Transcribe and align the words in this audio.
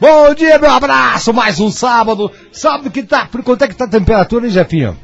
Bom 0.00 0.32
dia, 0.32 0.60
meu 0.60 0.70
abraço, 0.70 1.34
mais 1.34 1.58
um 1.58 1.72
sábado. 1.72 2.30
Sábado 2.52 2.88
que 2.88 3.02
tá, 3.02 3.28
quanto 3.44 3.64
é 3.64 3.66
que 3.66 3.74
tá 3.74 3.84
a 3.84 3.88
temperatura, 3.88 4.46
hein, 4.46 4.52
Jefinho? 4.52 4.96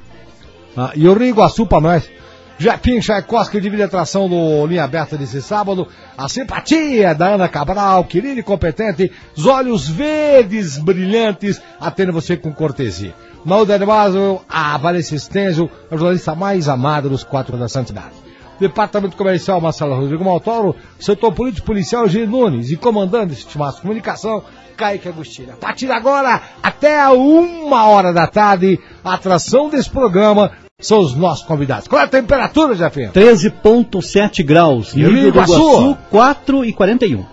Ah, 0.77 0.93
e 0.95 1.09
o 1.09 1.15
Rio 1.15 1.31
Iguaçu 1.31 1.67
pra 1.67 1.81
nós. 1.81 2.09
Jefinho 2.57 3.01
Tchaikovsky 3.01 3.61
divide 3.61 3.83
a 3.83 3.87
atração 3.87 4.29
do 4.29 4.65
Linha 4.65 4.85
Aberta 4.85 5.17
desse 5.17 5.43
sábado. 5.43 5.89
A 6.17 6.29
simpatia 6.29 7.13
da 7.13 7.35
Ana 7.35 7.49
Cabral, 7.49 8.05
querida 8.05 8.39
e 8.39 8.43
competente. 8.45 9.11
Os 9.37 9.47
olhos 9.47 9.89
verdes 9.89 10.79
brilhantes, 10.79 11.61
atende 11.81 12.13
você 12.13 12.37
com 12.37 12.53
cortesia. 12.53 13.15
Na 13.45 13.65
Basel, 13.85 14.45
a 14.49 14.79
Vanessa 14.79 15.19
Stengel, 15.19 15.69
a 15.91 15.97
jornalista 15.97 16.37
mais 16.37 16.69
amada 16.69 17.09
dos 17.09 17.25
quatro 17.25 17.57
da 17.57 17.69
Santidade. 17.69 18.24
Departamento 18.61 19.17
Comercial 19.17 19.61
Marcelo 19.61 19.95
Rodrigo 19.95 20.25
Maltoro, 20.25 20.77
Setor 20.99 21.33
Político 21.33 21.67
Policial 21.67 22.09
G. 22.09 22.27
Nunes 22.27 22.71
e 22.71 22.77
comandante 22.77 23.31
deste 23.31 23.49
Timaço 23.49 23.83
Comunicação, 23.83 24.43
Kaique 24.77 25.09
Agostinho. 25.09 25.53
A 25.53 25.57
partir 25.57 25.87
de 25.87 25.93
agora, 25.93 26.41
até 26.63 27.09
uma 27.09 27.87
hora 27.87 28.13
da 28.13 28.27
tarde, 28.27 28.79
a 29.05 29.15
atração 29.15 29.69
desse 29.69 29.91
programa 29.91 30.53
são 30.81 31.01
os 31.01 31.15
nossos 31.15 31.45
convidados. 31.47 31.89
Qual 31.89 32.01
é 32.01 32.05
a 32.05 32.09
temperatura, 32.09 32.75
Jefinho? 32.75 33.13
13,7 33.13 34.45
graus. 34.45 34.95
E 34.95 35.03
Rio 35.03 35.29
Iguaçu? 35.29 35.97
4 36.11 36.65
e 36.65 36.73
41. 36.73 37.25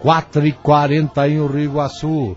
4 0.00 0.46
e 0.46 0.52
41 0.52 1.46
Rio 1.46 1.64
Iguaçu. 1.64 2.36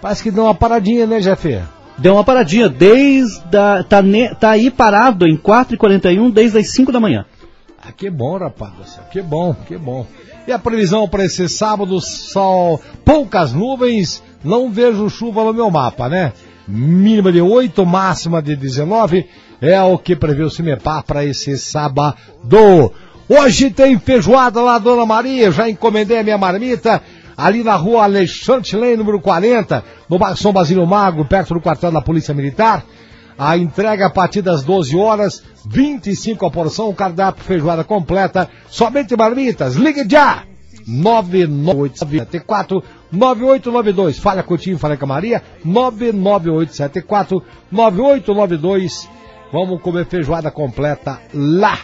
Parece 0.00 0.22
que 0.22 0.30
deu 0.30 0.44
uma 0.44 0.54
paradinha, 0.54 1.06
né, 1.06 1.20
Jefinho? 1.20 1.68
Deu 1.98 2.14
uma 2.14 2.24
paradinha 2.24 2.68
desde 2.68 3.56
a, 3.56 3.84
tá, 3.84 4.02
ne, 4.02 4.34
tá 4.34 4.50
aí 4.50 4.70
parado 4.70 5.26
em 5.26 5.36
4 5.36 5.74
e 5.74 5.78
41 5.78 6.30
desde 6.30 6.58
as 6.58 6.70
5 6.70 6.90
da 6.90 6.98
manhã. 6.98 7.24
Ah, 7.84 7.90
que 7.90 8.08
bom, 8.08 8.38
rapaz. 8.38 9.00
Que 9.10 9.20
bom, 9.20 9.52
que 9.66 9.76
bom. 9.76 10.06
E 10.46 10.52
a 10.52 10.58
previsão 10.58 11.08
para 11.08 11.24
esse 11.24 11.48
sábado, 11.48 12.00
sol, 12.00 12.80
poucas 13.04 13.52
nuvens, 13.52 14.22
não 14.44 14.70
vejo 14.70 15.10
chuva 15.10 15.42
no 15.42 15.52
meu 15.52 15.68
mapa, 15.68 16.08
né? 16.08 16.32
Mínima 16.68 17.32
de 17.32 17.40
8, 17.40 17.84
máxima 17.84 18.40
de 18.40 18.54
19, 18.54 19.28
é 19.60 19.80
o 19.82 19.98
que 19.98 20.14
prevê 20.14 20.44
o 20.44 20.50
Cimepar 20.50 21.02
para 21.02 21.24
esse 21.24 21.58
sábado. 21.58 22.14
Hoje 23.28 23.70
tem 23.70 23.98
feijoada 23.98 24.60
lá, 24.60 24.78
Dona 24.78 25.04
Maria, 25.04 25.50
já 25.50 25.68
encomendei 25.68 26.18
a 26.18 26.22
minha 26.22 26.38
marmita, 26.38 27.02
ali 27.36 27.64
na 27.64 27.74
rua 27.74 28.04
Alexandre 28.04 28.68
Chilene, 28.68 28.96
número 28.96 29.20
40, 29.20 29.82
no 30.08 30.36
São 30.36 30.52
Basílio 30.52 30.86
Mago, 30.86 31.24
perto 31.24 31.54
do 31.54 31.60
quartel 31.60 31.90
da 31.90 32.00
Polícia 32.00 32.32
Militar. 32.32 32.84
A 33.44 33.58
entrega 33.58 34.06
a 34.06 34.10
partir 34.10 34.40
das 34.40 34.62
12 34.62 34.96
horas, 34.96 35.42
25 35.66 36.46
a 36.46 36.50
porção, 36.50 36.88
o 36.88 36.94
cardápio 36.94 37.42
feijoada 37.42 37.82
completa, 37.82 38.48
somente 38.68 39.16
marmitas. 39.16 39.74
Ligue 39.74 40.08
já! 40.08 40.44
99874 40.86 42.84
9892. 43.10 44.20
Fala 44.20 44.44
Coutinho, 44.44 44.78
fala 44.78 44.96
com 44.96 45.06
a 45.06 45.08
Maria. 45.08 45.42
99874 45.64 47.42
9892. 47.72 49.08
Vamos 49.52 49.82
comer 49.82 50.06
feijoada 50.06 50.48
completa 50.48 51.20
lá. 51.34 51.80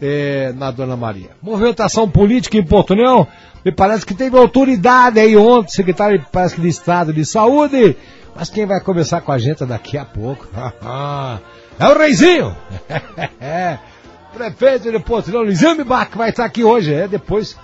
É, 0.00 0.54
na 0.56 0.70
Dona 0.70 0.96
Maria. 0.96 1.30
Movimentação 1.42 2.08
política 2.08 2.56
em 2.56 2.64
Porto 2.64 2.92
União. 2.92 3.26
Me 3.64 3.72
parece 3.72 4.06
que 4.06 4.14
teve 4.14 4.38
autoridade 4.38 5.18
aí 5.18 5.36
ontem, 5.36 5.72
secretário 5.72 6.24
parece 6.32 6.54
que 6.54 6.62
de 6.62 6.68
Estado 6.68 7.12
de 7.12 7.26
Saúde. 7.26 7.96
Mas 8.34 8.48
quem 8.48 8.66
vai 8.66 8.80
conversar 8.80 9.20
com 9.20 9.32
a 9.32 9.38
gente 9.38 9.64
daqui 9.64 9.98
a 9.98 10.04
pouco? 10.04 10.46
é 11.78 11.88
o 11.88 11.98
Reizinho! 11.98 12.56
Prefeito 14.32 14.90
de 14.90 14.98
Porto 15.00 15.28
União, 15.28 15.42
Luizinho 15.42 15.76
Mibac, 15.76 16.16
vai 16.16 16.30
estar 16.30 16.44
aqui 16.44 16.62
hoje. 16.62 16.94
É 16.94 17.08
depois 17.08 17.56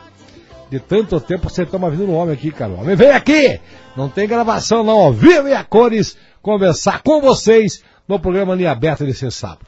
de 0.69 0.81
tanto 0.81 1.21
tempo 1.21 1.49
você 1.49 1.65
toma 1.65 1.91
vida 1.91 2.05
no 2.05 2.15
homem 2.15 2.35
aqui, 2.35 2.51
cara. 2.51 2.73
O 2.73 2.81
homem 2.81 2.97
vem 2.97 3.11
aqui! 3.11 3.61
Não 3.97 4.09
tem 4.09 4.27
gravação 4.27 4.83
não, 4.83 4.99
ó. 4.99 5.11
Viva 5.13 5.49
e 5.49 5.55
a 5.55 5.63
cores 5.63 6.17
conversar 6.43 7.03
com 7.03 7.21
vocês 7.21 7.83
no 8.07 8.19
programa 8.19 8.55
Linha 8.55 8.73
Aberta 8.73 9.05
desse 9.05 9.31
sábado. 9.31 9.67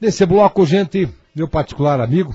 Nesse 0.00 0.24
bloco, 0.24 0.64
gente, 0.64 1.08
meu 1.34 1.48
particular 1.48 2.00
amigo, 2.00 2.34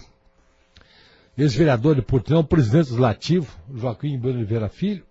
ex-vereador 1.37 1.95
de 1.95 2.01
Portunhão, 2.01 2.43
presidente 2.43 2.89
legislativo, 2.89 3.47
Joaquim 3.73 4.17
Bueno 4.17 4.37
Oliveira 4.37 4.67
Filho, 4.67 5.03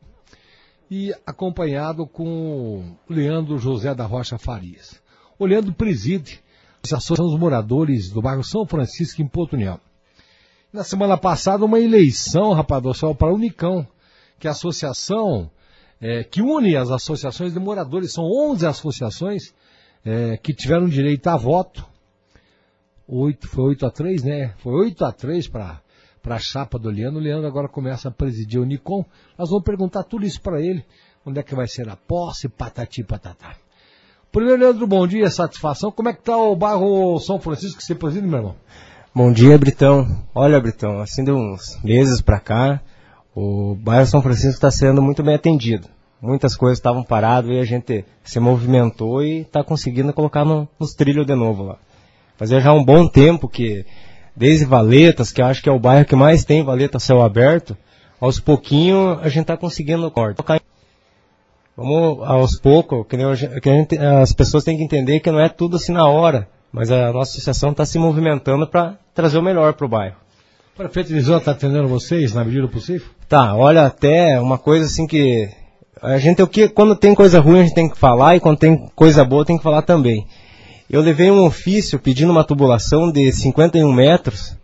e 0.90 1.14
acompanhado 1.24 2.06
com 2.06 2.96
Leandro 3.08 3.58
José 3.58 3.94
da 3.94 4.04
Rocha 4.04 4.36
Farias. 4.38 5.00
O 5.38 5.46
Leandro 5.46 5.72
preside 5.72 6.42
a 6.92 6.96
Associação 6.96 7.26
dos 7.26 7.38
Moradores 7.38 8.10
do 8.10 8.20
bairro 8.20 8.42
São 8.42 8.66
Francisco, 8.66 9.22
em 9.22 9.28
Portunhão. 9.28 9.78
Na 10.72 10.82
semana 10.82 11.16
passada, 11.16 11.64
uma 11.64 11.78
eleição, 11.78 12.52
rapaz 12.52 12.82
do 12.82 12.92
céu, 12.92 13.14
para 13.14 13.28
a 13.28 13.34
Unicão, 13.34 13.86
que 14.38 14.46
é 14.46 14.50
a 14.50 14.52
associação 14.52 15.50
é, 16.00 16.24
que 16.24 16.40
une 16.40 16.74
as 16.76 16.90
associações 16.90 17.52
de 17.52 17.60
moradores. 17.60 18.12
São 18.12 18.24
11 18.24 18.66
associações 18.66 19.54
é, 20.04 20.36
que 20.38 20.54
tiveram 20.54 20.88
direito 20.88 21.26
a 21.28 21.36
voto. 21.36 21.86
Oito, 23.06 23.48
foi 23.48 23.64
8 23.70 23.86
a 23.86 23.90
3, 23.90 24.22
né? 24.22 24.54
Foi 24.58 24.72
8 24.72 25.04
a 25.04 25.12
3 25.12 25.48
para 25.48 25.80
a 26.28 26.38
chapa 26.38 26.78
do 26.78 26.90
Leandro. 26.90 27.18
O 27.18 27.22
Leandro 27.22 27.46
agora 27.46 27.68
começa 27.68 28.08
a 28.08 28.12
presidir 28.12 28.60
o 28.60 28.62
Unicom. 28.62 29.04
Nós 29.38 29.48
vamos 29.48 29.64
perguntar 29.64 30.02
tudo 30.04 30.24
isso 30.24 30.40
para 30.40 30.60
ele. 30.60 30.84
Onde 31.24 31.40
é 31.40 31.42
que 31.42 31.54
vai 31.54 31.68
ser 31.68 31.88
a 31.88 31.96
posse, 31.96 32.48
patati 32.48 33.04
patatá. 33.04 33.56
Primeiro, 34.32 34.60
Leandro, 34.60 34.86
bom 34.86 35.06
dia, 35.06 35.28
satisfação. 35.30 35.90
Como 35.90 36.08
é 36.08 36.12
que 36.12 36.20
está 36.20 36.36
o 36.36 36.54
bairro 36.54 37.18
São 37.18 37.40
Francisco 37.40 37.78
que 37.78 37.84
você 37.84 37.94
preside, 37.94 38.26
meu 38.26 38.38
irmão? 38.38 38.56
Bom 39.14 39.32
dia, 39.32 39.58
Britão. 39.58 40.06
Olha, 40.34 40.60
Britão, 40.60 41.00
assim 41.00 41.24
de 41.24 41.32
uns 41.32 41.82
meses 41.82 42.20
para 42.20 42.38
cá, 42.38 42.80
o 43.34 43.74
bairro 43.74 44.06
São 44.06 44.22
Francisco 44.22 44.50
está 44.50 44.70
sendo 44.70 45.02
muito 45.02 45.22
bem 45.22 45.34
atendido. 45.34 45.88
Muitas 46.22 46.54
coisas 46.54 46.78
estavam 46.78 47.02
paradas 47.02 47.50
e 47.50 47.58
a 47.58 47.64
gente 47.64 48.04
se 48.22 48.38
movimentou 48.38 49.22
e 49.22 49.40
está 49.40 49.64
conseguindo 49.64 50.12
colocar 50.12 50.44
no, 50.44 50.68
nos 50.78 50.94
trilhos 50.94 51.26
de 51.26 51.34
novo 51.34 51.64
lá. 51.64 51.76
Fazia 52.36 52.60
já 52.60 52.72
um 52.72 52.84
bom 52.84 53.08
tempo 53.08 53.48
que, 53.48 53.84
desde 54.34 54.64
Valetas, 54.64 55.32
que 55.32 55.42
acho 55.42 55.62
que 55.62 55.68
é 55.68 55.72
o 55.72 55.78
bairro 55.78 56.04
que 56.04 56.16
mais 56.16 56.44
tem 56.44 56.62
valeta 56.62 56.98
céu 56.98 57.22
aberto, 57.22 57.76
aos 58.20 58.38
pouquinhos 58.40 59.18
a 59.22 59.28
gente 59.28 59.42
está 59.42 59.56
conseguindo 59.56 60.10
cortar. 60.10 60.60
Vamos 61.76 62.26
aos 62.26 62.58
poucos, 62.58 63.06
que, 63.06 63.16
que 63.60 63.70
gente, 63.70 63.98
as 63.98 64.32
pessoas 64.32 64.64
têm 64.64 64.76
que 64.76 64.82
entender 64.84 65.20
que 65.20 65.30
não 65.30 65.40
é 65.40 65.48
tudo 65.48 65.76
assim 65.76 65.92
na 65.92 66.08
hora 66.08 66.48
mas 66.72 66.90
a 66.90 67.12
nossa 67.12 67.32
associação 67.32 67.70
está 67.70 67.84
se 67.84 67.98
movimentando 67.98 68.66
para 68.66 68.94
trazer 69.14 69.38
o 69.38 69.42
melhor 69.42 69.74
para 69.74 69.86
o 69.86 69.88
bairro. 69.88 70.16
O 70.74 70.76
prefeito 70.76 71.12
Lisão 71.12 71.38
está 71.38 71.50
atendendo 71.50 71.88
vocês 71.88 72.32
na 72.32 72.44
medida 72.44 72.68
possível? 72.68 73.08
Tá, 73.28 73.54
olha, 73.54 73.84
até 73.86 74.40
uma 74.40 74.58
coisa 74.58 74.86
assim 74.86 75.06
que. 75.06 75.48
A 76.00 76.18
gente 76.18 76.42
o 76.42 76.46
que 76.46 76.68
quando 76.68 76.96
tem 76.96 77.14
coisa 77.14 77.40
ruim 77.40 77.60
a 77.60 77.62
gente 77.64 77.74
tem 77.74 77.90
que 77.90 77.98
falar 77.98 78.34
e 78.34 78.40
quando 78.40 78.56
tem 78.56 78.88
coisa 78.94 79.22
boa 79.22 79.44
tem 79.44 79.58
que 79.58 79.62
falar 79.62 79.82
também. 79.82 80.26
Eu 80.90 81.00
levei 81.00 81.30
um 81.30 81.46
ofício 81.46 82.00
pedindo 82.00 82.32
uma 82.32 82.42
tubulação 82.42 83.12
de 83.12 83.30
51 83.30 83.92
metros. 83.92 84.56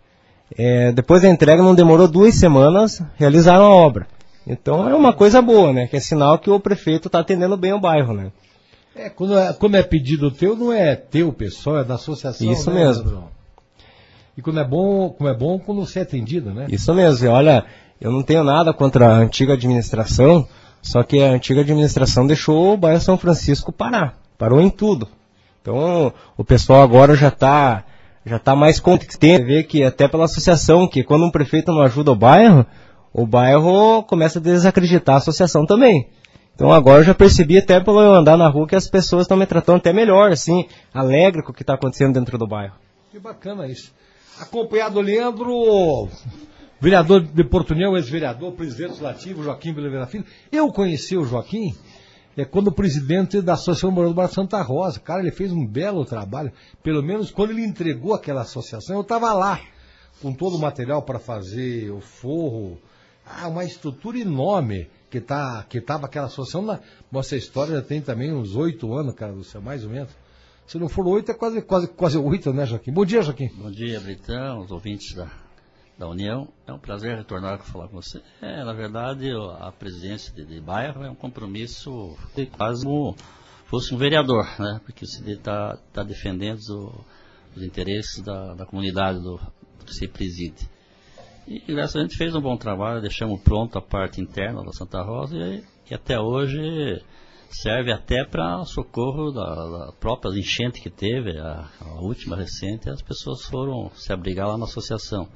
É, 0.57 0.91
depois 0.91 1.21
da 1.21 1.29
entrega 1.29 1.63
não 1.63 1.73
demorou 1.73 2.05
duas 2.05 2.35
semanas, 2.35 3.01
realizaram 3.15 3.63
a 3.63 3.73
obra. 3.73 4.05
Então 4.45 4.89
é 4.89 4.93
uma 4.93 5.13
coisa 5.13 5.41
boa, 5.41 5.71
né? 5.71 5.87
Que 5.87 5.95
é 5.95 5.99
sinal 6.01 6.37
que 6.37 6.49
o 6.49 6.59
prefeito 6.59 7.07
está 7.07 7.19
atendendo 7.19 7.55
bem 7.55 7.71
o 7.71 7.79
bairro, 7.79 8.13
né? 8.13 8.33
É 8.93 9.09
quando, 9.09 9.39
é, 9.39 9.53
quando 9.53 9.75
é 9.75 9.83
pedido 9.83 10.29
teu, 10.29 10.53
não 10.53 10.73
é 10.73 10.95
teu 10.95 11.31
pessoal, 11.31 11.79
é 11.79 11.83
da 11.85 11.95
associação. 11.95 12.51
Isso 12.51 12.69
né, 12.71 12.83
mesmo. 12.83 13.29
E 14.35 14.41
quando 14.41 14.59
é 14.59 14.67
bom, 14.67 15.09
como 15.11 15.29
é 15.29 15.33
bom 15.33 15.57
quando 15.57 15.85
você 15.85 15.99
é 15.99 16.01
atendido, 16.01 16.53
né? 16.53 16.67
Isso 16.69 16.93
mesmo. 16.93 17.25
E 17.25 17.29
olha, 17.29 17.63
eu 18.01 18.11
não 18.11 18.21
tenho 18.21 18.43
nada 18.43 18.73
contra 18.73 19.07
a 19.07 19.17
antiga 19.17 19.53
administração, 19.53 20.45
só 20.81 21.03
que 21.03 21.21
a 21.21 21.31
antiga 21.31 21.61
administração 21.61 22.27
deixou 22.27 22.73
o 22.73 22.77
bairro 22.77 22.99
São 22.99 23.17
Francisco 23.17 23.71
parar. 23.71 24.19
Parou 24.37 24.59
em 24.59 24.69
tudo. 24.69 25.07
Então, 25.67 26.13
o 26.37 26.45
pessoal 26.45 26.81
agora 26.81 27.13
já 27.13 27.27
está 27.27 27.83
já 28.25 28.39
tá 28.39 28.55
mais 28.55 28.79
contente. 28.79 29.17
Vê 29.43 29.63
que 29.63 29.83
até 29.83 30.07
pela 30.07 30.23
associação, 30.23 30.87
que 30.87 31.03
quando 31.03 31.25
um 31.25 31.29
prefeito 31.29 31.73
não 31.73 31.81
ajuda 31.81 32.09
o 32.09 32.15
bairro, 32.15 32.65
o 33.11 33.27
bairro 33.27 34.01
começa 34.03 34.39
a 34.39 34.41
desacreditar 34.41 35.15
a 35.15 35.17
associação 35.17 35.65
também. 35.65 36.07
Então 36.55 36.71
agora 36.71 37.01
eu 37.01 37.03
já 37.03 37.13
percebi 37.13 37.57
até 37.57 37.81
pelo 37.81 37.99
eu 37.99 38.15
andar 38.15 38.37
na 38.37 38.47
rua 38.47 38.65
que 38.65 38.77
as 38.77 38.89
pessoas 38.89 39.23
estão 39.23 39.35
me 39.35 39.45
tratando 39.45 39.77
até 39.77 39.91
melhor, 39.91 40.31
assim, 40.31 40.65
alegre 40.93 41.43
com 41.43 41.51
o 41.51 41.53
que 41.53 41.63
está 41.63 41.73
acontecendo 41.73 42.13
dentro 42.13 42.37
do 42.37 42.47
bairro. 42.47 42.75
Que 43.11 43.19
bacana 43.19 43.67
isso. 43.67 43.93
Acompanhado 44.39 44.95
do 44.95 45.01
Leandro, 45.01 46.07
vereador 46.79 47.21
de 47.21 47.43
Porto 47.43 47.73
ex-vereador, 47.73 48.53
presidente 48.53 48.89
legislativo, 48.89 49.43
Joaquim 49.43 49.71
Oliveira 49.71 50.07
Filho. 50.07 50.25
Eu 50.49 50.71
conheci 50.71 51.17
o 51.17 51.25
Joaquim 51.25 51.75
é 52.37 52.45
quando 52.45 52.71
presidente 52.71 53.41
da 53.41 53.53
Associação 53.53 53.89
Morador 53.89 54.13
do 54.13 54.15
Bar 54.15 54.27
Santa 54.29 54.61
Rosa. 54.61 54.99
Cara, 54.99 55.21
ele 55.21 55.31
fez 55.31 55.51
um 55.51 55.65
belo 55.65 56.05
trabalho. 56.05 56.53
Pelo 56.83 57.01
menos 57.01 57.31
quando 57.31 57.49
ele 57.49 57.65
entregou 57.65 58.13
aquela 58.13 58.41
associação, 58.41 58.95
eu 58.95 59.01
estava 59.01 59.33
lá, 59.33 59.59
com 60.21 60.31
todo 60.31 60.55
o 60.55 60.59
material 60.59 61.01
para 61.01 61.17
fazer 61.17 61.89
o 61.91 61.99
forro. 61.99 62.79
Ah, 63.25 63.47
uma 63.47 63.65
estrutura 63.65 64.19
enorme 64.19 64.87
que 65.09 65.19
tá 65.19 65.65
que 65.67 65.79
aquela 65.79 66.27
associação 66.27 66.61
na 66.61 66.79
nossa 67.11 67.35
história 67.35 67.75
já 67.75 67.81
tem 67.81 68.01
também 68.01 68.31
uns 68.31 68.55
oito 68.55 68.93
anos, 68.93 69.15
cara 69.15 69.33
do 69.33 69.43
céu, 69.43 69.61
mais 69.61 69.83
ou 69.83 69.89
menos. 69.89 70.11
Se 70.67 70.77
não 70.77 70.87
for 70.87 71.07
oito, 71.07 71.31
é 71.31 71.33
quase 71.33 71.61
quase 71.61 71.87
quase 71.87 72.17
oito, 72.17 72.53
né, 72.53 72.65
Joaquim? 72.65 72.91
Bom 72.91 73.03
dia, 73.03 73.21
Joaquim. 73.21 73.49
Bom 73.55 73.71
dia, 73.71 73.99
Britão, 73.99 74.59
os 74.59 74.71
ouvintes 74.71 75.15
da 75.15 75.46
da 75.97 76.07
União. 76.07 76.47
É 76.65 76.73
um 76.73 76.79
prazer 76.79 77.17
retornar 77.17 77.57
para 77.57 77.65
falar 77.65 77.87
com 77.87 78.01
você. 78.01 78.21
É, 78.41 78.63
na 78.63 78.73
verdade, 78.73 79.31
a 79.59 79.71
presidência 79.71 80.33
de, 80.33 80.45
de 80.45 80.61
bairro 80.61 81.03
é 81.03 81.09
um 81.09 81.15
compromisso 81.15 82.15
de 82.35 82.45
quase 82.45 82.83
como 82.83 83.15
fosse 83.65 83.93
um 83.93 83.97
vereador, 83.97 84.45
né? 84.59 84.79
Porque 84.85 85.03
o 85.03 85.07
CD 85.07 85.33
está 85.33 85.77
tá 85.91 86.03
defendendo 86.03 86.59
o, 86.69 87.05
os 87.55 87.63
interesses 87.63 88.23
da, 88.23 88.53
da 88.53 88.65
comunidade 88.65 89.19
do, 89.19 89.37
do 89.79 89.85
que 89.85 89.93
se 89.93 90.07
preside. 90.07 90.69
E 91.47 91.59
graças 91.73 91.95
a 91.95 92.01
gente 92.01 92.17
fez 92.17 92.35
um 92.35 92.41
bom 92.41 92.57
trabalho, 92.57 93.01
deixamos 93.01 93.41
pronto 93.41 93.77
a 93.77 93.81
parte 93.81 94.19
interna 94.19 94.63
da 94.63 94.71
Santa 94.73 95.01
Rosa 95.01 95.37
e, 95.37 95.63
e 95.89 95.93
até 95.95 96.19
hoje 96.19 97.01
serve 97.49 97.91
até 97.91 98.25
para 98.25 98.65
socorro 98.65 99.31
da, 99.31 99.45
da 99.45 99.91
própria 99.93 100.37
enchente 100.37 100.81
que 100.81 100.89
teve, 100.89 101.37
a, 101.37 101.69
a, 101.79 102.01
última 102.01 102.35
recente, 102.35 102.89
as 102.89 103.01
pessoas 103.01 103.45
foram 103.45 103.89
se 103.95 104.11
abrigar 104.11 104.47
lá 104.47 104.57
na 104.57 104.65
associação. 104.65 105.29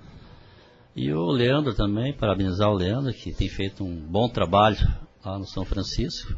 E 0.93 1.13
o 1.13 1.31
Leandro 1.31 1.73
também, 1.73 2.11
parabenizar 2.11 2.69
o 2.69 2.75
Leandro, 2.75 3.13
que 3.13 3.31
tem 3.31 3.47
feito 3.47 3.81
um 3.81 3.95
bom 3.95 4.27
trabalho 4.27 4.77
lá 5.23 5.39
no 5.39 5.47
São 5.47 5.63
Francisco. 5.63 6.35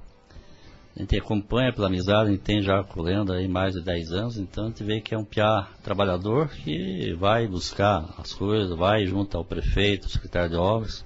A 0.96 1.00
gente 1.00 1.18
acompanha 1.18 1.74
pela 1.74 1.88
amizade, 1.88 2.30
a 2.30 2.32
gente 2.34 2.44
tem 2.44 2.62
já 2.62 2.84
com 2.84 3.00
o 3.00 3.04
Leandro 3.04 3.34
aí 3.34 3.48
mais 3.48 3.74
de 3.74 3.82
10 3.82 4.12
anos, 4.12 4.38
então 4.38 4.66
a 4.66 4.68
gente 4.68 4.84
vê 4.84 5.02
que 5.02 5.16
é 5.16 5.18
um 5.18 5.26
piá 5.26 5.68
trabalhador 5.82 6.50
que 6.50 7.16
vai 7.16 7.48
buscar 7.48 8.14
as 8.20 8.32
coisas, 8.32 8.78
vai 8.78 9.08
junto 9.08 9.36
ao 9.36 9.44
prefeito, 9.44 10.04
ao 10.04 10.12
secretário 10.12 10.52
de 10.52 10.56
obras. 10.56 11.04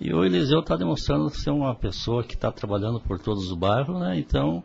E 0.00 0.14
o 0.14 0.24
Eliseu 0.24 0.60
está 0.60 0.76
demonstrando 0.76 1.28
ser 1.30 1.50
uma 1.50 1.74
pessoa 1.74 2.22
que 2.22 2.34
está 2.34 2.52
trabalhando 2.52 3.00
por 3.00 3.18
todos 3.18 3.50
os 3.50 3.58
bairros, 3.58 3.98
né? 3.98 4.16
Então, 4.16 4.62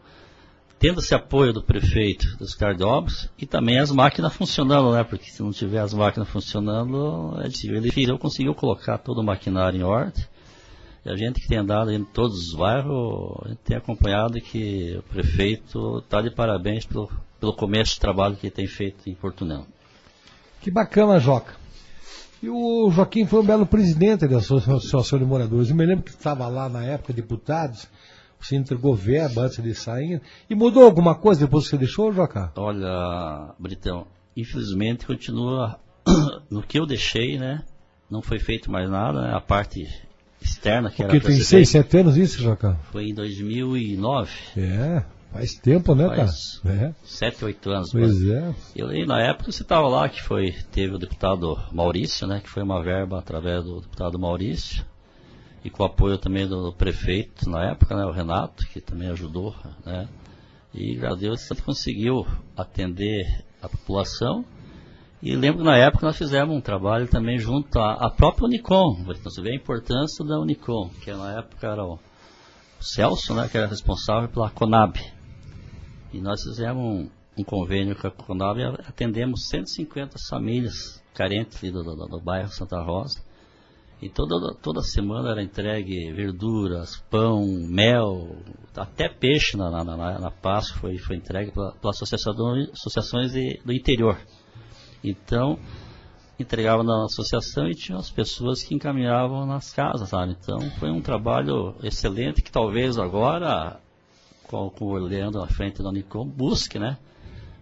tendo 0.80 1.02
esse 1.02 1.14
apoio 1.14 1.52
do 1.52 1.62
prefeito, 1.62 2.38
dos 2.38 2.58
obras, 2.82 3.30
e 3.38 3.46
também 3.46 3.78
as 3.78 3.92
máquinas 3.92 4.34
funcionando, 4.34 4.94
né? 4.94 5.04
Porque 5.04 5.30
se 5.30 5.44
não 5.44 5.52
tiver 5.52 5.80
as 5.80 5.94
máquinas 5.94 6.30
funcionando, 6.30 7.38
é 7.42 7.48
difícil. 7.48 7.76
Ele 7.76 8.18
conseguiu 8.18 8.56
colocar 8.56 8.98
todo 8.98 9.20
o 9.20 9.24
maquinário 9.24 9.80
em 9.80 9.84
ordem 9.84 10.24
e 11.06 11.10
a 11.10 11.16
gente 11.16 11.40
que 11.40 11.48
tem 11.48 11.58
andado 11.58 11.92
em 11.92 12.04
todos 12.04 12.50
os 12.50 12.54
bairros, 12.56 13.38
a 13.46 13.50
gente 13.50 13.60
tem 13.64 13.78
acompanhado 13.78 14.40
que 14.42 14.98
o 14.98 15.04
prefeito 15.04 16.00
está 16.00 16.22
de 16.22 16.30
parabéns 16.30 16.86
pelo, 16.86 17.10
pelo 17.40 17.54
começo 17.54 17.94
de 17.94 18.00
trabalho 18.00 18.36
que 18.36 18.50
tem 18.50 18.68
feito 18.68 19.10
em 19.10 19.16
Portunão. 19.16 19.66
Que 20.62 20.70
bacana, 20.70 21.20
Joca. 21.20 21.56
E 22.44 22.50
o 22.50 22.90
Joaquim 22.92 23.26
foi 23.26 23.40
um 23.40 23.46
belo 23.46 23.66
presidente 23.66 24.28
da 24.28 24.38
Associação 24.38 25.20
de 25.20 25.26
Moradores. 25.26 25.70
Eu 25.70 25.76
me 25.76 25.86
lembro 25.86 26.04
que 26.04 26.12
estava 26.12 26.48
lá 26.48 26.68
na 26.68 26.84
época, 26.84 27.14
deputados, 27.14 27.88
você 28.40 28.56
entregou 28.56 28.96
verba 28.96 29.44
antes 29.44 29.62
de 29.62 29.74
sair. 29.74 30.22
E 30.50 30.56
mudou 30.56 30.84
alguma 30.84 31.16
coisa 31.16 31.42
depois 31.42 31.66
que 31.66 31.72
você 31.72 31.78
deixou, 31.78 32.14
Joca? 32.14 32.52
Olha, 32.56 33.54
Britão, 33.60 34.08
infelizmente 34.36 35.06
continua 35.06 35.80
no 36.50 36.64
que 36.64 36.80
eu 36.80 36.86
deixei, 36.86 37.38
né? 37.38 37.64
Não 38.10 38.22
foi 38.22 38.40
feito 38.40 38.72
mais 38.72 38.90
nada, 38.90 39.22
né? 39.22 39.34
A 39.36 39.42
parte 39.42 39.88
externa 40.42 40.90
que 40.90 41.04
Porque 41.04 41.18
era 41.18 41.26
tem 41.26 41.40
6, 41.40 41.70
7 41.70 41.98
anos 41.98 42.18
isso, 42.18 42.42
Jacão? 42.42 42.78
Foi 42.92 43.06
em 43.10 43.14
2009. 43.14 44.32
É, 44.58 45.04
faz 45.32 45.54
tempo, 45.56 45.94
né, 45.94 46.08
faz 46.08 46.60
cara? 46.64 46.76
É. 46.76 46.94
7, 47.04 47.46
8 47.46 47.70
anos. 47.70 47.92
Pois 47.92 48.22
mas... 48.22 48.30
é. 48.30 48.56
E 48.76 49.06
na 49.06 49.22
época 49.22 49.52
você 49.52 49.62
estava 49.62 49.88
lá, 49.88 50.08
que 50.10 50.22
foi, 50.22 50.54
teve 50.72 50.96
o 50.96 51.00
deputado 51.00 51.58
Maurício, 51.72 52.26
né, 52.26 52.42
que 52.44 52.50
foi 52.50 52.64
uma 52.64 52.82
verba 52.82 53.20
através 53.20 53.64
do 53.64 53.82
deputado 53.82 54.18
Maurício, 54.18 54.84
e 55.64 55.70
com 55.70 55.84
o 55.84 55.86
apoio 55.86 56.18
também 56.18 56.48
do 56.48 56.74
prefeito 56.74 57.50
na 57.50 57.72
época, 57.72 57.96
né, 57.96 58.06
o 58.06 58.12
Renato, 58.12 58.66
que 58.68 58.80
também 58.80 59.10
ajudou, 59.10 59.56
né, 59.86 60.08
e 60.74 60.96
graças 60.96 61.18
a 61.18 61.22
Deus 61.22 61.42
você 61.42 61.56
conseguiu 61.56 62.26
atender 62.56 63.46
a 63.62 63.68
população, 63.68 64.46
e 65.22 65.36
lembro 65.36 65.60
que 65.60 65.66
na 65.66 65.76
época 65.76 66.06
nós 66.06 66.18
fizemos 66.18 66.56
um 66.56 66.62
trabalho 66.62 67.06
também 67.06 67.38
junto 67.38 67.78
à, 67.78 68.06
à 68.06 68.10
própria 68.10 68.46
Unicom. 68.46 69.04
Você 69.22 69.42
vê 69.42 69.52
a 69.52 69.56
importância 69.56 70.24
da 70.26 70.40
Unicom, 70.40 70.90
que 71.02 71.12
na 71.12 71.40
época 71.40 71.68
era 71.68 71.84
o 71.84 72.00
Celso, 72.80 73.34
né, 73.34 73.50
que 73.50 73.58
era 73.58 73.68
responsável 73.68 74.30
pela 74.30 74.50
Conab. 74.50 74.98
E 76.14 76.22
nós 76.22 76.42
fizemos 76.42 76.82
um, 76.82 77.10
um 77.38 77.44
convênio 77.44 77.98
com 77.98 78.08
a 78.08 78.12
Conab 78.12 78.62
e 78.62 78.64
atendemos 78.88 79.50
150 79.50 80.16
famílias 80.30 81.04
carentes 81.14 81.60
do, 81.70 81.84
do, 81.84 82.08
do, 82.08 82.22
bairro 82.22 82.48
Santa 82.50 82.82
Rosa. 82.82 83.20
E 84.02 84.08
toda, 84.08 84.54
toda 84.62 84.82
semana 84.82 85.32
era 85.32 85.44
entregue 85.44 86.12
verduras, 86.14 87.04
pão, 87.10 87.46
mel, 87.68 88.38
até 88.76 89.10
peixe 89.10 89.58
na, 89.58 89.70
na, 89.70 89.84
na, 89.84 90.20
na 90.20 90.32
Páscoa 90.32 90.80
foi, 90.80 90.98
foi 90.98 91.18
entregue 91.18 91.52
pela, 91.52 91.74
pela 91.74 91.92
associação, 91.92 92.34
associações 92.72 93.34
de, 93.34 93.60
do 93.66 93.74
interior. 93.74 94.18
Então, 95.04 95.60
entregava 96.40 96.82
na 96.82 97.04
associação 97.04 97.68
e 97.68 97.76
tinha 97.76 97.98
as 97.98 98.10
pessoas 98.10 98.64
que 98.64 98.74
encaminhavam 98.74 99.46
nas 99.46 99.74
casas, 99.74 100.08
sabe? 100.08 100.38
Então, 100.40 100.60
foi 100.80 100.90
um 100.90 101.02
trabalho 101.02 101.76
excelente 101.84 102.42
que 102.42 102.52
talvez 102.52 102.98
agora, 102.98 103.82
com, 104.48 104.70
com 104.70 104.86
o 104.86 104.98
Leandro 104.98 105.42
na 105.42 105.48
frente 105.48 105.84
da 105.84 105.90
Unicom, 105.90 106.26
busque, 106.26 106.80
né? 106.80 106.98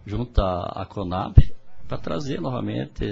Junto 0.06 0.40
à, 0.40 0.82
à 0.82 0.86
Conab, 0.86 1.34
para 1.88 1.98
trazer 1.98 2.40
novamente 2.40 3.04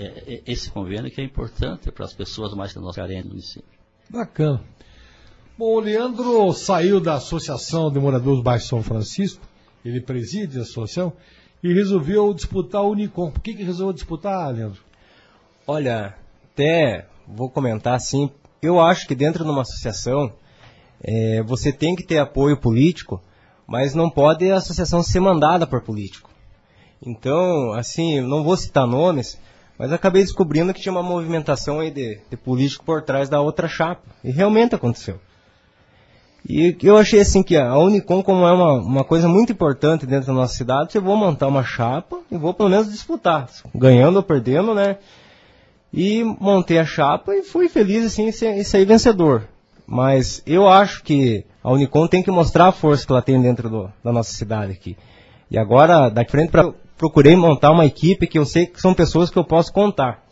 é, 0.00 0.34
é, 0.34 0.42
esse 0.46 0.70
convênio 0.70 1.10
que 1.10 1.20
é 1.20 1.24
importante 1.24 1.90
para 1.92 2.06
as 2.06 2.14
pessoas 2.14 2.54
mais 2.54 2.72
carentes 2.72 3.24
do 3.24 3.28
município. 3.28 3.68
Bacana. 4.08 4.62
Bom, 5.58 5.74
o 5.74 5.80
Leandro 5.80 6.52
saiu 6.54 7.00
da 7.00 7.14
Associação 7.16 7.92
de 7.92 8.00
Moradores 8.00 8.38
do 8.38 8.42
Bairro 8.42 8.62
São 8.62 8.82
Francisco, 8.82 9.44
ele 9.84 10.00
preside 10.00 10.58
a 10.58 10.62
associação, 10.62 11.12
e 11.62 11.72
resolveu 11.74 12.32
disputar 12.32 12.82
o 12.82 12.92
Unicom. 12.92 13.30
Por 13.30 13.42
que, 13.42 13.52
que 13.52 13.62
resolveu 13.62 13.92
disputar, 13.92 14.54
Leandro? 14.54 14.80
Olha, 15.66 16.16
até 16.50 17.06
vou 17.28 17.50
comentar 17.50 17.94
assim, 17.94 18.30
eu 18.62 18.80
acho 18.80 19.06
que 19.06 19.14
dentro 19.14 19.44
de 19.44 19.50
uma 19.50 19.62
associação 19.62 20.32
é, 21.02 21.42
você 21.42 21.72
tem 21.72 21.94
que 21.94 22.04
ter 22.04 22.18
apoio 22.18 22.56
político, 22.56 23.22
mas 23.66 23.94
não 23.94 24.08
pode 24.10 24.50
a 24.50 24.56
associação 24.56 25.02
ser 25.02 25.20
mandada 25.20 25.66
por 25.66 25.82
político. 25.82 26.30
Então, 27.04 27.72
assim, 27.74 28.20
não 28.20 28.42
vou 28.42 28.56
citar 28.56 28.86
nomes, 28.86 29.38
mas 29.80 29.94
acabei 29.94 30.20
descobrindo 30.20 30.74
que 30.74 30.80
tinha 30.82 30.92
uma 30.92 31.02
movimentação 31.02 31.80
aí 31.80 31.90
de, 31.90 32.18
de 32.28 32.36
político 32.36 32.84
por 32.84 33.00
trás 33.00 33.30
da 33.30 33.40
outra 33.40 33.66
chapa. 33.66 34.02
E 34.22 34.30
realmente 34.30 34.74
aconteceu. 34.74 35.18
E 36.46 36.76
eu 36.82 36.98
achei 36.98 37.20
assim 37.20 37.42
que 37.42 37.56
a 37.56 37.78
Unicom, 37.78 38.22
como 38.22 38.46
é 38.46 38.52
uma, 38.52 38.74
uma 38.74 39.04
coisa 39.04 39.26
muito 39.26 39.52
importante 39.52 40.04
dentro 40.04 40.26
da 40.26 40.34
nossa 40.34 40.54
cidade, 40.54 40.96
eu 40.96 41.00
vou 41.00 41.16
montar 41.16 41.46
uma 41.46 41.64
chapa 41.64 42.18
e 42.30 42.36
vou 42.36 42.52
pelo 42.52 42.68
menos 42.68 42.90
disputar, 42.90 43.48
ganhando 43.74 44.16
ou 44.16 44.22
perdendo, 44.22 44.74
né? 44.74 44.98
E 45.90 46.22
montei 46.24 46.78
a 46.78 46.84
chapa 46.84 47.34
e 47.34 47.42
fui 47.42 47.66
feliz 47.66 48.04
assim 48.04 48.28
em 48.28 48.62
sair 48.62 48.84
vencedor. 48.84 49.48
Mas 49.86 50.42
eu 50.46 50.68
acho 50.68 51.02
que 51.02 51.42
a 51.64 51.72
Unicom 51.72 52.06
tem 52.06 52.22
que 52.22 52.30
mostrar 52.30 52.66
a 52.66 52.72
força 52.72 53.06
que 53.06 53.12
ela 53.12 53.22
tem 53.22 53.40
dentro 53.40 53.70
do, 53.70 53.90
da 54.04 54.12
nossa 54.12 54.34
cidade 54.34 54.72
aqui. 54.72 54.94
E 55.50 55.58
agora, 55.58 56.10
daqui 56.10 56.32
frente, 56.32 56.50
pra, 56.50 56.70
procurei 57.00 57.34
montar 57.34 57.70
uma 57.70 57.86
equipe 57.86 58.26
que 58.26 58.38
eu 58.38 58.44
sei 58.44 58.66
que 58.66 58.78
são 58.78 58.92
pessoas 58.92 59.30
que 59.30 59.38
eu 59.38 59.44
posso 59.44 59.72
contar. 59.72 60.22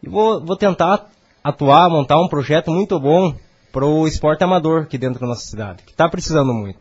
E 0.00 0.08
vou, 0.08 0.40
vou 0.40 0.54
tentar 0.54 1.10
atuar, 1.42 1.90
montar 1.90 2.20
um 2.22 2.28
projeto 2.28 2.70
muito 2.70 3.00
bom 3.00 3.34
para 3.72 3.84
o 3.84 4.06
esporte 4.06 4.44
amador 4.44 4.82
aqui 4.82 4.96
dentro 4.96 5.18
da 5.18 5.26
nossa 5.26 5.44
cidade, 5.44 5.82
que 5.82 5.90
está 5.90 6.08
precisando 6.08 6.54
muito. 6.54 6.78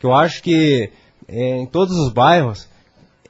Que 0.00 0.04
eu 0.04 0.12
acho 0.12 0.42
que 0.42 0.90
é, 1.28 1.58
em 1.58 1.66
todos 1.66 1.96
os 1.96 2.12
bairros 2.12 2.68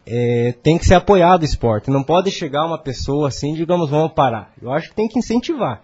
é, 0.06 0.54
tem 0.62 0.78
que 0.78 0.86
ser 0.86 0.94
apoiado 0.94 1.42
o 1.42 1.44
esporte. 1.44 1.90
Não 1.90 2.02
pode 2.02 2.30
chegar 2.30 2.64
uma 2.64 2.78
pessoa 2.78 3.28
assim, 3.28 3.52
digamos, 3.52 3.90
vamos 3.90 4.12
parar. 4.14 4.54
Eu 4.60 4.72
acho 4.72 4.88
que 4.88 4.96
tem 4.96 5.06
que 5.06 5.18
incentivar. 5.18 5.82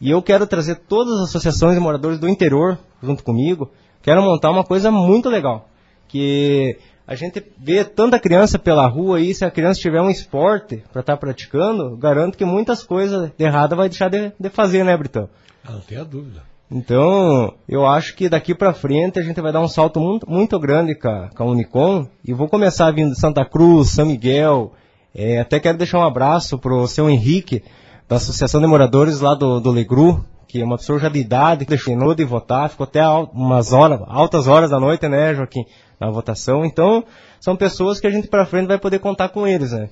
E 0.00 0.10
eu 0.10 0.22
quero 0.22 0.46
trazer 0.46 0.76
todas 0.76 1.20
as 1.20 1.28
associações 1.28 1.74
de 1.74 1.80
moradores 1.80 2.18
do 2.18 2.26
interior 2.26 2.78
junto 3.02 3.22
comigo. 3.22 3.70
Quero 4.02 4.22
montar 4.22 4.50
uma 4.50 4.64
coisa 4.64 4.90
muito 4.90 5.28
legal. 5.28 5.68
Que 6.08 6.78
a 7.06 7.14
gente 7.14 7.44
vê 7.58 7.84
tanta 7.84 8.18
criança 8.18 8.58
pela 8.58 8.86
rua 8.86 9.18
aí, 9.18 9.34
se 9.34 9.44
a 9.44 9.50
criança 9.50 9.80
tiver 9.80 10.00
um 10.00 10.10
esporte 10.10 10.82
para 10.92 11.00
estar 11.00 11.14
tá 11.14 11.16
praticando, 11.16 11.96
garanto 11.96 12.38
que 12.38 12.44
muitas 12.44 12.82
coisas 12.82 13.30
de 13.36 13.44
errada 13.44 13.76
vai 13.76 13.88
deixar 13.88 14.08
de, 14.08 14.32
de 14.38 14.48
fazer, 14.48 14.84
né, 14.84 14.96
Britão? 14.96 15.28
Não 15.68 15.80
tenha 15.80 16.04
dúvida. 16.04 16.42
Então, 16.70 17.54
eu 17.68 17.86
acho 17.86 18.16
que 18.16 18.28
daqui 18.28 18.54
para 18.54 18.72
frente 18.72 19.18
a 19.18 19.22
gente 19.22 19.40
vai 19.40 19.52
dar 19.52 19.60
um 19.60 19.68
salto 19.68 20.00
muito, 20.00 20.28
muito 20.28 20.58
grande 20.58 20.94
com 20.94 21.08
a, 21.08 21.28
com 21.28 21.42
a 21.42 21.46
Unicom 21.46 22.06
e 22.24 22.32
vou 22.32 22.48
começar 22.48 22.90
vindo 22.90 23.12
de 23.12 23.20
Santa 23.20 23.44
Cruz, 23.44 23.90
São 23.90 24.06
Miguel. 24.06 24.72
É, 25.14 25.40
até 25.40 25.60
quero 25.60 25.78
deixar 25.78 25.98
um 25.98 26.06
abraço 26.06 26.58
pro 26.58 26.86
seu 26.88 27.08
Henrique, 27.08 27.62
da 28.08 28.16
Associação 28.16 28.60
de 28.60 28.66
Moradores 28.66 29.20
lá 29.20 29.34
do, 29.34 29.60
do 29.60 29.70
Legru, 29.70 30.24
que 30.46 30.60
é 30.60 30.64
uma 30.64 30.76
pessoa 30.76 30.98
já 30.98 31.08
de 31.08 31.18
idade, 31.18 31.64
que 31.64 31.70
deixou 31.70 32.14
de 32.14 32.24
votar, 32.24 32.70
ficou 32.70 32.84
até 32.84 33.06
umas 33.08 33.72
horas, 33.72 34.00
altas 34.06 34.46
horas 34.46 34.70
da 34.70 34.78
noite, 34.78 35.08
né, 35.08 35.34
Joaquim, 35.34 35.64
na 35.98 36.10
votação. 36.10 36.64
Então, 36.64 37.04
são 37.40 37.56
pessoas 37.56 37.98
que 37.98 38.06
a 38.06 38.10
gente 38.10 38.28
para 38.28 38.46
frente 38.46 38.68
vai 38.68 38.78
poder 38.78 38.98
contar 38.98 39.30
com 39.30 39.46
eles, 39.46 39.72
né? 39.72 39.88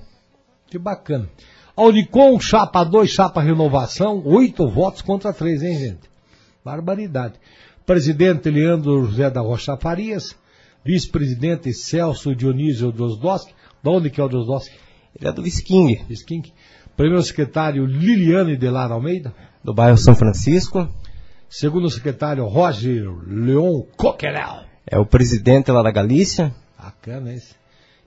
Que 0.67 0.77
bacana. 0.77 1.29
A 1.75 1.81
Unicom, 1.83 2.39
chapa 2.39 2.83
2, 2.83 3.09
chapa 3.09 3.41
renovação, 3.41 4.21
oito 4.25 4.67
votos 4.69 5.01
contra 5.01 5.33
três, 5.33 5.63
hein, 5.63 5.77
gente? 5.77 6.09
Barbaridade. 6.63 7.33
Presidente 7.85 8.49
Leandro 8.49 9.05
José 9.05 9.29
da 9.29 9.41
Rocha 9.41 9.75
Farias, 9.75 10.35
vice-presidente 10.85 11.73
Celso 11.73 12.33
Dionísio 12.35 12.91
Dosdoski. 12.91 13.53
De 13.83 13.89
onde 13.89 14.09
que 14.09 14.21
é 14.21 14.23
o 14.23 14.29
Dosdoski? 14.29 14.75
Ele 15.19 15.29
é 15.29 15.33
do 15.33 15.43
Visking. 15.43 16.05
Visking. 16.07 16.43
Primeiro 16.95 17.23
secretário 17.23 17.85
Liliane 17.85 18.55
Delar 18.55 18.91
Almeida. 18.91 19.33
Do 19.63 19.73
bairro 19.73 19.97
São 19.97 20.13
Francisco. 20.13 20.87
Segundo 21.49 21.89
secretário 21.89 22.45
Roger 22.45 23.09
Leon 23.27 23.81
Coquerel. 23.97 24.63
É 24.85 24.99
o 24.99 25.05
presidente 25.05 25.71
lá 25.71 25.81
da 25.81 25.91
Galícia. 25.91 26.53
Bacana 26.77 27.33
esse. 27.33 27.55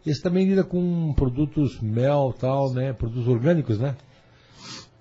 Esse 0.06 0.22
também 0.22 0.46
lida 0.46 0.62
com 0.62 1.12
produtos 1.14 1.80
mel 1.80 2.32
tal, 2.38 2.72
né? 2.72 2.92
Produtos 2.92 3.26
orgânicos, 3.26 3.78
né? 3.78 3.96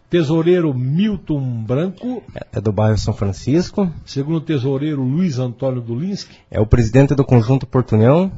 Tesoureiro 0.10 0.74
Milton 0.74 1.64
Branco. 1.64 2.24
É 2.52 2.60
do 2.60 2.72
bairro 2.72 2.98
São 2.98 3.14
Francisco. 3.14 3.92
Segundo 4.06 4.42
tesoureiro 4.42 5.04
Luiz 5.04 5.38
Antônio 5.38 5.82
Dulinski. 5.82 6.38
É 6.50 6.60
o 6.60 6.66
presidente 6.66 7.14
do 7.14 7.24
Conjunto 7.24 7.68
Portunhão. 7.68 8.32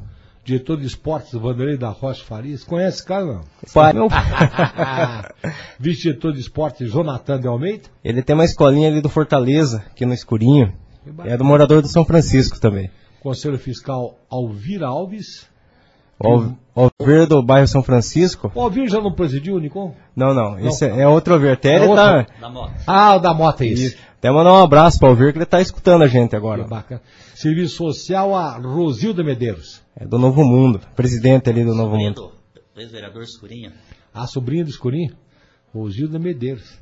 Diretor 0.47 0.77
de 0.77 0.87
esportes 0.87 1.33
Vanderlei 1.33 1.75
da 1.75 1.89
Rocha 1.89 2.23
Farias. 2.23 2.63
Conhece 2.63 2.99
esse 2.99 3.05
cara, 3.05 3.25
não? 3.25 3.41
Pai, 3.73 3.91
meu... 3.91 4.07
Vice-diretor 5.77 6.31
de 6.31 6.39
esportes 6.39 6.89
Jonathan 6.89 7.37
de 7.37 7.49
Almeida. 7.49 7.89
Ele 8.01 8.23
tem 8.23 8.33
uma 8.33 8.45
escolinha 8.45 8.87
ali 8.87 9.01
do 9.01 9.09
Fortaleza, 9.09 9.83
aqui 9.91 10.05
no 10.05 10.13
Escurinho. 10.13 10.73
É 11.25 11.35
do 11.35 11.43
morador 11.43 11.81
do 11.81 11.89
São 11.89 12.05
Francisco 12.05 12.61
também. 12.61 12.89
Conselho 13.19 13.59
Fiscal 13.59 14.17
Alvira 14.29 14.87
Alves. 14.87 15.49
O 16.19 16.89
Alvir 16.99 17.27
do 17.27 17.41
bairro 17.41 17.67
São 17.67 17.83
Francisco. 17.83 18.51
O 18.53 18.61
Alvir 18.61 18.87
já 18.87 18.99
não 19.01 19.11
presidiu 19.11 19.55
o 19.55 19.59
Nicom? 19.59 19.95
Não, 20.15 20.33
não. 20.33 20.59
Esse 20.59 20.85
é, 20.85 21.01
é 21.01 21.07
outro 21.07 21.33
Alvir. 21.33 21.53
Até 21.53 21.73
é 21.73 21.75
ele 21.75 21.85
outro? 21.87 21.95
tá. 21.95 22.25
Da 22.39 22.49
moto. 22.49 22.73
Ah, 22.85 23.15
o 23.15 23.19
da 23.19 23.33
moto 23.33 23.61
é 23.61 23.67
isso. 23.67 23.97
Até 24.17 24.31
mandar 24.31 24.53
um 24.53 24.63
abraço 24.63 24.99
para 24.99 25.07
o 25.07 25.11
Alvir 25.11 25.31
que 25.31 25.37
ele 25.37 25.45
tá 25.45 25.61
escutando 25.61 26.03
a 26.03 26.07
gente 26.07 26.35
agora. 26.35 26.63
Que 26.63 26.69
bacana. 26.69 27.01
Serviço 27.35 27.77
Social 27.77 28.35
a 28.35 28.57
Rosilda 28.57 29.23
Medeiros. 29.23 29.81
É 29.95 30.05
do 30.05 30.17
Novo 30.17 30.43
Mundo. 30.43 30.81
Presidente 30.95 31.49
ali 31.49 31.63
do 31.63 31.75
Novo 31.75 31.97
Mundo. 31.97 32.31
Ex-vereador 32.75 33.23
Escurinho. 33.23 33.71
A 34.13 34.25
sobrinha 34.25 34.63
do 34.63 34.69
Escurinho. 34.69 35.15
Rosilda 35.73 36.17
Medeiros. 36.17 36.79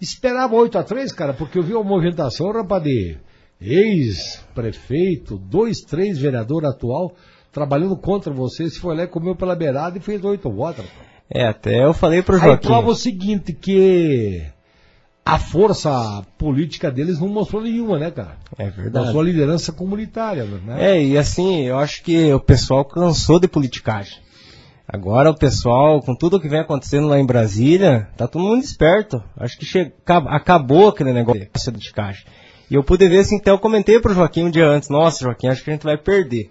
Esperava 0.00 0.54
8 0.54 0.78
a 0.78 0.82
3 0.82 1.12
cara, 1.12 1.32
porque 1.32 1.58
eu 1.58 1.62
vi 1.62 1.72
uma 1.72 1.82
movimentação, 1.82 2.52
rapaz, 2.52 2.82
de 2.82 3.16
ex-prefeito, 3.58 5.38
dois, 5.38 5.80
três 5.80 6.18
vereador 6.18 6.66
atual 6.66 7.14
trabalhando 7.56 7.96
contra 7.96 8.30
você, 8.30 8.68
se 8.68 8.78
foi 8.78 8.94
lá 8.94 9.04
e 9.04 9.06
comeu 9.06 9.34
pela 9.34 9.56
beirada 9.56 9.96
e 9.96 10.00
fez 10.00 10.22
oito 10.22 10.50
votos. 10.50 10.84
É, 11.30 11.46
até 11.46 11.82
eu 11.82 11.94
falei 11.94 12.22
pro 12.22 12.36
Joaquim. 12.36 12.66
Aí 12.66 12.72
prova 12.74 12.90
o 12.90 12.94
seguinte, 12.94 13.54
que 13.54 14.42
a 15.24 15.38
força 15.38 16.22
política 16.36 16.90
deles 16.90 17.18
não 17.18 17.28
mostrou 17.28 17.62
nenhuma, 17.62 17.98
né, 17.98 18.10
cara? 18.10 18.36
É 18.58 18.68
verdade. 18.68 19.06
Da 19.06 19.10
sua 19.10 19.24
liderança 19.24 19.72
comunitária, 19.72 20.44
né? 20.44 20.98
É, 20.98 21.02
e 21.02 21.16
assim, 21.16 21.62
eu 21.62 21.78
acho 21.78 22.02
que 22.02 22.30
o 22.30 22.38
pessoal 22.38 22.84
cansou 22.84 23.40
de 23.40 23.48
politicagem. 23.48 24.18
Agora 24.86 25.30
o 25.30 25.34
pessoal, 25.34 26.02
com 26.02 26.14
tudo 26.14 26.38
que 26.38 26.50
vem 26.50 26.60
acontecendo 26.60 27.08
lá 27.08 27.18
em 27.18 27.24
Brasília, 27.24 28.06
tá 28.18 28.28
todo 28.28 28.44
mundo 28.44 28.62
esperto. 28.62 29.20
Acho 29.34 29.58
que 29.58 29.64
che... 29.64 29.90
acabou 30.04 30.88
aquele 30.88 31.14
negócio 31.14 31.40
de 31.40 31.48
politicagem. 31.64 32.22
E 32.70 32.74
eu 32.74 32.84
pude 32.84 33.08
ver 33.08 33.20
assim, 33.20 33.38
até 33.38 33.50
eu 33.50 33.58
comentei 33.58 33.98
pro 33.98 34.12
Joaquim 34.12 34.44
um 34.44 34.50
dia 34.50 34.68
antes, 34.68 34.90
nossa, 34.90 35.24
Joaquim, 35.24 35.48
acho 35.48 35.64
que 35.64 35.70
a 35.70 35.72
gente 35.72 35.84
vai 35.84 35.96
perder. 35.96 36.50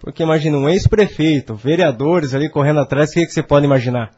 Porque 0.00 0.22
imagina 0.22 0.58
um 0.58 0.68
ex-prefeito, 0.68 1.54
vereadores 1.54 2.34
ali 2.34 2.50
correndo 2.50 2.80
atrás, 2.80 3.10
o 3.10 3.14
que, 3.14 3.26
que 3.26 3.32
você 3.32 3.42
pode 3.42 3.64
imaginar? 3.64 4.10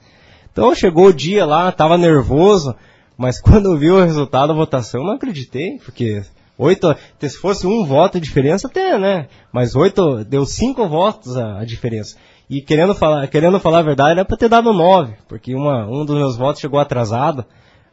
Então 0.51 0.75
chegou 0.75 1.07
o 1.07 1.13
dia 1.13 1.47
lá, 1.47 1.69
estava 1.69 1.97
nervoso, 1.97 2.75
mas 3.17 3.41
quando 3.43 3.79
viu 3.79 3.97
o 3.97 4.05
resultado 4.05 4.49
da 4.49 4.55
votação, 4.55 5.05
não 5.05 5.15
acreditei, 5.15 5.79
porque 5.85 6.23
oito, 6.59 6.95
se 7.21 7.39
fosse 7.39 7.67
um 7.67 7.85
voto 7.85 8.19
de 8.19 8.27
diferença, 8.27 8.67
até, 8.67 8.99
né? 8.99 9.29
Mas 9.53 9.77
oito, 9.77 10.25
deu 10.25 10.45
cinco 10.45 10.89
votos 10.89 11.37
a, 11.37 11.61
a 11.61 11.65
diferença. 11.65 12.17
E 12.51 12.63
querendo 12.63 12.95
falar, 12.95 13.27
querendo 13.29 13.61
falar 13.61 13.81
a 13.81 13.83
verdade, 13.83 14.13
era 14.13 14.25
para 14.25 14.37
ter 14.37 14.49
dado 14.49 14.73
nove, 14.73 15.15
porque 15.29 15.55
uma, 15.55 15.87
um 15.87 16.05
dos 16.05 16.17
meus 16.17 16.37
votos 16.37 16.61
chegou 16.61 16.81
atrasado. 16.81 17.45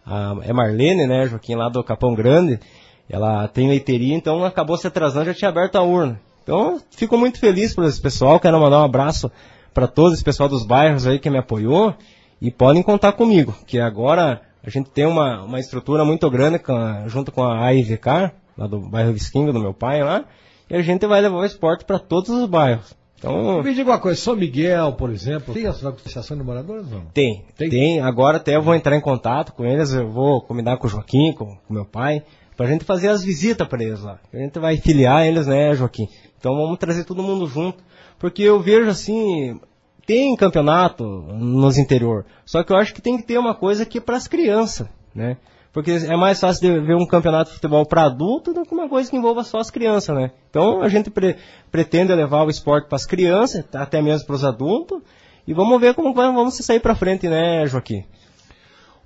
A, 0.05 0.35
é 0.43 0.53
Marlene, 0.53 1.05
né, 1.05 1.27
Joaquim, 1.27 1.55
lá 1.55 1.69
do 1.69 1.83
Capão 1.83 2.15
Grande. 2.15 2.59
Ela 3.07 3.47
tem 3.47 3.67
leiteria, 3.67 4.15
então 4.15 4.43
acabou 4.43 4.77
se 4.77 4.87
atrasando, 4.87 5.25
já 5.25 5.33
tinha 5.33 5.49
aberto 5.49 5.75
a 5.75 5.83
urna. 5.83 6.19
Então, 6.45 6.79
fico 6.91 7.17
muito 7.17 7.39
feliz 7.39 7.73
por 7.73 7.85
esse 7.85 7.99
pessoal. 7.99 8.39
Quero 8.39 8.59
mandar 8.59 8.79
um 8.79 8.85
abraço 8.85 9.31
para 9.73 9.87
todo 9.87 10.13
esse 10.13 10.23
pessoal 10.23 10.47
dos 10.47 10.63
bairros 10.63 11.07
aí 11.07 11.17
que 11.17 11.27
me 11.27 11.39
apoiou. 11.39 11.95
E 12.39 12.51
podem 12.51 12.83
contar 12.83 13.13
comigo, 13.13 13.55
que 13.65 13.79
agora 13.79 14.41
a 14.63 14.69
gente 14.69 14.91
tem 14.91 15.07
uma, 15.07 15.41
uma 15.43 15.59
estrutura 15.59 16.05
muito 16.05 16.29
grande 16.29 16.59
com 16.59 16.75
junto 17.07 17.31
com 17.31 17.43
a 17.43 17.65
AIVK, 17.65 18.31
lá 18.55 18.67
do 18.67 18.79
bairro 18.79 19.11
Visquinho, 19.11 19.51
do 19.51 19.59
meu 19.59 19.73
pai 19.73 20.03
lá. 20.03 20.23
E 20.69 20.75
a 20.75 20.81
gente 20.83 21.07
vai 21.07 21.19
levar 21.19 21.37
o 21.37 21.45
esporte 21.45 21.83
para 21.83 21.97
todos 21.97 22.29
os 22.29 22.47
bairros. 22.47 22.95
Então, 23.17 23.63
Me 23.63 23.73
diga 23.73 23.89
uma 23.89 23.99
coisa, 23.99 24.21
São 24.21 24.35
Miguel, 24.35 24.93
por 24.93 25.09
exemplo, 25.09 25.51
tem 25.51 25.65
associação 25.65 26.37
de 26.37 26.43
moradores 26.43 26.87
não? 26.91 27.05
Tem, 27.13 27.43
tem, 27.57 27.69
tem. 27.69 28.01
Agora 28.01 28.37
até 28.37 28.55
eu 28.55 28.61
vou 28.61 28.75
entrar 28.75 28.95
em 28.95 29.01
contato 29.01 29.53
com 29.53 29.65
eles, 29.65 29.93
eu 29.93 30.11
vou 30.11 30.41
combinar 30.41 30.77
com 30.77 30.85
o 30.85 30.89
Joaquim, 30.89 31.33
com 31.33 31.57
o 31.67 31.73
meu 31.73 31.85
pai, 31.85 32.21
pra 32.55 32.67
gente 32.67 32.85
fazer 32.85 33.09
as 33.09 33.23
visitas 33.23 33.67
para 33.67 33.83
eles 33.83 34.01
lá. 34.01 34.19
A 34.33 34.37
gente 34.37 34.59
vai 34.59 34.77
filiar 34.77 35.25
eles, 35.25 35.47
né, 35.47 35.73
Joaquim? 35.75 36.07
Então 36.39 36.55
vamos 36.55 36.77
trazer 36.77 37.03
todo 37.03 37.23
mundo 37.23 37.47
junto. 37.47 37.83
Porque 38.17 38.43
eu 38.43 38.59
vejo 38.59 38.89
assim, 38.89 39.59
tem 40.05 40.35
campeonato 40.35 41.03
nos 41.03 41.77
interior, 41.77 42.25
só 42.45 42.63
que 42.63 42.71
eu 42.71 42.77
acho 42.77 42.93
que 42.93 43.01
tem 43.01 43.17
que 43.17 43.23
ter 43.23 43.37
uma 43.37 43.53
coisa 43.53 43.85
que 43.85 43.97
é 43.97 44.01
para 44.01 44.15
as 44.15 44.27
crianças, 44.27 44.87
né? 45.13 45.37
Porque 45.73 45.91
é 45.91 46.15
mais 46.15 46.39
fácil 46.39 46.61
de 46.61 46.79
ver 46.79 46.95
um 46.95 47.05
campeonato 47.05 47.49
de 47.49 47.55
futebol 47.55 47.85
para 47.85 48.05
adulto 48.05 48.53
do 48.53 48.63
que 48.63 48.73
uma 48.73 48.87
coisa 48.87 49.09
que 49.09 49.17
envolva 49.17 49.43
só 49.43 49.59
as 49.59 49.69
crianças, 49.69 50.15
né? 50.15 50.31
Então 50.49 50.81
a 50.81 50.87
gente 50.87 51.09
pre 51.09 51.35
pretende 51.69 52.15
levar 52.15 52.43
o 52.43 52.49
esporte 52.49 52.87
para 52.87 52.95
as 52.95 53.05
crianças, 53.05 53.65
até 53.73 54.01
mesmo 54.01 54.25
para 54.25 54.35
os 54.35 54.45
adultos, 54.45 55.01
e 55.45 55.53
vamos 55.53 55.81
ver 55.81 55.93
como 55.93 56.13
vamos 56.13 56.55
sair 56.55 56.79
para 56.79 56.95
frente, 56.95 57.27
né, 57.27 57.67
Joaquim? 57.67 58.05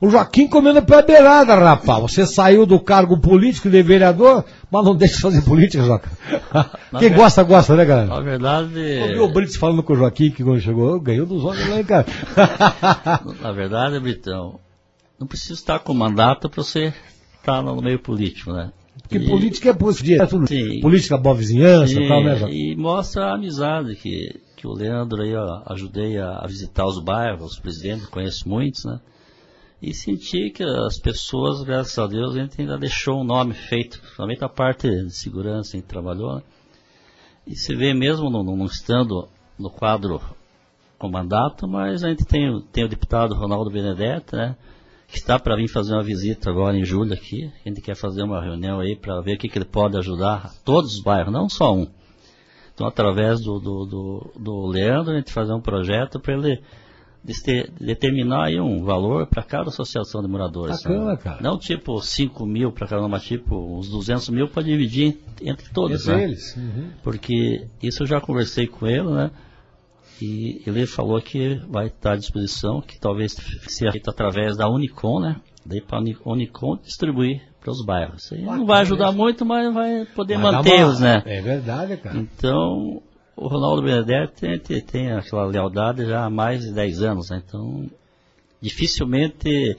O 0.01 0.09
Joaquim 0.09 0.47
comendo 0.47 0.81
pela 0.81 1.01
beirada, 1.01 1.55
rapaz. 1.55 2.01
Você 2.01 2.25
saiu 2.25 2.65
do 2.65 2.79
cargo 2.79 3.19
político 3.19 3.69
de 3.69 3.83
vereador, 3.83 4.45
mas 4.71 4.85
não 4.85 4.95
deixa 4.95 5.15
de 5.15 5.21
fazer 5.21 5.41
política, 5.41 5.83
Joca. 5.83 6.09
Quem 6.97 7.13
gosta, 7.13 7.43
gosta, 7.43 7.75
né, 7.75 7.83
galera? 7.83 8.07
Na 8.07 8.21
verdade. 8.21 8.99
Ouviu 9.01 9.23
o 9.25 9.33
Brits 9.33 9.57
falando 9.57 9.83
com 9.83 9.91
o 9.91 9.97
Joaquim 9.97 10.31
que 10.31 10.41
quando 10.41 10.61
chegou, 10.61 10.97
ganhou 11.01 11.25
dos 11.25 11.43
homens 11.43 11.67
lá, 11.67 11.77
hein, 11.77 11.83
cara? 11.83 12.05
Na 13.41 13.51
verdade, 13.51 13.99
Britão, 13.99 14.57
não 15.19 15.27
precisa 15.27 15.53
estar 15.55 15.79
com 15.79 15.93
mandato 15.93 16.49
para 16.49 16.63
você 16.63 16.93
estar 17.37 17.61
no 17.61 17.81
meio 17.81 17.99
político, 17.99 18.53
né? 18.53 18.71
Porque 19.01 19.17
e... 19.17 19.27
política 19.27 19.69
é 19.69 19.73
política, 19.73 20.23
é 20.23 20.81
política 20.81 21.17
boa 21.17 21.35
vizinhança 21.35 21.99
e 21.99 22.07
tal, 22.07 22.23
né, 22.23 22.37
Joca? 22.37 22.53
E 22.53 22.73
mostra 22.73 23.25
a 23.25 23.35
amizade 23.35 23.95
que, 23.97 24.39
que 24.55 24.65
o 24.65 24.71
Leandro 24.71 25.21
aí, 25.21 25.35
ó, 25.35 25.61
ajudei 25.65 26.17
a, 26.17 26.39
a 26.41 26.47
visitar 26.47 26.85
os 26.85 27.03
bairros, 27.03 27.51
os 27.51 27.59
presidentes, 27.59 28.05
conheço 28.05 28.47
muitos, 28.47 28.85
né? 28.85 28.97
E 29.81 29.93
senti 29.93 30.49
que 30.49 30.63
as 30.63 30.99
pessoas, 30.99 31.63
graças 31.63 31.97
a 31.97 32.05
Deus, 32.05 32.35
a 32.35 32.41
gente 32.41 32.59
ainda 32.59 32.77
deixou 32.77 33.21
um 33.21 33.23
nome 33.23 33.53
feito, 33.53 33.99
principalmente 33.99 34.43
a 34.43 34.49
parte 34.49 34.89
de 34.89 35.15
segurança 35.15 35.77
em 35.77 35.81
que 35.81 35.87
trabalhou. 35.87 36.35
Né? 36.35 36.41
E 37.47 37.55
se 37.55 37.73
vê 37.75 37.93
mesmo 37.93 38.29
não, 38.29 38.43
não 38.43 38.65
estando 38.65 39.27
no 39.57 39.69
quadro 39.69 40.21
com 40.97 41.09
mandato, 41.09 41.65
mas 41.67 42.03
a 42.03 42.09
gente 42.09 42.25
tem, 42.25 42.61
tem 42.73 42.83
o 42.83 42.89
deputado 42.89 43.33
Ronaldo 43.33 43.71
Benedetti, 43.71 44.35
né? 44.35 44.57
Que 45.07 45.17
está 45.17 45.39
para 45.39 45.55
vir 45.55 45.69
fazer 45.69 45.93
uma 45.93 46.03
visita 46.03 46.49
agora 46.49 46.77
em 46.77 46.83
julho 46.83 47.13
aqui. 47.13 47.51
A 47.65 47.69
gente 47.69 47.81
quer 47.81 47.95
fazer 47.95 48.21
uma 48.21 48.43
reunião 48.43 48.79
aí 48.79 48.95
para 48.95 49.19
ver 49.21 49.35
o 49.35 49.37
que, 49.39 49.47
que 49.47 49.57
ele 49.57 49.65
pode 49.65 49.97
ajudar 49.97 50.51
todos 50.63 50.93
os 50.95 51.01
bairros, 51.01 51.33
não 51.33 51.49
só 51.49 51.73
um. 51.73 51.87
Então, 52.75 52.85
através 52.85 53.41
do, 53.41 53.59
do, 53.59 53.85
do, 53.85 54.31
do 54.39 54.67
Leandro, 54.67 55.13
a 55.13 55.17
gente 55.17 55.33
fazer 55.33 55.53
um 55.53 55.61
projeto 55.61 56.19
para 56.19 56.33
ele 56.33 56.61
de 57.23 57.69
determinar 57.79 58.45
aí 58.45 58.59
um 58.59 58.83
valor 58.83 59.27
para 59.27 59.43
cada 59.43 59.69
associação 59.69 60.21
de 60.21 60.27
moradores. 60.27 60.81
Bacana, 60.81 61.11
né? 61.11 61.17
cara. 61.17 61.41
Não 61.41 61.57
tipo 61.57 62.01
5 62.01 62.45
mil 62.45 62.71
para 62.71 62.87
cada 62.87 63.01
uma, 63.01 63.09
mas 63.09 63.23
tipo 63.23 63.55
uns 63.55 63.89
200 63.89 64.29
mil 64.29 64.47
para 64.47 64.63
dividir 64.63 65.19
entre 65.41 65.69
todos. 65.71 66.07
Entre 66.07 66.15
né? 66.15 66.23
eles. 66.23 66.55
Uhum. 66.55 66.91
Porque 67.03 67.67
isso 67.81 68.03
eu 68.03 68.07
já 68.07 68.21
conversei 68.21 68.67
com 68.67 68.87
ele, 68.87 69.09
né? 69.09 69.31
E 70.21 70.61
ele 70.67 70.85
falou 70.85 71.21
que 71.21 71.61
vai 71.69 71.87
estar 71.87 72.13
à 72.13 72.15
disposição, 72.15 72.81
que 72.81 72.99
talvez 72.99 73.33
seja 73.67 73.91
feito 73.91 74.09
através 74.09 74.57
da 74.57 74.69
Unicom, 74.69 75.19
né? 75.19 75.37
Daí 75.65 75.81
para 75.81 75.99
a 75.99 76.31
Unicom 76.31 76.77
distribuir 76.77 77.41
para 77.59 77.71
os 77.71 77.85
bairros. 77.85 78.29
não 78.31 78.65
vai 78.65 78.81
ajudar 78.81 79.11
muito, 79.11 79.45
mas 79.45 79.73
vai 79.73 80.05
poder 80.15 80.37
mantê-los, 80.37 80.99
né? 80.99 81.21
É 81.25 81.41
verdade, 81.41 81.97
cara. 81.97 82.17
Então, 82.17 83.01
o 83.39 83.47
Ronaldo 83.47 83.81
Benedetti 83.81 84.59
tem, 84.59 84.81
tem, 84.81 85.11
aquela 85.13 85.45
lealdade 85.45 86.05
já 86.05 86.25
há 86.25 86.29
mais 86.29 86.61
de 86.61 86.73
10 86.73 87.01
anos, 87.01 87.29
né? 87.29 87.41
então 87.45 87.89
dificilmente 88.61 89.77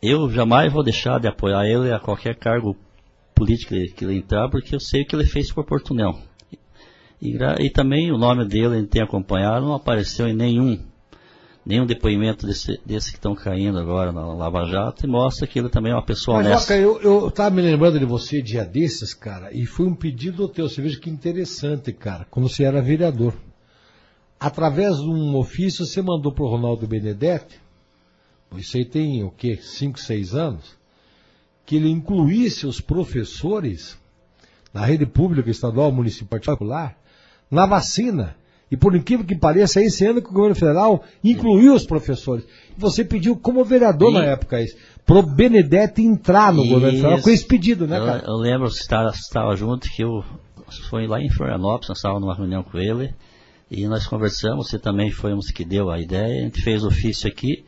eu 0.00 0.30
jamais 0.30 0.72
vou 0.72 0.84
deixar 0.84 1.18
de 1.18 1.26
apoiar 1.26 1.66
ele 1.66 1.92
a 1.92 1.98
qualquer 1.98 2.36
cargo 2.36 2.76
político 3.34 3.74
que 3.96 4.04
ele 4.04 4.18
entrar, 4.18 4.48
porque 4.48 4.74
eu 4.74 4.80
sei 4.80 5.02
o 5.02 5.06
que 5.06 5.16
ele 5.16 5.26
fez 5.26 5.52
por 5.52 5.64
Portunel. 5.64 6.16
E, 7.20 7.36
e, 7.58 7.70
também 7.70 8.10
o 8.12 8.16
nome 8.16 8.46
dele, 8.46 8.76
a 8.76 8.78
gente 8.78 8.88
tem 8.88 9.02
acompanhado, 9.02 9.66
não 9.66 9.74
apareceu 9.74 10.26
em 10.26 10.34
nenhum 10.34 10.78
nenhum 11.64 11.86
depoimento 11.86 12.46
desse, 12.46 12.80
desse 12.84 13.10
que 13.10 13.18
estão 13.18 13.34
caindo 13.34 13.78
agora 13.78 14.12
na 14.12 14.24
Lava 14.34 14.64
Jato 14.66 15.04
e 15.04 15.08
mostra 15.08 15.46
que 15.46 15.58
ele 15.58 15.68
também 15.68 15.92
é 15.92 15.94
uma 15.94 16.04
pessoa 16.04 16.38
Mas, 16.38 16.46
honesta. 16.46 16.80
Joca, 16.80 17.02
eu, 17.04 17.22
eu 17.22 17.30
tava 17.30 17.54
me 17.54 17.62
lembrando 17.62 17.98
de 17.98 18.04
você 18.04 18.40
dia 18.40 18.64
desses, 18.64 19.14
cara, 19.14 19.52
e 19.52 19.66
foi 19.66 19.86
um 19.86 19.94
pedido 19.94 20.48
teu. 20.48 20.68
Você 20.68 20.80
veja 20.80 20.98
que 20.98 21.10
interessante, 21.10 21.92
cara, 21.92 22.26
quando 22.30 22.48
você 22.48 22.64
era 22.64 22.80
vereador. 22.80 23.34
Através 24.38 24.96
de 24.96 25.06
um 25.08 25.36
ofício, 25.36 25.84
você 25.84 26.00
mandou 26.00 26.32
pro 26.32 26.46
Ronaldo 26.46 26.86
Benedetti 26.86 27.60
isso 28.58 28.76
aí 28.76 28.84
tem 28.84 29.22
o 29.22 29.30
quê? 29.30 29.58
5, 29.60 29.98
6 29.98 30.34
anos, 30.34 30.76
que 31.64 31.76
ele 31.76 31.88
incluísse 31.88 32.66
os 32.66 32.80
professores 32.80 33.96
na 34.72 34.84
rede 34.84 35.06
pública, 35.06 35.50
estadual, 35.50 35.92
municipal, 35.92 36.40
particular, 36.40 36.98
na 37.50 37.66
vacina. 37.66 38.36
E 38.70 38.76
por 38.76 38.94
incrível 38.94 39.26
que 39.26 39.34
pareça, 39.34 39.80
é 39.80 39.84
esse 39.84 40.06
ano 40.06 40.22
que 40.22 40.28
o 40.28 40.32
governo 40.32 40.54
federal 40.54 41.02
incluiu 41.24 41.74
os 41.74 41.84
professores. 41.84 42.44
Você 42.78 43.04
pediu 43.04 43.36
como 43.36 43.64
vereador 43.64 44.10
E- 44.10 44.14
na 44.14 44.24
época 44.24 44.62
isso, 44.62 44.76
pro 45.04 45.22
Benedetti 45.22 46.02
entrar 46.02 46.52
no 46.52 46.64
governo 46.64 46.96
federal 46.98 47.20
com 47.20 47.30
esse 47.30 47.44
pedido, 47.44 47.86
né, 47.86 47.98
eu, 47.98 48.06
cara? 48.06 48.24
eu 48.26 48.36
lembro, 48.36 48.70
você 48.70 48.80
estava, 48.80 49.10
estava 49.10 49.56
junto, 49.56 49.88
que 49.90 50.02
eu 50.02 50.24
foi 50.88 51.06
lá 51.06 51.20
em 51.20 51.28
Florianópolis, 51.28 51.88
nós 51.88 51.98
estávamos 51.98 52.22
numa 52.22 52.36
reunião 52.36 52.62
com 52.62 52.78
ele, 52.78 53.12
e 53.68 53.86
nós 53.86 54.06
conversamos, 54.06 54.68
você 54.68 54.78
também 54.78 55.10
foi 55.10 55.34
um 55.34 55.40
que 55.40 55.64
deu 55.64 55.90
a 55.90 56.00
ideia, 56.00 56.40
a 56.40 56.44
gente 56.44 56.62
fez 56.62 56.84
ofício 56.84 57.28
aqui, 57.28 57.64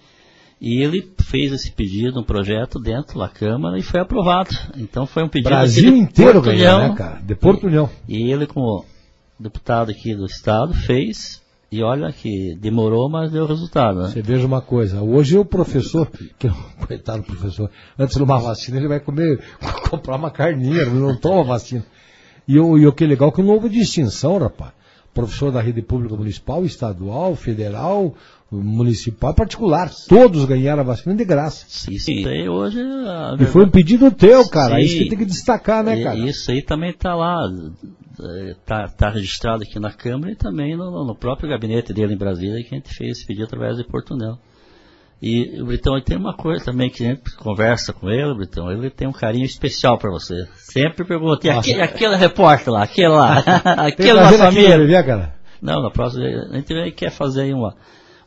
e 0.60 0.80
ele 0.80 1.12
fez 1.24 1.52
esse 1.52 1.72
pedido, 1.72 2.20
um 2.20 2.24
projeto 2.24 2.78
dentro 2.78 3.18
da 3.18 3.28
Câmara, 3.28 3.76
e 3.76 3.82
foi 3.82 4.00
aprovado. 4.00 4.50
Então 4.76 5.06
foi 5.06 5.24
um 5.24 5.28
pedido 5.28 5.50
Brasil 5.50 5.92
de 5.92 5.98
inteiro 5.98 6.40
ganhou, 6.40 6.78
né, 6.78 6.94
cara? 6.96 7.20
De 7.20 7.34
Porto 7.34 7.66
União. 7.66 7.90
E 8.08 8.30
ele, 8.30 8.46
como 8.46 8.84
deputado 9.42 9.90
aqui 9.90 10.14
do 10.14 10.24
Estado, 10.24 10.72
fez, 10.72 11.42
e 11.70 11.82
olha 11.82 12.12
que 12.12 12.54
demorou, 12.56 13.08
mas 13.08 13.32
deu 13.32 13.46
resultado, 13.46 14.02
né? 14.02 14.08
Você 14.08 14.20
veja 14.20 14.46
uma 14.46 14.60
coisa, 14.60 15.00
hoje 15.00 15.38
o 15.38 15.44
professor, 15.44 16.06
que 16.38 16.46
é 16.46 16.50
um 16.50 16.62
coitado 16.86 17.22
professor, 17.22 17.70
antes 17.98 18.16
de 18.16 18.22
uma 18.22 18.38
vacina 18.38 18.76
ele 18.76 18.88
vai 18.88 19.00
comer, 19.00 19.42
comprar 19.90 20.16
uma 20.16 20.30
carninha, 20.30 20.84
não 20.86 21.16
toma 21.16 21.42
vacina. 21.44 21.84
E 22.46 22.58
o, 22.58 22.76
e 22.76 22.86
o 22.86 22.92
que 22.92 23.04
é 23.04 23.06
legal 23.06 23.30
é 23.30 23.32
que 23.32 23.42
não 23.42 23.54
houve 23.54 23.68
distinção, 23.68 24.38
rapaz. 24.38 24.72
Professor 25.14 25.52
da 25.52 25.60
rede 25.60 25.82
pública 25.82 26.16
municipal, 26.16 26.64
estadual, 26.64 27.36
federal, 27.36 28.14
municipal, 28.52 29.34
particular, 29.34 29.90
todos 30.08 30.44
ganharam 30.44 30.80
a 30.80 30.84
vacina 30.84 31.14
de 31.14 31.24
graça. 31.24 31.66
Isso 31.90 32.10
aí 32.10 32.48
hoje... 32.48 32.78
E 33.40 33.44
foi 33.46 33.64
um 33.64 33.70
pedido 33.70 34.10
teu, 34.10 34.48
cara, 34.48 34.76
Sim. 34.76 34.82
isso 34.82 34.98
que 34.98 35.08
tem 35.08 35.18
que 35.18 35.24
destacar, 35.24 35.82
né, 35.82 36.02
cara? 36.02 36.18
Isso 36.18 36.50
aí 36.50 36.60
também 36.62 36.90
está 36.90 37.14
lá, 37.14 37.50
está 38.50 38.88
tá 38.88 39.10
registrado 39.10 39.62
aqui 39.62 39.78
na 39.78 39.92
Câmara 39.92 40.32
e 40.32 40.36
também 40.36 40.76
no, 40.76 41.04
no 41.04 41.14
próprio 41.14 41.48
gabinete 41.48 41.92
dele 41.92 42.14
em 42.14 42.18
Brasília, 42.18 42.62
que 42.62 42.74
a 42.74 42.78
gente 42.78 42.94
fez 42.94 43.18
esse 43.18 43.26
pedido 43.26 43.44
através 43.44 43.76
de 43.76 43.84
Portunel. 43.84 44.38
E 45.22 45.62
o 45.62 45.66
Britão 45.66 45.94
ele 45.94 46.04
tem 46.04 46.16
uma 46.16 46.34
coisa 46.34 46.64
também 46.64 46.90
que 46.90 47.06
a 47.06 47.10
gente 47.10 47.36
conversa 47.36 47.92
com 47.92 48.10
ele, 48.10 48.34
Britão, 48.34 48.72
ele 48.72 48.90
tem 48.90 49.06
um 49.06 49.12
carinho 49.12 49.44
especial 49.44 49.96
para 49.96 50.10
você. 50.10 50.34
Sempre 50.56 51.04
pergunta, 51.04 51.46
e 51.46 51.50
Nossa. 51.50 51.60
aquele, 51.60 51.80
aquele 51.80 52.16
repórter 52.16 52.72
lá, 52.72 52.82
aquele 52.82 53.08
lá, 53.08 53.38
aquele 53.78 54.08
que 54.08 54.12
nosso 54.12 54.42
aqui, 54.42 54.68
né, 54.68 55.02
cara? 55.04 55.34
Não, 55.62 55.80
na 55.80 55.92
próxima, 55.92 56.26
a 56.26 56.56
gente 56.56 56.90
quer 56.90 57.10
fazer 57.10 57.42
aí 57.42 57.54
uma, 57.54 57.76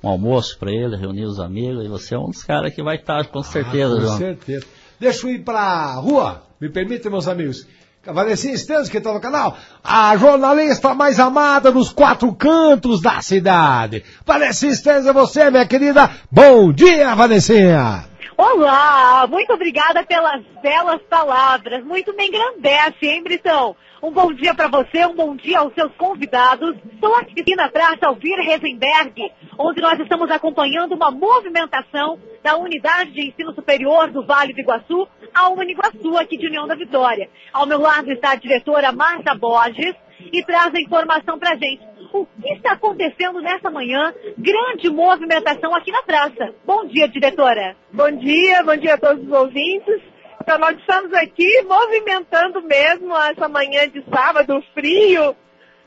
um 0.05 0.09
almoço 0.09 0.57
para 0.59 0.71
ele, 0.71 0.95
reunir 0.95 1.25
os 1.25 1.39
amigos, 1.39 1.83
e 1.83 1.87
você 1.87 2.15
é 2.15 2.19
um 2.19 2.27
dos 2.29 2.43
caras 2.43 2.73
que 2.73 2.83
vai 2.83 2.95
estar 2.95 3.25
com 3.27 3.41
certeza, 3.41 3.93
Ah, 3.93 3.95
com 3.97 4.01
João. 4.01 4.17
certeza. 4.17 4.65
Deixa 4.99 5.27
eu 5.27 5.31
ir 5.33 5.39
pra 5.43 5.93
rua. 5.95 6.43
Me 6.61 6.69
permitem, 6.69 7.11
meus 7.11 7.27
amigos. 7.27 7.67
Vanessinha 8.05 8.53
Esteves, 8.53 8.87
que 8.87 8.99
está 8.99 9.11
no 9.11 9.19
canal. 9.19 9.57
A 9.83 10.15
jornalista 10.15 10.93
mais 10.93 11.19
amada 11.19 11.71
dos 11.71 11.89
quatro 11.91 12.31
cantos 12.35 13.01
da 13.01 13.19
cidade. 13.19 14.03
Vanessinha 14.23 14.71
Esteves, 14.73 15.07
é 15.07 15.11
você, 15.13 15.49
minha 15.49 15.65
querida. 15.65 16.11
Bom 16.31 16.71
dia, 16.71 17.15
Vanessinha. 17.15 18.05
Olá, 18.37 19.25
muito 19.27 19.53
obrigada 19.53 20.03
pelas 20.03 20.43
belas 20.61 21.01
palavras. 21.03 21.85
Muito 21.85 22.13
me 22.13 22.27
engrandece, 22.27 23.07
hein, 23.07 23.23
Britão? 23.23 23.77
Um 24.03 24.11
bom 24.11 24.33
dia 24.33 24.53
para 24.53 24.67
você, 24.67 25.05
um 25.05 25.15
bom 25.15 25.37
dia 25.37 25.59
aos 25.59 25.73
seus 25.73 25.93
convidados. 25.95 26.75
Estou 26.93 27.15
aqui 27.15 27.55
na 27.55 27.69
Praça 27.69 28.07
Alvir 28.07 28.37
Rezenberg, 28.39 29.31
onde 29.57 29.79
nós 29.79 29.97
estamos 30.01 30.29
acompanhando 30.29 30.95
uma 30.95 31.11
movimentação 31.11 32.19
da 32.43 32.57
Unidade 32.57 33.11
de 33.11 33.29
Ensino 33.29 33.55
Superior 33.55 34.11
do 34.11 34.25
Vale 34.25 34.53
do 34.53 34.59
Iguaçu 34.59 35.07
ao 35.33 35.53
Uniguaçu, 35.53 36.17
aqui 36.17 36.37
de 36.37 36.47
União 36.47 36.67
da 36.67 36.75
Vitória. 36.75 37.29
Ao 37.53 37.65
meu 37.65 37.79
lado 37.79 38.11
está 38.11 38.31
a 38.31 38.35
diretora 38.35 38.91
Marta 38.91 39.33
Borges 39.33 39.95
e 40.19 40.43
traz 40.43 40.75
a 40.75 40.81
informação 40.81 41.39
para 41.39 41.55
gente. 41.55 41.94
O 42.13 42.25
que 42.25 42.53
está 42.53 42.73
acontecendo 42.73 43.41
nessa 43.41 43.69
manhã? 43.69 44.13
Grande 44.37 44.89
movimentação 44.89 45.73
aqui 45.75 45.91
na 45.91 46.03
praça. 46.03 46.53
Bom 46.65 46.85
dia, 46.85 47.07
diretora. 47.07 47.75
Bom 47.91 48.11
dia, 48.11 48.63
bom 48.63 48.75
dia 48.75 48.93
a 48.93 48.97
todos 48.97 49.23
os 49.25 49.31
ouvintes. 49.31 50.01
Então, 50.41 50.59
nós 50.59 50.77
estamos 50.77 51.13
aqui 51.13 51.61
movimentando 51.63 52.61
mesmo 52.61 53.15
essa 53.17 53.49
manhã 53.49 53.89
de 53.89 54.03
sábado 54.13 54.63
frio 54.73 55.35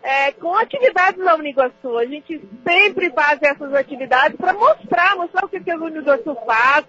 é, 0.03 0.33
com 0.33 0.55
atividades 0.57 1.25
da 1.25 1.37
Uniguaçu. 1.37 1.97
A 1.97 2.07
gente 2.07 2.40
sempre 2.66 3.11
faz 3.11 3.40
essas 3.43 3.73
atividades 3.75 4.37
para 4.37 4.53
mostrar, 4.53 5.16
mostrar 5.16 5.45
o 5.45 5.49
que, 5.49 5.61
que 5.61 5.71
a 5.71 5.77
Uniguaçu 5.77 6.37
faz, 6.47 6.85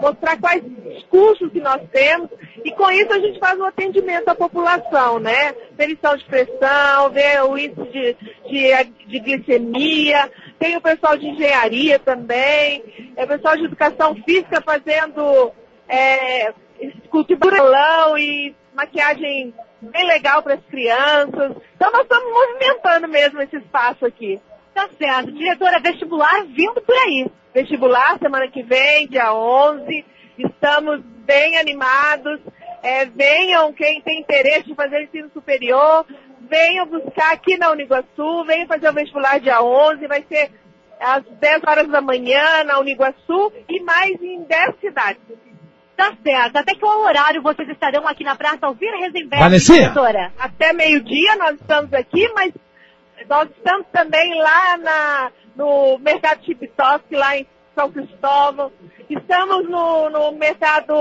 mostrar 0.00 0.38
quais 0.38 0.62
os 0.64 1.02
cursos 1.04 1.50
que 1.52 1.60
nós 1.60 1.80
temos 1.90 2.30
e 2.64 2.70
com 2.72 2.90
isso 2.90 3.12
a 3.12 3.18
gente 3.18 3.38
faz 3.38 3.58
um 3.58 3.64
atendimento 3.64 4.28
à 4.28 4.34
população, 4.34 5.18
né? 5.18 5.54
Medição 5.78 6.16
de 6.16 6.24
pressão, 6.24 7.10
ver 7.10 7.42
o 7.42 7.56
índice 7.56 7.90
de, 7.90 8.16
de, 8.48 8.84
de 9.06 9.20
glicemia, 9.20 10.30
tem 10.58 10.76
o 10.76 10.80
pessoal 10.80 11.16
de 11.16 11.26
engenharia 11.26 11.98
também, 11.98 13.14
é 13.16 13.24
o 13.24 13.28
pessoal 13.28 13.56
de 13.56 13.64
educação 13.64 14.14
física 14.24 14.60
fazendo 14.60 15.52
é, 15.88 16.52
cultivação 17.10 18.16
e 18.18 18.54
maquiagem 18.74 19.54
bem 19.80 20.06
legal 20.06 20.42
para 20.42 20.54
as 20.54 20.64
crianças. 20.66 21.56
Então 21.76 21.90
nós 21.90 22.02
estamos 22.02 22.32
movimentando 22.32 23.08
mesmo 23.08 23.40
esse 23.40 23.56
espaço 23.56 24.04
aqui. 24.04 24.40
Tá 24.80 24.88
certo. 24.96 25.32
Diretora 25.32 25.78
vestibular 25.78 26.46
vindo 26.46 26.80
por 26.80 26.94
aí. 26.94 27.30
Vestibular 27.52 28.18
semana 28.18 28.48
que 28.48 28.62
vem, 28.62 29.06
dia 29.08 29.34
11. 29.34 30.04
Estamos 30.38 31.02
bem 31.26 31.58
animados. 31.58 32.40
É, 32.82 33.04
venham 33.04 33.74
quem 33.74 34.00
tem 34.00 34.20
interesse 34.20 34.68
de 34.68 34.74
fazer 34.74 35.02
ensino 35.02 35.28
superior. 35.34 36.06
Venham 36.48 36.86
buscar 36.86 37.32
aqui 37.32 37.58
na 37.58 37.70
Uniguaçu. 37.70 38.44
Venham 38.46 38.66
fazer 38.66 38.88
o 38.88 38.92
vestibular 38.94 39.38
dia 39.38 39.62
11. 39.62 40.06
Vai 40.06 40.24
ser 40.26 40.50
às 40.98 41.24
10 41.24 41.62
horas 41.66 41.88
da 41.88 42.00
manhã 42.00 42.64
na 42.64 42.78
Uniguaçu 42.78 43.52
e 43.68 43.80
mais 43.80 44.12
em 44.22 44.44
10 44.44 44.80
cidades. 44.80 45.20
Tá 45.94 46.14
certo. 46.22 46.56
Até 46.56 46.74
que 46.74 46.82
horário 46.82 47.42
vocês 47.42 47.68
estarão 47.68 48.08
aqui 48.08 48.24
na 48.24 48.34
Praça 48.34 48.64
Alvira 48.64 48.96
Rezenberg, 48.96 49.44
diretora? 49.58 50.32
Até 50.38 50.72
meio-dia 50.72 51.36
nós 51.36 51.56
estamos 51.60 51.92
aqui, 51.92 52.26
mas 52.34 52.54
nós 53.28 53.48
estamos 53.50 53.86
também 53.92 54.34
lá 54.40 54.76
na- 54.78 55.32
no 55.56 55.98
mercado 55.98 56.44
Chip 56.44 56.66
Top, 56.76 57.04
lá 57.14 57.36
em 57.36 57.46
São 57.74 57.90
Cristóvão. 57.90 58.72
Estamos 59.08 59.68
no, 59.68 60.10
no 60.10 60.32
mercado 60.32 60.94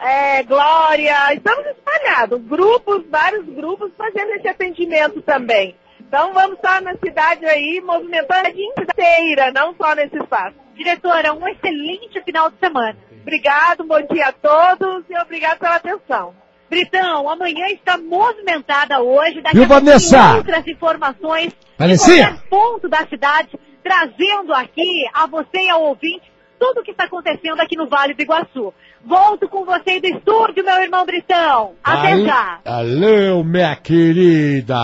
é, 0.00 0.42
Glória. 0.44 1.34
Estamos 1.34 1.66
espalhados, 1.66 2.40
grupos, 2.42 3.04
vários 3.10 3.44
grupos 3.46 3.90
fazendo 3.96 4.30
esse 4.32 4.48
atendimento 4.48 5.20
também. 5.22 5.76
Então 6.00 6.32
vamos 6.32 6.56
estar 6.56 6.80
na 6.80 6.94
cidade 6.96 7.44
aí 7.44 7.82
movimentando 7.84 8.48
a 8.48 8.50
dia 8.50 8.66
inteira, 8.78 9.50
não 9.52 9.74
só 9.74 9.94
nesse 9.94 10.16
espaço. 10.16 10.56
Diretora, 10.74 11.34
um 11.34 11.46
excelente 11.48 12.22
final 12.22 12.50
de 12.50 12.58
semana. 12.58 12.96
Obrigado, 13.20 13.84
bom 13.84 14.00
dia 14.02 14.28
a 14.28 14.32
todos 14.32 15.04
e 15.10 15.18
obrigado 15.18 15.58
pela 15.58 15.74
atenção. 15.76 16.34
Britão, 16.68 17.28
amanhã 17.28 17.66
está 17.68 17.96
movimentada 17.96 19.00
hoje. 19.00 19.40
Daqui 19.40 19.56
Viu, 19.56 19.64
a 19.64 19.68
Vanessa? 19.68 20.36
outras 20.36 20.66
informações 20.66 21.52
Vanessinha? 21.78 22.16
em 22.16 22.26
qualquer 22.26 22.48
ponto 22.48 22.88
da 22.88 23.06
cidade, 23.06 23.50
trazendo 23.82 24.52
aqui 24.52 25.08
a 25.14 25.26
você 25.26 25.58
e 25.58 25.70
ao 25.70 25.82
ouvinte 25.84 26.30
tudo 26.58 26.80
o 26.80 26.82
que 26.82 26.90
está 26.90 27.04
acontecendo 27.04 27.60
aqui 27.60 27.76
no 27.76 27.86
Vale 27.88 28.14
do 28.14 28.22
Iguaçu. 28.22 28.74
Volto 29.04 29.48
com 29.48 29.64
você 29.64 30.00
do 30.00 30.08
estúdio, 30.08 30.64
meu 30.64 30.82
irmão 30.82 31.06
Britão. 31.06 31.74
Até 31.82 32.20
já. 32.22 32.58
Valeu, 32.64 33.44
minha 33.44 33.76
querida. 33.76 34.74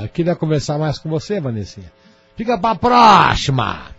Eu 0.00 0.08
queria 0.08 0.34
conversar 0.34 0.78
mais 0.78 0.98
com 0.98 1.10
você, 1.10 1.38
Vanessinha. 1.38 1.92
Fica 2.34 2.58
pra 2.58 2.74
próxima. 2.74 3.94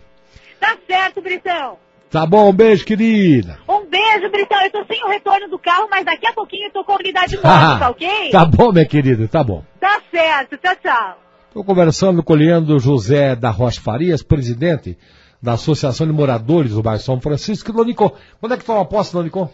Tá 0.58 0.76
certo, 0.88 1.22
Britão. 1.22 1.78
Tá 2.14 2.24
bom, 2.24 2.50
um 2.50 2.52
beijo, 2.52 2.84
querida. 2.84 3.58
Um 3.68 3.90
beijo, 3.90 4.30
Britão. 4.30 4.62
Eu 4.62 4.70
tô 4.70 4.84
sem 4.84 5.02
o 5.04 5.08
retorno 5.08 5.48
do 5.48 5.58
carro, 5.58 5.88
mas 5.90 6.04
daqui 6.04 6.24
a 6.28 6.32
pouquinho 6.32 6.68
eu 6.68 6.72
tô 6.72 6.84
com 6.84 6.92
a 6.92 6.94
unidade 6.94 7.34
móvel, 7.34 7.78
tá 7.80 7.90
ok? 7.90 8.30
Tá 8.30 8.44
bom, 8.44 8.70
minha 8.70 8.86
querida, 8.86 9.26
tá 9.26 9.42
bom. 9.42 9.64
Tá 9.80 10.00
certo. 10.12 10.56
Tchau, 10.58 10.76
tchau. 10.80 11.18
Estou 11.48 11.64
conversando 11.64 12.22
com 12.22 12.32
o 12.32 12.36
Leandro 12.36 12.78
José 12.78 13.34
da 13.34 13.50
Rocha 13.50 13.80
Farias, 13.80 14.22
presidente 14.22 14.96
da 15.42 15.54
Associação 15.54 16.06
de 16.06 16.12
Moradores 16.12 16.70
do 16.70 16.82
bairro 16.84 17.00
São 17.02 17.20
Francisco. 17.20 17.72
Lonicô, 17.72 18.12
quando 18.38 18.54
é 18.54 18.56
que 18.58 18.64
toma 18.64 18.84
posse, 18.86 19.16
Lonicô? 19.16 19.48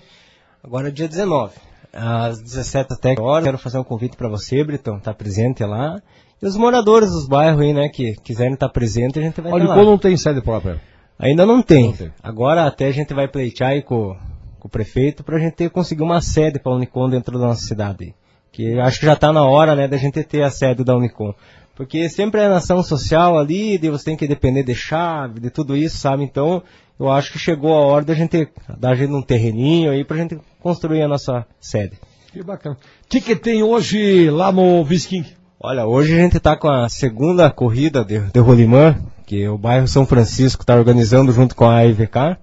Agora 0.62 0.88
é 0.88 0.90
dia 0.90 1.08
19, 1.08 1.54
às 1.94 2.42
17 2.42 2.92
até 2.92 3.18
horas. 3.18 3.44
Quero 3.46 3.56
fazer 3.56 3.78
um 3.78 3.84
convite 3.84 4.18
para 4.18 4.28
você, 4.28 4.62
Britão, 4.62 4.98
estar 4.98 5.14
presente 5.14 5.64
lá. 5.64 5.98
E 6.42 6.46
os 6.46 6.58
moradores 6.58 7.08
dos 7.10 7.26
bairros 7.26 7.62
aí, 7.62 7.72
né, 7.72 7.88
que 7.88 8.16
quiserem 8.22 8.52
estar 8.52 8.68
presente, 8.68 9.18
a 9.18 9.22
gente 9.22 9.40
vai 9.40 9.50
O 9.50 9.56
estar 9.56 9.64
Lonicô 9.66 9.82
lá. 9.86 9.90
não 9.92 9.96
tem 9.96 10.14
sede 10.18 10.42
própria. 10.42 10.78
Ainda 11.20 11.44
não 11.46 11.62
tem. 11.62 11.86
Não 11.88 11.92
tem. 11.92 12.12
Agora 12.22 12.64
até 12.66 12.86
a 12.86 12.92
gente 12.92 13.12
vai 13.14 13.28
pleitear 13.28 13.80
com, 13.82 14.16
com 14.58 14.68
o 14.68 14.70
prefeito 14.70 15.22
para 15.22 15.36
a 15.36 15.38
gente 15.38 15.54
ter- 15.54 15.70
conseguir 15.70 16.02
uma 16.02 16.20
sede 16.20 16.58
para 16.58 16.72
a 16.72 16.76
Unicom 16.76 17.08
dentro 17.08 17.38
da 17.38 17.46
nossa 17.48 17.64
cidade. 17.64 18.14
Que 18.50 18.80
acho 18.80 18.98
que 18.98 19.06
já 19.06 19.12
está 19.12 19.32
na 19.32 19.44
hora, 19.44 19.76
né, 19.76 19.86
da 19.86 19.96
gente 19.96 20.22
ter 20.24 20.42
a 20.42 20.50
sede 20.50 20.82
da 20.82 20.96
Unicom. 20.96 21.32
Porque 21.76 22.08
sempre 22.08 22.40
é 22.40 22.48
nação 22.48 22.82
social 22.82 23.38
ali, 23.38 23.78
de 23.78 23.88
você 23.88 24.06
tem 24.06 24.16
que 24.16 24.26
depender 24.26 24.62
de 24.62 24.74
chave, 24.74 25.40
de 25.40 25.50
tudo 25.50 25.76
isso, 25.76 25.96
sabe? 25.98 26.24
Então, 26.24 26.62
eu 26.98 27.10
acho 27.10 27.32
que 27.32 27.38
chegou 27.38 27.72
a 27.74 27.86
hora 27.86 28.04
da 28.04 28.12
gente 28.12 28.48
dar 28.78 28.90
a 28.90 28.94
gente 28.94 29.12
um 29.12 29.22
terreninho 29.22 29.90
aí 29.90 30.04
pra 30.04 30.16
gente 30.18 30.36
construir 30.60 31.02
a 31.02 31.08
nossa 31.08 31.46
sede. 31.58 31.96
Que 32.32 32.42
bacana. 32.42 32.76
O 32.76 33.08
que, 33.08 33.20
que 33.20 33.34
tem 33.34 33.62
hoje 33.62 34.28
lá 34.30 34.52
no 34.52 34.84
Visking? 34.84 35.24
Olha, 35.58 35.86
hoje 35.86 36.12
a 36.14 36.20
gente 36.20 36.36
está 36.36 36.54
com 36.56 36.68
a 36.68 36.88
segunda 36.88 37.50
corrida 37.50 38.04
de, 38.04 38.18
de 38.18 38.40
Rolimã, 38.40 38.96
que 39.30 39.46
o 39.46 39.56
bairro 39.56 39.86
São 39.86 40.04
Francisco 40.04 40.64
está 40.64 40.74
organizando 40.74 41.30
junto 41.30 41.54
com 41.54 41.64
a 41.64 41.86
IVK. 41.86 42.36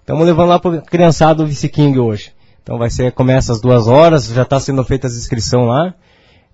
Estamos 0.00 0.24
levando 0.24 0.48
lá 0.48 0.58
para 0.58 0.80
criançada 0.80 1.34
do 1.34 1.46
Vice 1.46 1.68
King 1.68 1.98
hoje. 1.98 2.32
Então 2.62 2.78
vai 2.78 2.88
ser, 2.88 3.12
começa 3.12 3.52
às 3.52 3.60
duas 3.60 3.86
horas, 3.86 4.28
já 4.28 4.40
está 4.40 4.58
sendo 4.58 4.82
feita 4.82 5.06
as 5.06 5.14
inscrições 5.14 5.68
lá. 5.68 5.92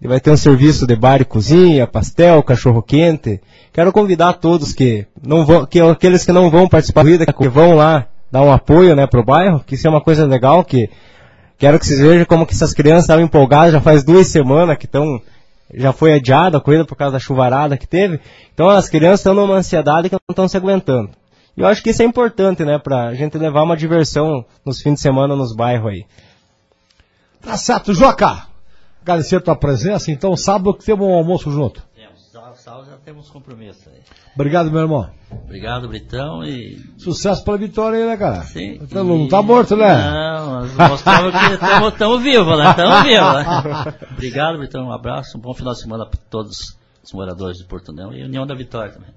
E 0.02 0.08
vai 0.08 0.18
ter 0.18 0.32
um 0.32 0.36
serviço 0.36 0.84
de 0.84 0.96
bar 0.96 1.20
e 1.20 1.24
cozinha, 1.24 1.86
pastel, 1.86 2.42
cachorro 2.42 2.82
quente. 2.82 3.40
Quero 3.72 3.92
convidar 3.92 4.32
todos 4.32 4.72
que 4.72 5.06
não 5.24 5.46
vão, 5.46 5.64
que 5.64 5.78
aqueles 5.80 6.24
que 6.24 6.32
não 6.32 6.50
vão 6.50 6.68
participar 6.68 7.04
da 7.04 7.10
corrida, 7.10 7.32
que 7.32 7.48
vão 7.48 7.76
lá 7.76 8.08
dar 8.32 8.42
um 8.42 8.50
apoio, 8.50 8.96
né, 8.96 9.06
pro 9.06 9.22
bairro, 9.22 9.62
que 9.64 9.76
isso 9.76 9.86
é 9.86 9.90
uma 9.90 10.00
coisa 10.00 10.26
legal, 10.26 10.64
que 10.64 10.90
quero 11.56 11.78
que 11.78 11.86
vocês 11.86 12.00
vejam 12.00 12.24
como 12.24 12.44
que 12.44 12.52
essas 12.52 12.74
crianças 12.74 13.04
estavam 13.04 13.24
empolgadas, 13.24 13.74
já 13.74 13.80
faz 13.80 14.02
duas 14.02 14.26
semanas 14.26 14.76
que 14.76 14.86
estão, 14.86 15.22
já 15.72 15.92
foi 15.92 16.14
adiada 16.14 16.59
a 16.59 16.61
corrida 16.61 16.85
por 16.85 16.96
causa 16.96 17.12
da 17.12 17.18
chuvarada 17.18 17.76
que 17.76 17.87
teve. 17.87 18.20
Então 18.52 18.68
as 18.68 18.88
crianças 18.88 19.20
estão 19.20 19.35
numa 19.35 19.57
ansiedade 19.57 20.09
que 20.09 20.14
não 20.14 20.33
estão 20.33 20.48
se 20.48 20.57
aguentando. 20.57 21.11
E 21.57 21.61
eu 21.61 21.66
acho 21.66 21.83
que 21.83 21.90
isso 21.90 22.02
é 22.02 22.04
importante, 22.04 22.64
né, 22.64 22.78
pra 22.78 23.12
gente 23.14 23.37
levar 23.37 23.62
uma 23.62 23.76
diversão 23.76 24.44
nos 24.64 24.81
fins 24.81 24.94
de 24.94 25.00
semana 25.00 25.35
nos 25.35 25.54
bairros 25.54 25.90
aí. 25.90 26.07
Tá 27.40 27.57
certo, 27.57 27.92
Joca. 27.92 28.46
Agradecer 29.02 29.37
a 29.37 29.40
tua 29.40 29.57
presença. 29.57 30.11
Então, 30.11 30.37
sábado 30.37 30.74
que 30.74 30.85
temos 30.85 31.07
um 31.07 31.14
almoço 31.14 31.50
junto. 31.50 31.83
Temos 33.09 33.31
compromisso 33.31 33.88
aí. 33.88 34.03
Obrigado, 34.35 34.71
meu 34.71 34.83
irmão. 34.83 35.11
Obrigado, 35.31 35.88
Britão, 35.88 36.44
e... 36.44 36.77
Sucesso 36.99 37.42
pela 37.42 37.57
vitória 37.57 37.99
aí, 37.99 38.07
né, 38.07 38.18
cara? 38.18 38.42
Sim. 38.42 38.87
Tá, 38.87 39.03
não 39.03 39.27
tá 39.27 39.40
morto, 39.40 39.75
né? 39.75 39.94
Não, 39.94 40.61
nós 40.61 40.75
mostramos 40.75 41.33
que 41.33 41.88
estamos 41.88 42.23
vivos, 42.23 42.59
né? 42.59 42.68
Estamos 42.68 43.03
vivos, 43.05 43.33
né? 43.33 43.94
Obrigado, 44.12 44.59
Britão, 44.59 44.88
um 44.88 44.92
abraço, 44.92 45.38
um 45.38 45.40
bom 45.40 45.55
final 45.55 45.73
de 45.73 45.81
semana 45.81 46.05
para 46.05 46.21
todos 46.29 46.77
os 47.03 47.12
moradores 47.14 47.57
de 47.57 47.64
Porto 47.64 47.94
Nel 47.94 48.12
e 48.12 48.23
União 48.23 48.47
da 48.47 48.55
Vitória 48.55 48.92
também. 48.92 49.11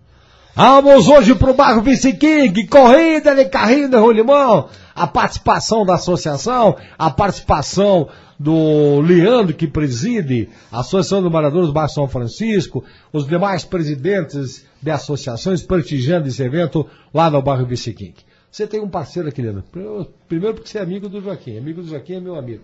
Vamos 0.54 1.08
hoje 1.08 1.34
pro 1.34 1.54
bairro 1.54 1.82
Vice 1.82 2.12
King, 2.12 2.68
corrida 2.68 3.34
de 3.34 3.46
carrinho 3.46 3.90
de 3.90 3.96
rolimão, 3.96 4.68
a 4.94 5.08
participação 5.08 5.86
da 5.86 5.96
associação, 5.96 6.76
a 6.98 7.10
participação 7.10 8.10
do 8.38 9.00
Leandro, 9.00 9.56
que 9.56 9.66
preside 9.66 10.50
a 10.70 10.82
Associação 10.82 11.24
de 11.24 11.30
Moradores 11.30 11.68
do 11.68 11.74
Bairro 11.74 11.90
São 11.90 12.06
Francisco, 12.06 12.84
os 13.14 13.26
demais 13.26 13.64
presidentes 13.64 14.66
de 14.82 14.92
associações 14.92 15.62
prestigiando 15.62 16.28
esse 16.28 16.44
evento 16.44 16.86
lá 17.14 17.30
no 17.30 17.42
bairro 17.42 17.66
Vice 17.66 17.94
King. 17.94 18.16
Você 18.52 18.68
tem 18.68 18.82
um 18.82 18.90
parceiro 18.90 19.30
aqui, 19.30 19.42
Leandro. 19.42 19.64
Primeiro 20.28 20.56
porque 20.56 20.70
você 20.70 20.80
é 20.80 20.82
amigo 20.82 21.08
do 21.08 21.22
Joaquim. 21.22 21.58
Amigo 21.58 21.82
do 21.82 21.88
Joaquim 21.88 22.16
é 22.16 22.20
meu 22.20 22.36
amigo. 22.36 22.64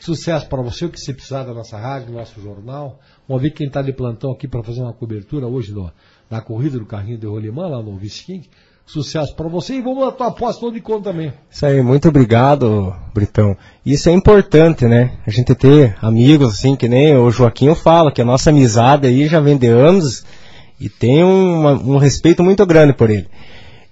Sucesso 0.00 0.46
para 0.46 0.62
você, 0.62 0.84
o 0.84 0.90
que 0.90 1.00
você 1.00 1.12
precisar 1.12 1.44
da 1.44 1.52
nossa 1.52 1.76
rádio, 1.76 2.08
do 2.08 2.12
nosso 2.12 2.40
jornal. 2.40 3.00
Vamos 3.26 3.42
ver 3.42 3.50
quem 3.50 3.66
está 3.66 3.82
de 3.82 3.92
plantão 3.92 4.30
aqui 4.30 4.46
para 4.46 4.62
fazer 4.62 4.80
uma 4.80 4.92
cobertura 4.92 5.46
hoje 5.46 5.72
no, 5.72 5.90
na 6.30 6.40
corrida 6.40 6.78
do 6.78 6.86
carrinho 6.86 7.18
de 7.18 7.26
rolimã 7.26 7.66
lá 7.66 7.82
no 7.82 7.96
Vice 7.96 8.24
King. 8.24 8.48
Sucesso 8.86 9.36
para 9.36 9.48
você 9.48 9.74
e 9.74 9.82
vamos 9.82 10.02
na 10.02 10.10
tua 10.10 10.28
aposta 10.28 10.70
de 10.72 10.80
conta 10.80 11.10
também. 11.10 11.30
Isso 11.50 11.66
aí, 11.66 11.82
muito 11.82 12.08
obrigado, 12.08 12.94
Britão. 13.12 13.54
Isso 13.84 14.08
é 14.08 14.12
importante, 14.12 14.86
né? 14.86 15.12
A 15.26 15.30
gente 15.30 15.54
ter 15.54 15.94
amigos 16.00 16.54
assim, 16.54 16.74
que 16.74 16.88
nem 16.88 17.14
o 17.14 17.30
Joaquim 17.30 17.74
fala, 17.74 18.10
que 18.10 18.22
a 18.22 18.24
nossa 18.24 18.48
amizade 18.48 19.06
aí 19.06 19.26
já 19.26 19.40
vem 19.40 19.58
de 19.58 19.66
anos 19.66 20.24
e 20.80 20.88
tem 20.88 21.22
um, 21.22 21.66
um 21.66 21.98
respeito 21.98 22.42
muito 22.42 22.64
grande 22.64 22.94
por 22.94 23.10
ele. 23.10 23.28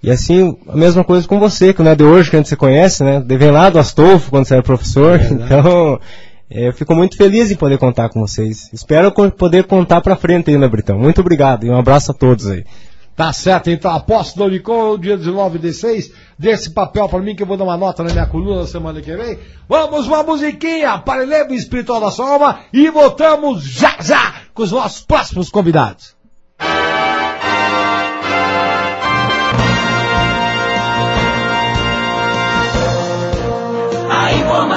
E 0.01 0.09
assim, 0.09 0.57
a 0.67 0.75
mesma 0.75 1.03
coisa 1.03 1.27
com 1.27 1.39
você, 1.39 1.73
que 1.73 1.83
não 1.83 1.91
é 1.91 1.95
de 1.95 2.03
hoje 2.03 2.29
que 2.29 2.35
a 2.35 2.39
gente 2.39 2.49
se 2.49 2.55
conhece, 2.55 3.03
né? 3.03 3.19
Devem 3.19 3.51
lá 3.51 3.69
do 3.69 3.77
Astolfo, 3.77 4.29
quando 4.29 4.45
você 4.45 4.53
era 4.53 4.63
professor. 4.63 5.19
É 5.21 5.33
então, 5.33 5.99
eu 6.49 6.71
fico 6.73 6.95
muito 6.95 7.17
feliz 7.17 7.51
em 7.51 7.55
poder 7.55 7.77
contar 7.77 8.09
com 8.09 8.19
vocês. 8.19 8.69
Espero 8.71 9.11
poder 9.31 9.65
contar 9.65 10.01
pra 10.01 10.15
frente 10.15 10.49
ainda, 10.49 10.69
Britão. 10.69 10.97
Muito 10.97 11.21
obrigado 11.21 11.65
e 11.65 11.69
um 11.69 11.77
abraço 11.77 12.11
a 12.11 12.13
todos 12.13 12.47
aí. 12.47 12.65
Tá 13.17 13.33
certo, 13.33 13.71
então 13.71 13.89
aposto 13.89 14.37
do 14.37 14.45
Unicom, 14.45 14.95
dia 14.95 15.17
19 15.17 15.57
de 15.57 15.73
6, 15.73 16.11
desse 16.37 16.69
papel 16.69 17.09
para 17.09 17.19
mim 17.19 17.35
que 17.35 17.41
eu 17.41 17.47
vou 17.47 17.57
dar 17.57 17.63
uma 17.63 17.75
nota 17.75 18.03
na 18.03 18.11
minha 18.11 18.27
coluna 18.27 18.61
na 18.61 18.67
semana 18.67 19.01
que 19.01 19.15
vem. 19.15 19.39
Vamos 19.67 20.05
uma 20.05 20.21
musiquinha, 20.21 20.91
aparelho 20.91 21.51
espiritual 21.51 21.99
da 21.99 22.11
sua 22.11 22.29
alma 22.29 22.59
e 22.71 22.91
voltamos 22.91 23.63
já 23.63 23.97
já 24.01 24.35
com 24.53 24.61
os 24.61 24.71
nossos 24.71 25.01
próximos 25.01 25.49
convidados. 25.49 26.15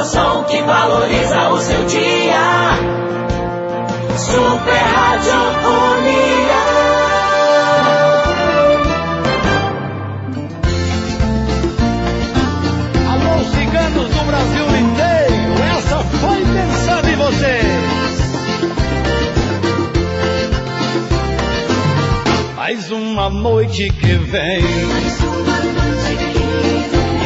Que 0.00 0.62
valoriza 0.62 1.50
o 1.50 1.60
seu 1.60 1.84
dia. 1.84 2.70
Super 4.16 4.82
Rádio 4.94 5.34
União. 5.34 6.70
Alô, 13.10 13.44
ciganos 13.44 14.08
do 14.08 14.24
Brasil 14.24 14.66
inteiro, 14.74 15.52
essa 15.76 15.98
foi 15.98 16.46
pensando 16.46 17.08
em 17.10 17.16
vocês. 17.16 18.20
Mais 22.56 22.90
uma 22.90 23.28
noite 23.28 23.90
que 23.90 24.14
vem. 24.14 24.64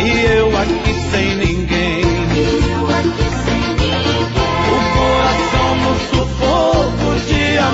E 0.05 0.27
eu 0.39 0.49
aqui 0.59 0.95
sem 1.13 1.37
ninguém. 1.37 1.54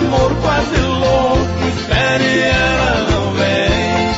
Amor 0.01 0.35
quase 0.41 0.77
louco. 0.77 1.67
Espere 1.69 2.25
e 2.25 2.41
ela 2.41 3.07
não 3.11 3.33
vem. 3.33 4.11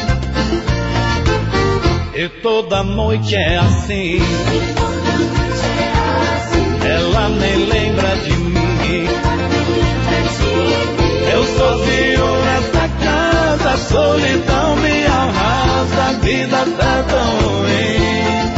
E 2.25 2.29
toda 2.43 2.83
noite 2.83 3.35
é 3.35 3.59
assim. 3.59 4.21
Ela 6.85 7.29
nem 7.29 7.57
lembra 7.67 8.17
de 8.17 8.33
mim. 8.33 9.09
Eu 11.33 11.45
sozinho 11.45 12.27
nessa 12.45 12.89
casa, 13.03 13.71
a 13.71 13.79
solidão 13.79 14.77
me 14.77 15.07
arrasa, 15.07 16.03
a 16.03 16.13
vida 16.21 16.59
tá 16.79 17.05
tão 17.09 17.31
ruim. 17.49 18.53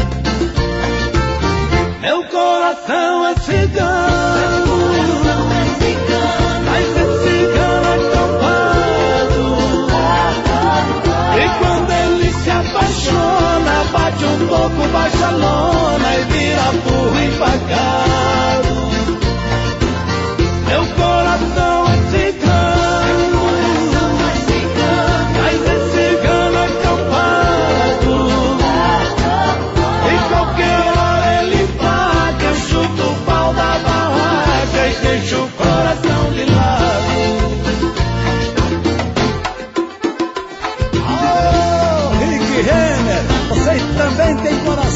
Meu 2.00 2.24
coração 2.24 3.26
é 3.28 3.34
cigano, 3.37 4.74
bate 13.94 14.24
um 14.24 14.46
pouco, 14.48 14.88
baixa 14.92 15.26
a 15.26 15.30
lona 15.30 16.16
e 16.16 16.24
vira 16.24 16.72
burro 16.85 17.18
empacado. 17.22 19.13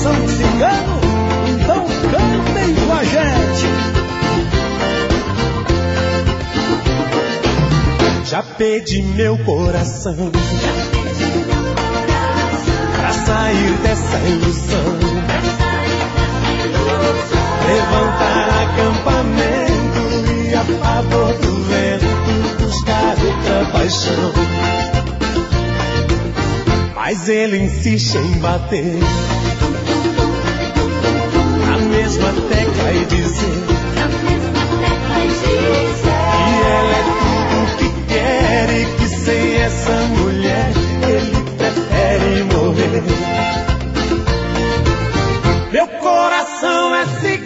Coração 0.09 0.29
cigano? 0.29 1.01
Então 1.49 1.87
cantem 2.11 2.75
com 2.75 2.93
a 2.93 3.05
gente. 3.05 3.67
Já 8.25 8.43
pedi 8.43 9.03
meu 9.03 9.39
coração 9.39 10.17
pra 12.97 13.13
sair 13.13 13.79
dessa 13.83 14.19
ilusão. 14.19 14.99
Levantar 17.67 18.49
acampamento 18.63 20.03
e 20.51 20.55
a 20.55 20.65
favor 20.65 21.35
do 21.35 21.53
vento 21.65 22.65
buscar 22.65 23.17
outra 23.25 23.73
paixão. 23.73 24.33
Mas 26.95 27.29
ele 27.29 27.57
insiste 27.59 28.17
em 28.17 28.39
bater 28.39 28.99
so 46.69 46.93
I 46.93 47.05
see. 47.23 47.38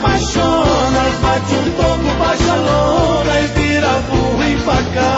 Apaixona, 0.00 1.02
bate 1.20 1.54
um 1.54 1.70
pouco, 1.72 2.18
baixa 2.18 2.52
a 2.52 2.56
lona 2.56 3.40
e 3.40 3.46
vira 3.48 3.88
burro 4.08 4.42
empacado. 4.42 5.09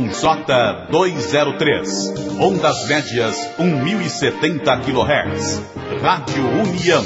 CYJ 0.00 0.90
203. 0.90 2.14
Ondas 2.40 2.88
médias 2.88 3.36
1070 3.58 4.76
kHz. 4.78 5.62
Rádio 6.02 6.44
União. 6.48 7.04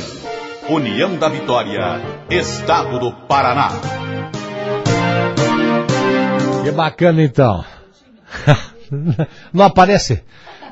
União 0.71 1.17
da 1.17 1.29
Vitória. 1.29 2.01
Estado 2.31 2.99
do 2.99 3.13
Paraná. 3.27 3.69
Que 6.65 6.71
bacana 6.71 7.23
então. 7.23 7.63
Não 9.53 9.67
aparece. 9.67 10.23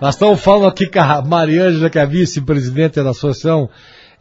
Nós 0.00 0.14
estamos 0.14 0.40
falando 0.40 0.68
aqui 0.68 0.86
com 0.86 1.00
a 1.00 1.20
Mariângela, 1.22 1.90
que 1.90 1.98
é 1.98 2.06
vice-presidente 2.06 3.02
da 3.02 3.10
Associação 3.10 3.68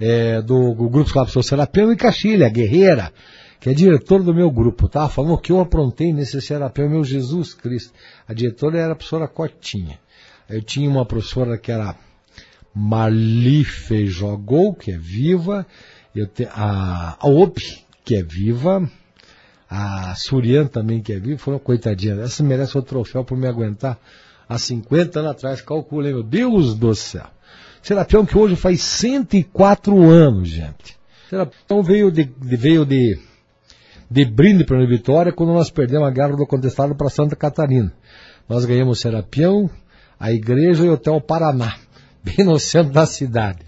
eh, 0.01 0.41
do, 0.41 0.73
do 0.73 0.89
Grupo 0.89 1.07
Escolar 1.07 1.27
Social 1.27 1.43
Serapeu, 1.43 1.91
e 1.91 1.95
Caxilha, 1.95 2.49
guerreira, 2.49 3.11
que 3.59 3.69
é 3.69 3.73
diretora 3.73 4.23
do 4.23 4.33
meu 4.33 4.49
grupo. 4.51 4.89
Falando 5.09 5.33
o 5.33 5.37
que 5.37 5.51
eu 5.51 5.59
aprontei 5.59 6.13
nesse 6.13 6.39
Serapeu, 6.41 6.89
meu 6.89 7.03
Jesus 7.03 7.53
Cristo. 7.53 7.93
A 8.27 8.33
diretora 8.33 8.77
era 8.79 8.93
a 8.93 8.95
professora 8.95 9.27
Cotinha. 9.27 9.99
Eu 10.47 10.61
tinha 10.61 10.89
uma 10.89 11.05
professora 11.05 11.57
que 11.57 11.71
era 11.71 11.95
Marli 12.73 13.63
Feijogol, 13.63 14.73
que 14.75 14.91
é 14.91 14.97
viva, 14.97 15.65
eu 16.13 16.27
te, 16.27 16.45
a, 16.51 17.17
a 17.19 17.27
OP, 17.27 17.59
que 18.03 18.15
é 18.15 18.21
viva, 18.23 18.87
a 19.69 20.13
Surian 20.15 20.67
também, 20.67 21.01
que 21.01 21.13
é 21.13 21.19
viva, 21.19 21.39
foi 21.39 21.53
uma 21.53 21.59
coitadinha. 21.59 22.15
Essa 22.21 22.43
merece 22.43 22.77
outro 22.77 22.89
troféu 22.95 23.23
por 23.23 23.37
me 23.37 23.47
aguentar 23.47 23.97
há 24.47 24.57
50 24.57 25.19
anos 25.19 25.31
atrás, 25.31 25.61
calculei, 25.61 26.13
meu 26.13 26.21
Deus 26.23 26.75
do 26.75 26.93
céu. 26.93 27.25
Serapião 27.81 28.25
que 28.25 28.37
hoje 28.37 28.55
faz 28.55 28.81
104 28.81 29.97
anos, 30.09 30.49
gente. 30.49 30.97
Serapião 31.29 31.81
veio 31.81 32.11
de, 32.11 32.25
de- 32.25 32.55
veio 32.57 32.85
de, 32.85 33.17
de 34.09 34.25
brinde 34.25 34.63
para 34.63 34.81
a 34.81 34.87
Vitória 34.87 35.31
quando 35.31 35.53
nós 35.53 35.69
perdemos 35.69 36.07
a 36.07 36.11
guerra 36.11 36.35
do 36.35 36.45
contestado 36.45 36.95
para 36.95 37.09
Santa 37.09 37.35
Catarina. 37.35 37.91
Nós 38.47 38.65
ganhamos 38.65 38.99
Serapião, 38.99 39.69
a 40.19 40.31
igreja 40.31 40.85
e 40.85 40.89
o 40.89 40.93
Hotel 40.93 41.19
Paraná, 41.21 41.75
bem 42.23 42.45
no 42.45 42.59
centro 42.59 42.93
da 42.93 43.05
cidade. 43.05 43.59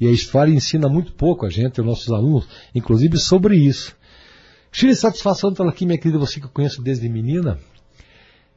E 0.00 0.08
a 0.08 0.10
história 0.10 0.52
ensina 0.52 0.88
muito 0.88 1.12
pouco 1.12 1.44
a 1.44 1.50
gente, 1.50 1.80
os 1.80 1.86
nossos 1.86 2.10
alunos, 2.10 2.48
inclusive 2.74 3.18
sobre 3.18 3.56
isso. 3.56 3.94
Cheio 4.72 4.92
de 4.92 4.98
satisfação 4.98 5.50
estar 5.50 5.68
aqui, 5.68 5.84
minha 5.84 5.98
querida, 5.98 6.18
você 6.18 6.40
que 6.40 6.46
eu 6.46 6.50
conheço 6.50 6.80
desde 6.82 7.08
menina. 7.08 7.58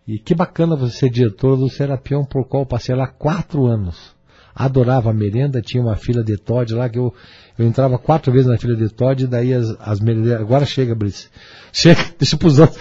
E 0.08 0.19
que 0.19 0.36
bacana 0.36 0.76
você 0.76 0.99
ser 0.99 1.10
diretora 1.10 1.58
do 1.58 1.69
Serapião, 1.69 2.23
por 2.23 2.47
qual 2.47 2.63
eu 2.63 2.67
passei 2.67 2.95
lá 2.95 3.08
quatro 3.08 3.65
anos. 3.65 4.12
Adorava 4.56 5.10
a 5.10 5.13
merenda, 5.13 5.62
tinha 5.62 5.82
uma 5.82 5.96
fila 5.96 6.24
de 6.24 6.38
Todd 6.38 6.74
lá 6.74 6.88
que 6.88 7.00
eu, 7.00 7.13
eu 7.58 7.66
entrava 7.66 7.98
quatro 7.98 8.32
vezes 8.32 8.48
na 8.48 8.58
fila 8.58 8.76
de 8.76 8.88
Todd, 8.89 9.24
e 9.24 9.28
daí 9.28 9.54
as, 9.54 9.76
as 9.80 10.00
merendeiras. 10.00 10.42
Agora 10.42 10.66
chega, 10.66 10.94
Brice. 10.94 11.28
Chega, 11.74 12.06
deixa 12.20 12.38
pros 12.38 12.60
outros. 12.60 12.80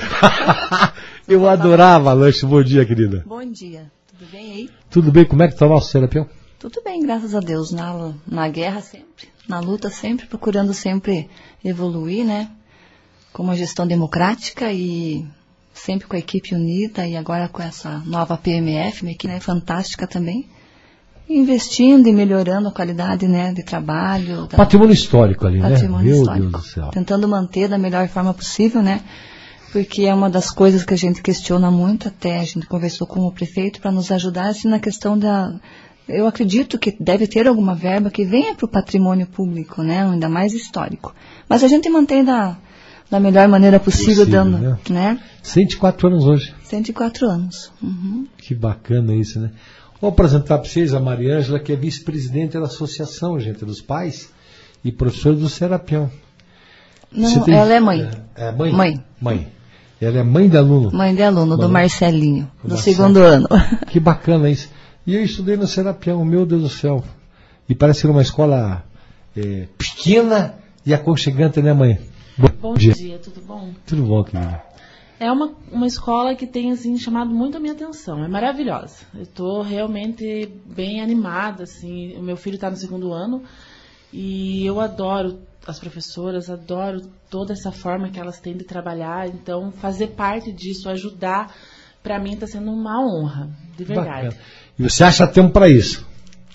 eu 1.27 1.49
adorava 1.49 2.13
lanche. 2.13 2.45
Bom 2.45 2.63
dia, 2.63 2.85
querida. 2.85 3.25
Bom 3.27 3.43
dia, 3.51 3.91
tudo 4.07 4.31
bem 4.31 4.53
aí? 4.53 4.71
Tudo 4.91 5.11
bem? 5.11 5.25
Como 5.25 5.43
é 5.43 5.49
que 5.49 5.57
tá 5.57 5.65
o 5.65 5.71
nosso 5.71 5.91
Serapião? 5.91 6.29
Tudo 6.59 6.83
bem, 6.85 7.01
graças 7.01 7.35
a 7.35 7.41
Deus. 7.41 7.73
Na, 7.73 8.13
na 8.27 8.49
guerra 8.51 8.83
sempre, 8.83 9.29
na 9.49 9.61
luta 9.61 9.89
sempre, 9.89 10.27
procurando 10.27 10.75
sempre 10.75 11.29
evoluir, 11.65 12.27
né? 12.27 12.51
Com 13.33 13.45
uma 13.45 13.57
gestão 13.57 13.87
democrática 13.87 14.71
e 14.71 15.27
sempre 15.73 16.07
com 16.07 16.15
a 16.15 16.19
equipe 16.19 16.55
unida 16.55 17.07
e 17.07 17.17
agora 17.17 17.49
com 17.49 17.63
essa 17.63 17.99
nova 18.07 18.37
PMF, 18.37 19.03
uma 19.03 19.11
equipe 19.11 19.33
né, 19.33 19.41
fantástica 19.41 20.07
também. 20.07 20.49
Investindo 21.29 22.07
e 22.09 22.13
melhorando 22.13 22.69
a 22.69 22.73
qualidade 22.73 23.27
né, 23.27 23.53
de 23.53 23.63
trabalho. 23.63 24.47
da- 24.47 24.57
Patrimônio 24.57 24.93
histórico 24.93 25.47
ali, 25.47 25.61
né? 25.61 25.71
patrimônio 25.71 26.07
Meu 26.07 26.17
histórico. 26.23 26.51
Deus 26.51 26.63
do 26.65 26.69
céu. 26.69 26.89
Tentando 26.89 27.27
manter 27.29 27.69
da 27.69 27.79
melhor 27.79 28.07
forma 28.09 28.35
possível, 28.35 28.83
né? 28.83 29.01
Porque 29.73 30.03
é 30.03 30.15
uma 30.15 30.29
das 30.29 30.51
coisas 30.51 30.85
que 30.85 30.93
a 30.93 30.99
gente 30.99 31.23
questiona 31.23 31.71
muito, 31.71 32.09
até 32.09 32.39
a 32.41 32.45
gente 32.45 32.67
conversou 32.67 33.07
com 33.07 33.21
o 33.27 33.33
prefeito 33.33 33.81
para 33.81 33.91
nos 33.91 34.11
ajudar 34.13 34.49
assim, 34.49 34.69
na 34.69 34.79
questão 34.79 35.19
da. 35.19 35.55
Eu 36.07 36.27
acredito 36.27 36.79
que 36.79 36.95
deve 37.01 37.27
ter 37.27 37.47
alguma 37.49 37.75
verba 37.75 38.11
que 38.11 38.25
venha 38.25 38.55
para 38.55 38.67
o 38.67 38.69
patrimônio 38.69 39.27
público, 39.27 39.83
né? 39.83 40.03
Ainda 40.05 40.29
mais 40.29 40.53
histórico. 40.53 41.15
Mas 41.49 41.65
a 41.65 41.69
gente 41.69 41.89
mantém 41.89 42.23
da, 42.23 42.59
da 43.11 43.19
melhor 43.19 43.49
maneira 43.49 43.81
possível, 43.81 44.27
Possível, 44.27 44.45
dando, 44.45 44.59
né? 44.59 44.79
né? 44.91 45.19
104 45.43 46.09
anos 46.09 46.25
hoje. 46.27 46.55
104 46.65 47.27
anos. 47.27 47.73
Uhum. 47.83 48.27
Que 48.37 48.55
bacana 48.55 49.15
isso, 49.15 49.41
né? 49.41 49.53
Vou 50.03 50.09
apresentar 50.11 50.59
para 50.59 50.69
vocês 50.69 50.93
a 50.95 50.99
Mariângela, 50.99 51.61
que 51.61 51.73
é 51.73 51.77
vice-presidente 51.77 52.59
da 52.59 52.65
Associação, 52.67 53.39
gente, 53.39 53.65
dos 53.65 53.81
pais 53.81 54.31
e 54.85 54.91
professores 54.91 55.39
do 55.39 55.49
Serapião. 55.49 56.11
Não, 57.13 57.45
tem- 57.45 57.55
ela 57.55 57.73
é 57.73 57.79
mãe. 57.79 58.11
É, 58.35 58.49
é 58.49 58.51
mãe? 58.53 58.73
Mãe. 58.73 59.05
Mãe. 59.21 59.49
Ela 60.01 60.19
é 60.19 60.23
mãe 60.25 60.49
de 60.49 60.57
aluno. 60.57 60.91
Mãe 60.93 61.15
de 61.15 61.23
aluno, 61.23 61.57
do. 61.57 61.69
Marcelinho, 61.69 62.51
Do 62.65 62.77
segundo 62.77 63.19
ano. 63.23 63.47
Que 63.87 64.01
bacana 64.01 64.51
isso. 64.51 64.69
E 65.07 65.15
eu 65.15 65.23
estudei 65.23 65.57
no 65.57 65.69
Serapião, 65.69 66.25
meu 66.25 66.45
Deus 66.45 66.63
do 66.63 66.69
céu. 66.69 67.05
E 67.69 67.75
parece 67.77 68.01
ser 68.01 68.09
uma 68.09 68.23
escola 68.23 68.85
é, 69.37 69.69
pequena 69.79 70.57
e 70.85 70.93
aconchegante, 70.93 71.63
né, 71.63 71.73
mãe? 71.73 72.01
Bom 72.61 72.75
dia. 72.75 72.93
tudo 73.23 73.41
bom? 73.47 73.71
Tudo 73.87 74.03
bom, 74.03 74.25
querida? 74.25 74.65
É 75.23 75.31
uma, 75.31 75.55
uma 75.71 75.87
escola 75.87 76.35
que 76.35 76.49
tem 76.49 76.73
assim 76.73 76.99
chamado 76.99 77.31
muito 77.31 77.57
a 77.57 77.61
minha 77.61 77.75
atenção. 77.75 78.25
É 78.25 78.27
maravilhosa. 78.27 78.97
Eu 79.15 79.23
estou 79.23 79.63
realmente 79.63 80.51
bem 80.67 81.01
animada. 81.01 81.63
Assim, 81.63 82.17
o 82.17 82.23
meu 82.23 82.37
filho 82.37 82.57
está 82.57 82.69
no 82.69 82.75
segundo 82.75 83.13
ano 83.13 83.41
e 84.13 84.67
eu 84.67 84.81
adoro 84.81 85.39
as 85.65 85.79
professoras, 85.79 86.51
adoro 86.51 87.03
toda 87.31 87.53
essa 87.53 87.71
forma 87.71 88.09
que 88.09 88.19
elas 88.19 88.41
têm 88.41 88.57
de 88.57 88.65
trabalhar. 88.65 89.29
Então, 89.29 89.71
fazer 89.71 90.09
parte 90.09 90.51
disso, 90.51 90.89
ajudar, 90.89 91.55
para 92.03 92.19
mim 92.19 92.33
está 92.33 92.49
sendo 92.49 92.73
uma 92.73 93.01
honra, 93.01 93.49
de 93.77 93.85
verdade. 93.85 94.27
Bacana. 94.27 94.43
E 94.77 94.83
você 94.83 95.05
acha 95.05 95.25
tempo 95.25 95.53
para 95.53 95.69
isso? 95.69 96.05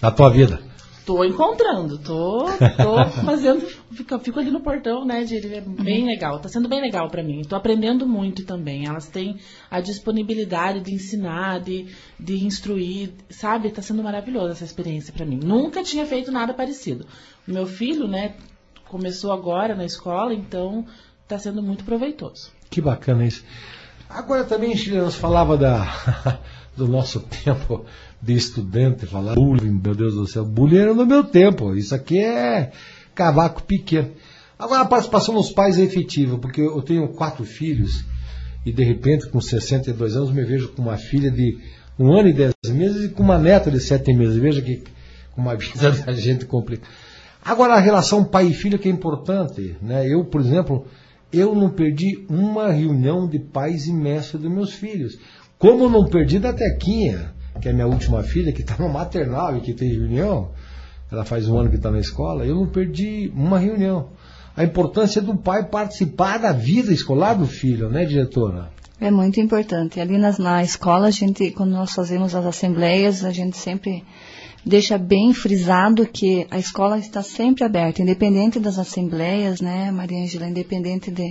Na 0.01 0.11
tua 0.11 0.29
vida? 0.29 0.59
Tô 1.07 1.23
encontrando, 1.23 1.97
tô, 1.99 2.43
tô 2.75 3.05
fazendo, 3.23 3.65
fico, 3.93 4.19
fico 4.19 4.39
ali 4.41 4.51
no 4.51 4.59
portão, 4.59 5.05
né, 5.05 5.23
de, 5.23 5.37
é 5.55 5.61
bem 5.61 6.05
legal, 6.05 6.37
tá 6.37 6.49
sendo 6.49 6.67
bem 6.67 6.81
legal 6.81 7.09
pra 7.09 7.23
mim. 7.23 7.43
Tô 7.43 7.55
aprendendo 7.55 8.05
muito 8.05 8.43
também. 8.43 8.85
Elas 8.85 9.07
têm 9.07 9.37
a 9.71 9.79
disponibilidade 9.79 10.81
de 10.81 10.93
ensinar, 10.93 11.61
de, 11.61 11.87
de 12.19 12.43
instruir, 12.43 13.11
sabe? 13.29 13.71
Tá 13.71 13.81
sendo 13.81 14.03
maravilhosa 14.03 14.51
essa 14.51 14.65
experiência 14.65 15.13
pra 15.13 15.25
mim. 15.25 15.39
Nunca 15.41 15.81
tinha 15.81 16.05
feito 16.05 16.29
nada 16.29 16.53
parecido. 16.53 17.05
O 17.47 17.53
meu 17.53 17.65
filho, 17.65 18.05
né, 18.05 18.35
começou 18.89 19.31
agora 19.31 19.75
na 19.75 19.85
escola, 19.85 20.33
então 20.33 20.85
tá 21.25 21.39
sendo 21.39 21.63
muito 21.63 21.85
proveitoso. 21.85 22.51
Que 22.69 22.81
bacana 22.81 23.25
isso. 23.25 23.45
Agora 24.09 24.43
também, 24.43 24.75
Chile, 24.75 24.97
nós 24.97 25.15
falava 25.15 25.55
da, 25.55 26.37
do 26.75 26.85
nosso 26.85 27.21
tempo 27.21 27.85
de 28.21 28.33
estudante, 28.33 29.05
falar 29.05 29.35
bullying, 29.35 29.79
meu 29.83 29.93
Deus 29.93 30.15
do 30.15 30.27
céu, 30.27 30.45
bullying 30.45 30.77
era 30.77 30.93
no 30.93 31.05
meu 31.05 31.23
tempo, 31.23 31.75
isso 31.75 31.93
aqui 31.93 32.19
é 32.19 32.71
cavaco 33.13 33.63
pequeno. 33.63 34.11
Agora 34.57 34.81
a 34.81 34.85
participação 34.85 35.35
dos 35.35 35.51
pais 35.51 35.77
é 35.77 35.83
efetiva, 35.83 36.37
porque 36.37 36.61
eu 36.61 36.81
tenho 36.81 37.07
quatro 37.09 37.45
filhos 37.45 38.03
e 38.65 38.71
de 38.71 38.83
repente 38.83 39.29
com 39.29 39.39
62 39.39 40.15
anos 40.15 40.31
me 40.31 40.43
vejo 40.43 40.69
com 40.69 40.81
uma 40.81 40.97
filha 40.97 41.29
de 41.29 41.57
um 41.97 42.11
ano 42.11 42.29
e 42.29 42.33
dez 42.33 42.53
meses 42.69 43.05
e 43.05 43.09
com 43.09 43.23
uma 43.23 43.37
neta 43.37 43.69
de 43.69 43.79
sete 43.79 44.13
meses. 44.13 44.37
Veja 44.37 44.61
que 44.61 44.83
uma 45.35 45.55
vida 45.55 45.91
da 46.05 46.13
gente 46.13 46.45
complica. 46.45 46.87
Agora 47.43 47.75
a 47.75 47.79
relação 47.79 48.23
pai 48.23 48.47
e 48.47 48.53
filho 48.53 48.79
que 48.79 48.89
é 48.89 48.91
importante, 48.91 49.77
né? 49.81 50.07
Eu, 50.07 50.25
por 50.25 50.41
exemplo, 50.41 50.85
eu 51.31 51.55
não 51.55 51.69
perdi 51.69 52.25
uma 52.29 52.71
reunião 52.71 53.27
de 53.27 53.39
pais 53.39 53.85
e 53.85 53.93
mestres 53.93 54.41
dos 54.41 54.51
meus 54.51 54.73
filhos. 54.73 55.17
Como 55.57 55.89
não 55.89 56.05
perdi 56.05 56.39
da 56.39 56.51
Tequinha, 56.51 57.33
que 57.57 57.69
é 57.69 57.73
minha 57.73 57.87
última 57.87 58.23
filha, 58.23 58.51
que 58.51 58.61
está 58.61 58.75
no 58.77 58.89
maternal 58.89 59.57
e 59.57 59.61
que 59.61 59.73
tem 59.73 59.89
reunião, 59.91 60.49
ela 61.11 61.23
faz 61.23 61.47
um 61.47 61.57
ano 61.57 61.69
que 61.69 61.77
está 61.77 61.89
na 61.89 61.99
escola, 61.99 62.45
eu 62.45 62.55
não 62.55 62.67
perdi 62.67 63.31
uma 63.35 63.59
reunião. 63.59 64.09
A 64.55 64.63
importância 64.63 65.21
do 65.21 65.35
pai 65.35 65.67
participar 65.67 66.39
da 66.39 66.51
vida 66.51 66.91
escolar 66.91 67.35
do 67.35 67.45
filho, 67.45 67.89
né, 67.89 68.05
diretora? 68.05 68.69
É 68.99 69.11
muito 69.11 69.39
importante. 69.39 69.99
Ali 69.99 70.17
nas, 70.17 70.39
na 70.39 70.63
escola, 70.63 71.07
a 71.07 71.11
gente, 71.11 71.51
quando 71.51 71.71
nós 71.71 71.93
fazemos 71.93 72.33
as 72.33 72.45
assembleias, 72.45 73.23
a 73.23 73.29
gente 73.31 73.55
sempre 73.55 74.03
deixa 74.65 74.97
bem 74.97 75.33
frisado 75.33 76.05
que 76.05 76.47
a 76.49 76.57
escola 76.57 76.97
está 76.97 77.21
sempre 77.21 77.63
aberta, 77.63 78.01
independente 78.01 78.59
das 78.59 78.79
assembleias, 78.79 79.61
né, 79.61 79.91
Maria 79.91 80.23
Angela, 80.23 80.47
independente 80.47 81.11
da 81.11 81.23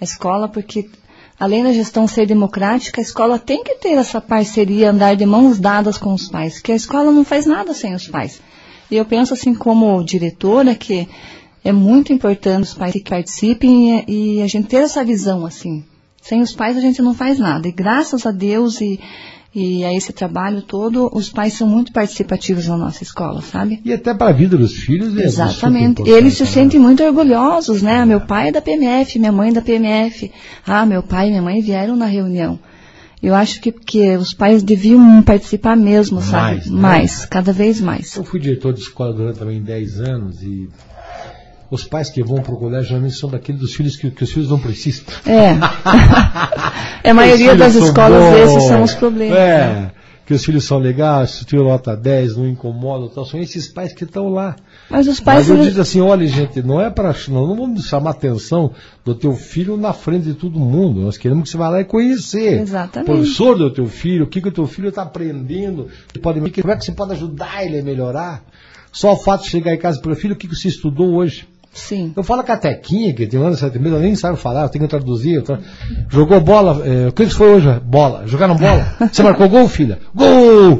escola, 0.00 0.48
porque 0.48 0.90
além 1.38 1.62
da 1.64 1.72
gestão 1.72 2.06
ser 2.06 2.26
democrática, 2.26 3.00
a 3.00 3.02
escola 3.04 3.38
tem 3.38 3.62
que 3.64 3.74
ter 3.76 3.92
essa 3.92 4.20
parceria, 4.20 4.90
andar 4.90 5.16
de 5.16 5.26
mãos 5.26 5.58
dadas 5.58 5.98
com 5.98 6.12
os 6.12 6.28
pais, 6.28 6.60
que 6.60 6.72
a 6.72 6.76
escola 6.76 7.10
não 7.10 7.24
faz 7.24 7.46
nada 7.46 7.74
sem 7.74 7.94
os 7.94 8.08
pais. 8.08 8.40
E 8.90 8.96
eu 8.96 9.04
penso 9.04 9.32
assim 9.32 9.54
como 9.54 10.02
diretora 10.04 10.74
que 10.74 11.08
é 11.64 11.72
muito 11.72 12.12
importante 12.12 12.64
os 12.64 12.74
pais 12.74 12.92
que 12.92 13.00
participem 13.00 14.04
e, 14.06 14.36
e 14.38 14.42
a 14.42 14.46
gente 14.46 14.68
ter 14.68 14.82
essa 14.82 15.04
visão 15.04 15.46
assim. 15.46 15.84
Sem 16.20 16.40
os 16.40 16.54
pais 16.54 16.76
a 16.76 16.80
gente 16.80 17.02
não 17.02 17.14
faz 17.14 17.38
nada. 17.38 17.66
E 17.66 17.72
graças 17.72 18.26
a 18.26 18.30
Deus 18.30 18.80
e, 18.80 19.00
e 19.54 19.84
a 19.84 19.92
esse 19.92 20.12
trabalho 20.12 20.62
todo, 20.62 21.10
os 21.12 21.28
pais 21.28 21.52
são 21.52 21.68
muito 21.68 21.92
participativos 21.92 22.66
na 22.66 22.76
nossa 22.76 23.02
escola, 23.02 23.42
sabe? 23.42 23.80
E 23.84 23.92
até 23.92 24.14
para 24.14 24.30
a 24.30 24.32
vida 24.32 24.56
dos 24.56 24.72
filhos 24.72 25.16
é 25.18 25.24
Exatamente. 25.24 26.02
Eles 26.08 26.34
se 26.34 26.44
né? 26.44 26.48
sentem 26.48 26.80
muito 26.80 27.02
orgulhosos, 27.02 27.82
né? 27.82 28.04
Meu 28.06 28.20
pai 28.20 28.48
é 28.48 28.52
da 28.52 28.62
PMF, 28.62 29.18
minha 29.18 29.32
mãe 29.32 29.50
é 29.50 29.52
da 29.52 29.60
PMF. 29.60 30.32
Ah, 30.66 30.86
meu 30.86 31.02
pai 31.02 31.26
e 31.26 31.30
minha 31.30 31.42
mãe 31.42 31.60
vieram 31.60 31.96
na 31.96 32.06
reunião. 32.06 32.58
Eu 33.22 33.34
acho 33.34 33.60
que, 33.60 33.70
que 33.70 34.16
os 34.16 34.32
pais 34.32 34.62
deviam 34.62 35.22
participar 35.22 35.76
mesmo, 35.76 36.20
sabe? 36.20 36.56
Mais, 36.56 36.66
né? 36.66 36.80
mais 36.80 37.26
cada 37.26 37.52
vez 37.52 37.80
mais. 37.80 38.16
Eu 38.16 38.24
fui 38.24 38.40
diretor 38.40 38.72
de 38.72 38.80
escola 38.80 39.12
durante 39.12 39.38
também 39.38 39.62
10 39.62 40.00
anos 40.00 40.42
e 40.42 40.68
os 41.72 41.84
pais 41.84 42.10
que 42.10 42.22
vão 42.22 42.42
para 42.42 42.52
o 42.52 42.58
colégio 42.58 42.88
geralmente 42.88 43.14
são 43.14 43.30
daqueles 43.30 43.58
dos 43.58 43.74
filhos 43.74 43.96
que, 43.96 44.10
que 44.10 44.24
os 44.24 44.30
filhos 44.30 44.50
não 44.50 44.58
precisam. 44.58 45.04
É. 45.26 45.56
É, 47.04 47.10
a 47.10 47.14
maioria 47.14 47.56
das 47.56 47.74
escolas, 47.74 48.22
bons, 48.22 48.36
esses 48.36 48.62
são 48.62 48.82
os 48.84 48.94
problemas. 48.94 49.36
É, 49.36 49.58
né? 49.66 49.90
que 50.24 50.32
os 50.32 50.44
filhos 50.44 50.62
são 50.62 50.78
legais, 50.78 51.30
se 51.30 51.44
tira 51.44 51.64
nota 51.64 51.96
10, 51.96 52.36
não 52.36 52.46
incomodam, 52.46 53.08
tal, 53.08 53.26
são 53.26 53.40
esses 53.40 53.66
pais 53.66 53.92
que 53.92 54.04
estão 54.04 54.28
lá. 54.28 54.54
Mas 54.88 55.08
os 55.08 55.18
pais. 55.18 55.40
Mas 55.40 55.48
eu 55.48 55.56
eles- 55.56 55.68
digo 55.70 55.80
assim, 55.80 56.00
olha 56.00 56.24
gente, 56.28 56.62
não 56.62 56.80
é 56.80 56.90
para 56.90 57.12
não, 57.26 57.48
não 57.48 57.56
vamos 57.56 57.86
chamar 57.86 58.10
a 58.10 58.12
atenção 58.12 58.70
do 59.04 59.16
teu 59.16 59.34
filho 59.34 59.76
na 59.76 59.92
frente 59.92 60.26
de 60.26 60.34
todo 60.34 60.60
mundo. 60.60 61.00
Nós 61.00 61.16
queremos 61.16 61.42
que 61.42 61.50
você 61.50 61.56
vá 61.56 61.68
lá 61.68 61.80
e 61.80 61.84
conhecer. 61.84 62.60
Exatamente. 62.60 63.10
O 63.10 63.14
professor 63.14 63.58
do 63.58 63.68
teu 63.68 63.86
filho, 63.86 64.24
o 64.24 64.28
que, 64.28 64.40
que 64.40 64.48
o 64.48 64.52
teu 64.52 64.66
filho 64.68 64.90
está 64.90 65.02
aprendendo, 65.02 65.88
pode, 66.22 66.38
como 66.38 66.72
é 66.72 66.76
que 66.76 66.84
você 66.84 66.92
pode 66.92 67.12
ajudar 67.12 67.64
ele 67.64 67.80
a 67.80 67.82
melhorar. 67.82 68.44
Só 68.92 69.14
o 69.14 69.16
fato 69.16 69.42
de 69.42 69.48
chegar 69.48 69.74
em 69.74 69.78
casa 69.78 70.00
para 70.00 70.12
o 70.12 70.14
filho, 70.14 70.34
o 70.34 70.36
que, 70.36 70.46
que 70.46 70.54
você 70.54 70.68
estudou 70.68 71.14
hoje? 71.14 71.48
Sim. 71.74 72.12
Eu 72.14 72.22
falo 72.22 72.42
com 72.44 72.52
a 72.52 72.56
Tequinha, 72.56 73.14
que 73.14 73.26
tem 73.26 73.40
um 73.40 73.46
ano, 73.46 73.56
sete 73.56 73.78
meses, 73.78 73.92
ela 73.94 74.02
nem 74.02 74.14
sabe 74.14 74.36
falar, 74.36 74.62
eu 74.64 74.68
tenho 74.68 74.84
que 74.84 74.90
traduzir. 74.90 75.34
eu 75.36 75.42
tra- 75.42 75.58
Jogou 76.10 76.38
bola, 76.40 76.82
é, 76.86 77.08
o 77.08 77.12
que 77.12 77.24
foi 77.26 77.54
hoje? 77.54 77.80
Bola. 77.84 78.24
Jogaram 78.26 78.56
bola? 78.56 78.94
Você 79.10 79.22
marcou 79.22 79.48
gol, 79.48 79.66
filha? 79.68 79.98
Gol! 80.14 80.78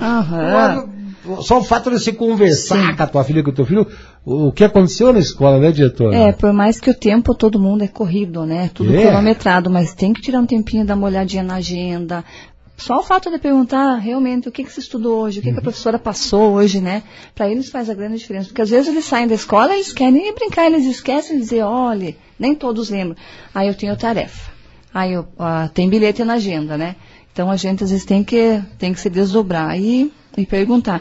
Só 1.41 1.61
o 1.61 1.63
fato 1.65 1.89
de 1.89 2.01
você 2.01 2.13
conversar 2.13 2.97
com 2.97 3.03
a 3.03 3.07
tua 3.07 3.23
filha, 3.23 3.45
com 3.45 3.51
o 3.51 3.55
teu 3.55 3.65
filho, 3.65 3.87
o 4.25 4.49
o 4.49 4.53
que 4.53 4.65
aconteceu 4.65 5.13
na 5.13 5.21
escola, 5.21 5.59
né, 5.61 5.71
diretora? 5.71 6.17
É, 6.17 6.33
por 6.33 6.53
mais 6.53 6.81
que 6.81 6.91
o 6.91 6.95
tempo 6.95 7.33
todo 7.35 7.61
mundo 7.61 7.83
é 7.85 7.89
corrido, 7.89 8.45
né? 8.45 8.69
Tudo 8.75 8.93
É. 8.95 9.03
cronometrado, 9.07 9.71
mas 9.71 9.95
tem 9.95 10.13
que 10.13 10.21
tirar 10.21 10.41
um 10.41 10.47
tempinho, 10.47 10.85
dar 10.85 10.95
uma 10.97 11.07
olhadinha 11.07 11.43
na 11.45 11.55
agenda. 11.57 12.25
Só 12.83 12.99
o 12.99 13.03
fato 13.03 13.31
de 13.31 13.39
perguntar 13.39 13.97
realmente 13.97 14.49
o 14.49 14.53
que, 14.53 14.65
que 14.65 14.73
você 14.73 14.81
estudou 14.81 15.21
hoje, 15.23 15.39
o 15.39 15.43
que, 15.43 15.49
que 15.49 15.55
Uhum. 15.55 15.59
a 15.61 15.63
professora 15.63 15.99
passou 15.99 16.53
hoje, 16.55 16.81
né? 16.81 17.03
Para 17.35 17.49
eles 17.49 17.69
faz 17.71 17.89
a 17.89 17.95
grande 17.95 18.19
diferença. 18.19 18.49
Porque 18.49 18.63
às 18.63 18.71
vezes 18.71 18.89
eles 18.89 19.05
saem 19.05 19.27
da 19.29 19.35
escola 19.35 19.71
e 19.73 19.77
eles 19.77 19.93
querem 19.93 20.29
ir 20.29 20.35
brincar, 20.35 20.67
eles 20.67 20.85
esquecem 20.87 21.37
de 21.37 21.43
dizer, 21.43 21.63
olha, 21.63 22.15
nem 22.39 22.55
todos 22.55 22.91
lembram. 22.91 23.17
Aí 23.55 23.69
eu 23.69 23.75
tenho 23.75 23.97
tarefa. 23.97 24.51
Aí 24.93 25.13
eu, 25.13 25.27
ah, 25.39 25.71
tem 25.73 25.89
bilhete 25.89 26.25
na 26.25 26.35
agenda, 26.35 26.77
né? 26.77 26.97
Então 27.33 27.51
a 27.51 27.57
gente 27.57 27.83
às 27.85 27.91
vezes 27.91 28.05
tem 28.05 28.23
que, 28.25 28.61
tem 28.79 28.93
que 28.93 29.01
se 29.01 29.09
desdobrar 29.09 29.79
e, 29.81 30.13
e 30.37 30.45
perguntar. 30.45 31.01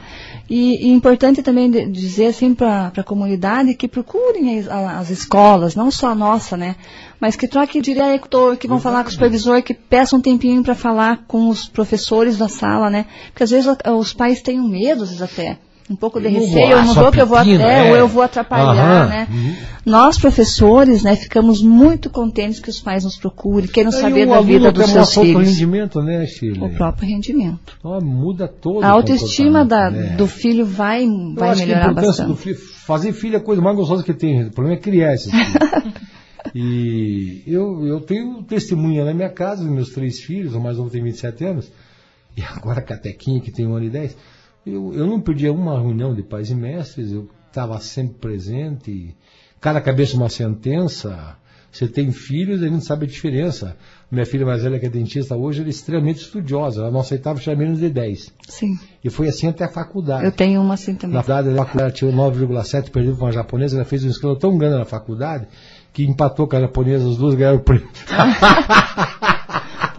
E, 0.49 0.87
e 0.87 0.89
importante 0.91 1.41
também 1.43 1.69
de- 1.69 1.85
dizer 1.87 2.27
assim 2.27 2.53
para 2.53 2.91
a 2.95 3.03
comunidade 3.03 3.73
que 3.73 3.87
procurem 3.87 4.59
as, 4.59 4.67
as 4.69 5.09
escolas, 5.09 5.75
não 5.75 5.89
só 5.91 6.09
a 6.09 6.15
nossa, 6.15 6.55
né? 6.55 6.75
Mas 7.21 7.35
que 7.35 7.47
troquem 7.47 7.81
diretor, 7.81 8.57
que 8.57 8.67
vão 8.67 8.79
falar 8.79 9.03
com 9.03 9.09
o 9.09 9.13
supervisor, 9.13 9.61
que 9.61 9.75
peçam 9.75 10.17
um 10.17 10.21
tempinho 10.21 10.63
para 10.63 10.73
falar 10.73 11.19
com 11.27 11.47
os 11.49 11.67
professores 11.69 12.37
da 12.37 12.49
sala, 12.49 12.89
né? 12.89 13.05
Porque 13.27 13.43
às 13.43 13.51
vezes 13.51 13.67
a- 13.85 13.93
os 13.93 14.11
pais 14.11 14.41
têm 14.41 14.59
medo, 14.59 15.03
às 15.03 15.09
vezes 15.09 15.21
até. 15.21 15.59
Um 15.89 15.95
pouco 15.95 16.21
de 16.21 16.29
receio, 16.29 16.71
eu 16.71 16.83
não 16.85 16.93
vou 16.93 17.11
que 17.11 17.19
eu 17.19 17.27
vou 17.27 17.37
até, 17.37 17.87
é. 17.87 17.91
ou 17.91 17.97
eu 17.97 18.07
vou 18.07 18.23
atrapalhar, 18.23 19.01
Aham. 19.03 19.07
né? 19.09 19.27
Uhum. 19.29 19.55
Nós, 19.85 20.17
professores, 20.17 21.03
né, 21.03 21.17
ficamos 21.17 21.61
muito 21.61 22.09
contentes 22.09 22.59
que 22.61 22.69
os 22.69 22.79
pais 22.79 23.03
nos 23.03 23.17
procurem, 23.17 23.67
queiram 23.67 23.91
saber 23.91 24.25
o 24.25 24.29
da 24.29 24.39
vida 24.41 24.67
aluno 24.67 24.71
dos 24.71 24.85
seus 24.85 24.97
mostra 24.97 25.19
outro 25.21 25.33
filhos. 25.39 25.49
rendimento, 25.53 26.01
né, 26.01 26.25
Chile? 26.27 26.59
O 26.63 26.69
próprio 26.69 27.09
rendimento. 27.09 27.77
Ó, 27.83 27.99
muda 27.99 28.47
todo 28.47 28.83
A 28.85 28.89
o 28.89 28.91
autoestima 28.93 29.65
da, 29.65 29.89
né? 29.91 30.15
do 30.15 30.27
filho 30.27 30.65
vai, 30.65 31.03
Eu 31.03 31.33
vai 31.35 31.49
acho 31.49 31.57
que 31.65 31.71
a 31.71 31.75
melhorar 31.75 31.93
bastante. 31.93 32.27
do 32.29 32.35
filho, 32.37 32.57
fazer 32.85 33.11
filho 33.11 33.35
é 33.35 33.37
a 33.39 33.43
coisa 33.43 33.61
mais 33.61 33.75
gostosa 33.75 34.01
que 34.01 34.13
tem. 34.13 34.43
O 34.47 34.51
problema 34.51 34.77
é 34.77 34.81
criar 34.81 35.13
esses 35.13 35.29
filhos. 35.29 35.53
e 36.53 37.43
eu, 37.47 37.85
eu 37.85 38.01
tenho 38.01 38.43
testemunha 38.43 39.05
na 39.05 39.13
minha 39.13 39.29
casa, 39.29 39.63
dos 39.63 39.71
meus 39.71 39.89
três 39.91 40.19
filhos, 40.19 40.53
o 40.53 40.59
mais 40.59 40.77
novo 40.77 40.89
tem 40.89 41.03
27 41.03 41.45
anos, 41.45 41.71
e 42.35 42.41
agora 42.41 42.79
a 42.79 42.97
Tequinha, 42.97 43.39
que 43.39 43.51
tem 43.51 43.65
um 43.65 43.75
ano 43.75 43.85
e 43.85 43.89
10. 43.89 44.17
Eu, 44.65 44.93
eu 44.93 45.07
não 45.07 45.19
perdia 45.19 45.51
uma 45.51 45.79
reunião 45.79 46.13
de 46.13 46.21
pais 46.21 46.49
e 46.51 46.55
mestres, 46.55 47.11
eu 47.11 47.29
estava 47.47 47.79
sempre 47.79 48.15
presente. 48.15 49.15
Cada 49.59 49.81
cabeça 49.81 50.15
uma 50.15 50.29
sentença. 50.29 51.37
Você 51.71 51.87
tem 51.87 52.11
filhos, 52.11 52.61
a 52.61 52.67
gente 52.67 52.83
sabe 52.83 53.05
a 53.05 53.07
diferença. 53.07 53.77
Minha 54.11 54.25
filha 54.25 54.45
mais 54.45 54.61
velha, 54.61 54.77
que 54.77 54.85
é 54.85 54.89
dentista 54.89 55.37
hoje, 55.37 55.61
ela 55.61 55.69
é 55.69 55.71
extremamente 55.71 56.21
estudiosa. 56.21 56.81
Ela 56.81 56.91
não 56.91 56.99
aceitava 56.99 57.39
tirar 57.39 57.55
menos 57.55 57.79
de 57.79 57.89
10. 57.89 58.33
Sim. 58.49 58.77
E 59.01 59.09
foi 59.09 59.29
assim 59.29 59.47
até 59.47 59.63
a 59.63 59.69
faculdade. 59.69 60.25
Eu 60.25 60.33
tenho 60.33 60.61
uma 60.61 60.73
assim 60.73 60.95
também. 60.95 61.15
Na 61.15 61.21
verdade, 61.21 61.49
ela 61.49 61.91
tirou 61.91 62.13
9,7, 62.13 62.89
perdeu 62.89 63.15
com 63.15 63.23
uma 63.23 63.31
japonesa, 63.31 63.77
ela 63.77 63.85
fez 63.85 64.03
um 64.03 64.09
escândalo 64.09 64.37
tão 64.37 64.57
grande 64.57 64.79
na 64.79 64.85
faculdade 64.85 65.47
que 65.93 66.03
empatou 66.03 66.47
com 66.47 66.55
a 66.55 66.61
japonesa, 66.61 67.09
as 67.09 67.17
duas 67.17 67.35
ganharam 67.35 67.57
o 67.57 67.63
prêmio. 67.63 67.89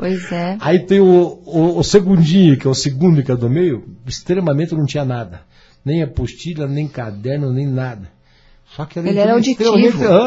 Pois 0.03 0.33
é. 0.33 0.57
Aí 0.61 0.81
tem 0.81 0.99
o, 0.99 1.41
o, 1.47 1.79
o 1.79 1.85
segundinho, 1.85 2.59
que 2.59 2.67
é 2.67 2.71
o 2.71 2.75
segundo 2.75 3.23
que 3.23 3.31
é 3.31 3.37
do 3.37 3.49
meio, 3.49 3.85
extremamente 4.05 4.75
não 4.75 4.85
tinha 4.85 5.05
nada. 5.05 5.43
Nem 5.85 6.03
apostila, 6.03 6.67
nem 6.67 6.89
caderno, 6.89 7.53
nem 7.53 7.69
nada. 7.69 8.11
Só 8.75 8.85
que 8.85 8.99
Ele 8.99 9.17
era 9.17 9.35
auditivo. 9.35 9.77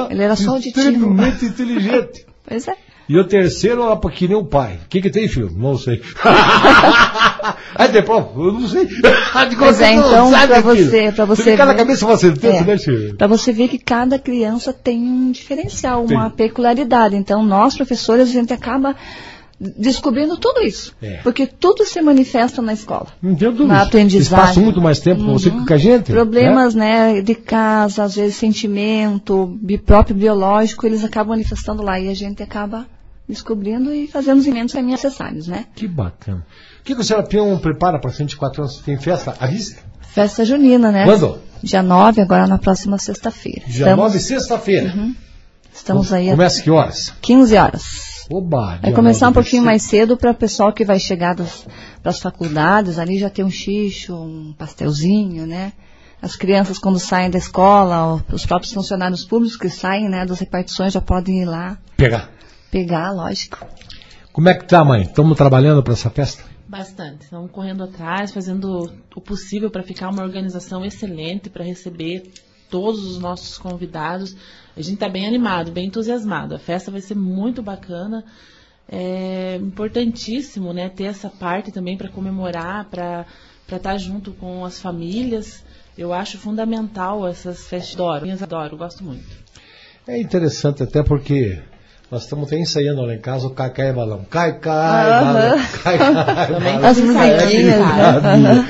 Ele 0.09 0.23
era 0.23 0.37
só 0.37 0.51
auditivo. 0.51 0.79
Extremamente 0.79 1.45
inteligente. 1.45 2.25
Pois 2.47 2.67
é. 2.67 2.77
E 3.07 3.17
o 3.19 3.23
terceiro, 3.23 3.83
ela 3.83 3.95
que 4.09 4.27
nem 4.27 4.35
o 4.37 4.43
pai. 4.45 4.79
O 4.85 4.89
que, 4.89 5.01
que 5.01 5.09
tem, 5.11 5.27
filho? 5.27 5.51
Não 5.55 5.77
sei. 5.77 6.01
Aí 7.75 7.87
depois, 7.89 8.25
eu 8.35 8.51
não 8.53 8.67
sei. 8.67 8.85
De 8.85 9.55
Pois 9.57 9.79
é, 9.81 9.95
você 9.95 9.95
não 9.95 10.07
então, 10.07 10.31
pra 10.47 10.61
filho. 10.73 10.89
você, 10.89 11.11
pra 11.11 11.25
você 11.25 11.43
Você 11.43 11.57
cada 11.57 11.71
ver- 11.73 11.77
cabeça 11.79 12.17
sentença, 12.17 12.57
É. 12.57 12.63
né, 12.63 12.77
filho? 12.77 13.15
Para 13.15 13.27
você 13.27 13.51
ver 13.51 13.67
que 13.67 13.77
cada 13.77 14.17
criança 14.17 14.73
tem 14.73 14.97
um 14.99 15.31
diferencial, 15.31 16.03
uma 16.05 16.29
Tem. 16.29 16.47
peculiaridade. 16.47 17.15
Então, 17.15 17.43
nós, 17.43 17.75
professores, 17.75 18.29
a 18.29 18.31
gente 18.31 18.53
acaba 18.53 18.95
descobrindo 19.59 20.35
tudo 20.37 20.61
isso. 20.61 20.93
É. 21.01 21.17
Porque 21.23 21.45
tudo 21.47 21.85
se 21.85 22.01
manifesta 22.01 22.61
na 22.61 22.73
escola. 22.73 23.07
Dúvida. 23.21 23.65
Na 23.65 23.75
Eles 23.75 23.87
aprendizagem. 23.87 24.45
passam 24.47 24.63
muito 24.63 24.81
mais 24.81 24.99
tempo 24.99 25.23
com 25.23 25.33
você 25.33 25.49
Uhum. 25.49 25.61
que 25.61 25.67
com 25.67 25.73
a 25.73 25.77
gente. 25.77 26.11
Problemas, 26.11 26.75
né, 26.75 27.21
de 27.21 27.35
casa, 27.35 28.03
às 28.03 28.15
vezes 28.15 28.35
sentimento, 28.35 29.57
próprio 29.85 30.15
biológico, 30.15 30.85
eles 30.85 31.03
acabam 31.03 31.29
manifestando 31.29 31.81
lá 31.83 31.99
e 31.99 32.09
a 32.09 32.13
gente 32.13 32.43
acaba 32.43 32.85
descobrindo 33.27 33.93
e 33.93 34.07
fazendo 34.07 34.39
os 34.39 34.47
emendos 34.47 34.73
caminhos 34.73 35.03
necessários, 35.03 35.47
né? 35.47 35.65
Que 35.75 35.87
bacana. 35.87 36.45
O 36.79 36.83
que, 36.83 36.93
que 36.95 37.01
o 37.01 37.03
senhora 37.03 37.25
Pião 37.25 37.57
prepara 37.57 37.99
para 37.99 38.11
104 38.11 38.61
anos? 38.61 38.77
Tem 38.79 38.97
festa 38.97 39.35
à 39.39 39.47
vista? 39.47 39.81
Festa 40.01 40.45
junina, 40.45 40.91
né? 40.91 41.05
Quando? 41.05 41.39
Dia 41.63 41.81
9, 41.81 42.21
agora 42.21 42.45
na 42.47 42.57
próxima 42.57 42.97
sexta-feira. 42.97 43.61
Dia 43.65 43.85
Estamos- 43.85 43.97
9, 44.05 44.19
sexta-feira. 44.19 44.93
Estamos 45.73 46.13
aí 46.13 46.29
Começa 46.29 46.61
que 46.61 46.69
horas? 46.69 47.13
15 47.21 47.57
horas. 47.57 48.25
Oba, 48.31 48.79
Vai 48.81 48.91
começar 48.93 49.27
um 49.27 49.29
9 49.29 49.39
de 49.39 49.43
pouquinho 49.43 49.63
mais 49.63 49.83
cedo 49.83 50.17
para 50.17 50.31
o 50.31 50.35
pessoal 50.35 50.73
que 50.73 50.83
vai 50.85 50.99
chegar 50.99 51.35
para 51.35 51.45
as 52.11 52.19
faculdades, 52.19 52.97
ali 52.97 53.19
já 53.19 53.29
tem 53.29 53.45
um 53.45 53.51
xixo, 53.51 54.15
um 54.15 54.53
pastelzinho, 54.57 55.45
né? 55.45 55.73
As 56.21 56.35
crianças 56.35 56.79
quando 56.79 56.97
saem 56.97 57.29
da 57.29 57.37
escola, 57.37 58.23
os 58.31 58.45
próprios 58.45 58.73
funcionários 58.73 59.23
públicos 59.25 59.57
que 59.57 59.69
saem, 59.69 60.09
né, 60.09 60.25
das 60.25 60.39
repartições 60.39 60.93
já 60.93 61.01
podem 61.01 61.41
ir 61.41 61.45
lá 61.45 61.77
Pegar. 61.97 62.31
Pegar, 62.71 63.11
lógico. 63.11 63.65
Como 64.31 64.49
é 64.49 64.53
que 64.53 64.67
tá, 64.67 64.83
mãe? 64.83 65.03
Estamos 65.03 65.37
trabalhando 65.37 65.81
para 65.81 65.93
essa 65.93 66.09
festa? 66.09 66.43
Bastante. 66.67 67.23
Estamos 67.23 67.51
correndo 67.51 67.83
atrás, 67.83 68.31
fazendo 68.31 68.91
o 69.15 69.21
possível 69.21 69.69
para 69.69 69.83
ficar 69.83 70.09
uma 70.09 70.23
organização 70.23 70.83
excelente 70.83 71.49
para 71.49 71.63
receber 71.63 72.31
todos 72.69 73.03
os 73.03 73.19
nossos 73.19 73.57
convidados. 73.57 74.35
A 74.75 74.81
gente 74.81 74.95
está 74.95 75.07
bem 75.07 75.27
animado, 75.27 75.71
bem 75.71 75.87
entusiasmado. 75.87 76.55
A 76.55 76.59
festa 76.59 76.91
vai 76.91 77.01
ser 77.01 77.15
muito 77.15 77.61
bacana. 77.63 78.25
É 78.87 79.55
importantíssimo, 79.61 80.73
né, 80.73 80.89
ter 80.89 81.05
essa 81.05 81.29
parte 81.29 81.71
também 81.71 81.97
para 81.97 82.09
comemorar, 82.09 82.85
para 82.85 83.25
para 83.67 83.77
estar 83.77 83.97
junto 83.97 84.31
com 84.33 84.63
as 84.63 84.79
famílias. 84.79 85.63
Eu 85.97 86.13
acho 86.13 86.37
fundamental 86.37 87.27
essas 87.27 87.67
festas. 87.67 87.95
Adoro, 87.95 88.27
eu 88.27 88.37
adoro, 88.41 88.77
gosto 88.77 89.03
muito. 89.03 89.25
É 90.07 90.19
interessante 90.19 90.83
até 90.83 91.01
porque 91.01 91.61
nós 92.15 92.23
estamos 92.23 92.47
até 92.47 92.57
ensaiando 92.57 93.01
lá 93.01 93.13
em 93.13 93.19
casa 93.19 93.45
o 93.47 93.49
cai, 93.49 93.69
cai, 93.71 93.91
balão. 93.91 94.21
Cai, 94.29 94.57
cai, 94.57 95.09
Aham. 95.11 95.33
balão. 95.33 95.59
Cai, 95.83 95.97
cai, 95.97 96.47
balão. 96.61 96.85
As 96.85 96.97
musiquinhas, 96.97 97.73
É, 97.75 98.37
né? 98.37 98.65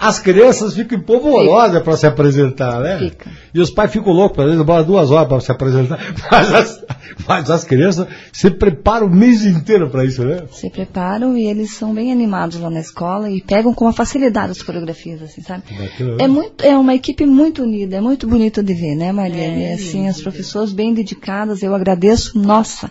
As 0.00 0.18
crianças 0.18 0.74
ficam 0.74 0.98
empolvorosas 0.98 1.82
para 1.82 1.96
se 1.96 2.06
apresentar, 2.06 2.80
né? 2.80 2.98
Fica. 2.98 3.30
E 3.52 3.60
os 3.60 3.70
pais 3.70 3.92
ficam 3.92 4.12
loucos, 4.12 4.38
às 4.38 4.44
vezes 4.44 4.60
demoram 4.60 4.84
duas 4.84 5.10
horas 5.10 5.28
para 5.28 5.40
se 5.40 5.50
apresentar. 5.50 5.98
Mas 6.30 6.54
as, 6.54 6.84
mas 7.26 7.50
as 7.50 7.64
crianças 7.64 8.06
se 8.32 8.50
preparam 8.50 9.06
o 9.06 9.10
mês 9.10 9.44
inteiro 9.44 9.90
para 9.90 10.04
isso, 10.04 10.24
né? 10.24 10.44
Se 10.52 10.70
preparam 10.70 11.36
e 11.36 11.46
eles 11.46 11.72
são 11.72 11.92
bem 11.92 12.12
animados 12.12 12.60
lá 12.60 12.70
na 12.70 12.80
escola 12.80 13.30
e 13.30 13.42
pegam 13.42 13.74
com 13.74 13.84
uma 13.84 13.92
facilidade 13.92 14.52
as 14.52 14.62
coreografias, 14.62 15.22
assim, 15.22 15.42
sabe? 15.42 15.62
Bacana, 15.70 16.16
né? 16.16 16.24
É 16.24 16.28
muito, 16.28 16.64
é 16.64 16.76
uma 16.76 16.94
equipe 16.94 17.26
muito 17.26 17.62
unida, 17.62 17.96
é 17.96 18.00
muito 18.00 18.26
bonito 18.26 18.62
de 18.62 18.74
ver, 18.74 18.94
né, 18.94 19.12
Mariane? 19.12 19.64
É, 19.64 19.74
assim, 19.74 19.98
lindo 19.98 20.10
as 20.10 20.20
professoras 20.20 20.72
bem 20.72 20.94
dedicadas, 20.94 21.62
eu 21.62 21.74
agradeço, 21.74 22.38
nossa. 22.38 22.90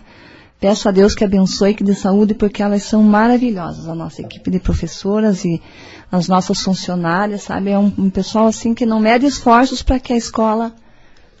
Peço 0.60 0.88
a 0.88 0.92
Deus 0.92 1.14
que 1.14 1.22
abençoe, 1.22 1.74
que 1.74 1.84
dê 1.84 1.94
saúde, 1.94 2.34
porque 2.34 2.62
elas 2.62 2.82
são 2.82 3.00
maravilhosas, 3.02 3.88
a 3.88 3.94
nossa 3.94 4.22
equipe 4.22 4.50
de 4.50 4.58
professoras 4.58 5.44
e 5.44 5.62
as 6.10 6.28
nossas 6.28 6.62
funcionárias, 6.62 7.42
sabe? 7.42 7.70
É 7.70 7.78
um, 7.78 7.92
um 7.98 8.10
pessoal 8.10 8.46
assim 8.46 8.74
que 8.74 8.86
não 8.86 8.98
mede 8.98 9.26
esforços 9.26 9.82
para 9.82 10.00
que 10.00 10.12
a 10.12 10.16
escola 10.16 10.72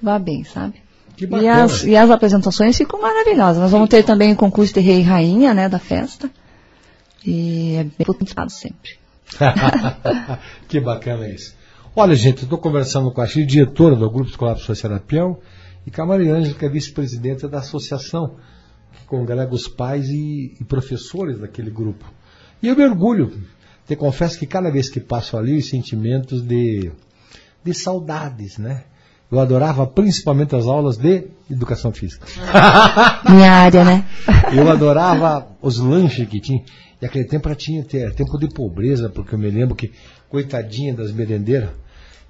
vá 0.02 0.18
bem, 0.18 0.44
sabe? 0.44 0.82
Que 1.16 1.24
E 1.24 1.26
bacana. 1.26 1.64
as, 1.64 1.84
e 1.84 1.96
as 1.96 2.10
apresentações 2.10 2.76
ficam 2.76 3.00
maravilhosas. 3.00 3.60
Nós 3.62 3.72
vamos 3.72 3.88
ter 3.88 4.04
também 4.04 4.32
o 4.32 4.36
concurso 4.36 4.74
de 4.74 4.80
rei 4.80 5.00
e 5.00 5.02
rainha, 5.02 5.54
né, 5.54 5.68
da 5.68 5.78
festa. 5.78 6.30
E 7.24 7.74
é 7.74 7.84
bem 7.84 8.06
disputado 8.06 8.50
sempre. 8.50 8.98
que 10.68 10.80
bacana 10.80 11.28
isso. 11.28 11.56
Olha, 11.96 12.14
gente, 12.14 12.38
eu 12.38 12.44
estou 12.44 12.58
conversando 12.58 13.10
com 13.10 13.20
a 13.20 13.26
Xi, 13.26 13.44
diretora 13.44 13.96
do 13.96 14.08
Grupo 14.08 14.30
Escolar 14.30 14.56
Serapião, 14.56 15.38
e 15.84 15.90
com 15.90 16.02
a 16.02 16.06
Maria 16.06 16.34
Ângela, 16.34 16.56
que 16.56 16.64
é 16.64 16.68
vice-presidenta 16.68 17.48
da 17.48 17.58
associação, 17.58 18.36
que 18.92 19.04
congrega 19.06 19.52
os 19.52 19.66
pais 19.66 20.06
e, 20.08 20.56
e 20.60 20.64
professores 20.64 21.40
daquele 21.40 21.70
grupo. 21.70 22.04
E 22.62 22.68
eu 22.68 22.76
me 22.76 22.84
orgulho, 22.84 23.32
te 23.88 23.96
confesso 23.96 24.38
que 24.38 24.46
cada 24.46 24.70
vez 24.70 24.90
que 24.90 25.00
passo 25.00 25.38
ali, 25.38 25.56
os 25.56 25.70
sentimentos 25.70 26.42
de, 26.42 26.92
de 27.64 27.74
saudades, 27.74 28.58
né? 28.58 28.84
Eu 29.32 29.40
adorava 29.40 29.86
principalmente 29.86 30.54
as 30.54 30.66
aulas 30.66 30.98
de 30.98 31.26
educação 31.50 31.90
física. 31.90 32.26
Minha 33.28 33.50
área, 33.50 33.84
né? 33.84 34.04
Eu 34.52 34.70
adorava 34.70 35.48
os 35.60 35.78
lanches 35.78 36.28
que 36.28 36.38
tinha. 36.40 36.62
E 37.00 37.06
aquele 37.06 37.24
tempo 37.24 37.48
era 37.48 37.54
tinha 37.54 37.84
era 37.94 38.12
tempo 38.12 38.38
de 38.38 38.48
pobreza, 38.48 39.08
porque 39.08 39.34
eu 39.34 39.38
me 39.38 39.48
lembro 39.50 39.76
que, 39.76 39.92
coitadinha 40.28 40.92
das 40.92 41.12
merendeiras, 41.12 41.70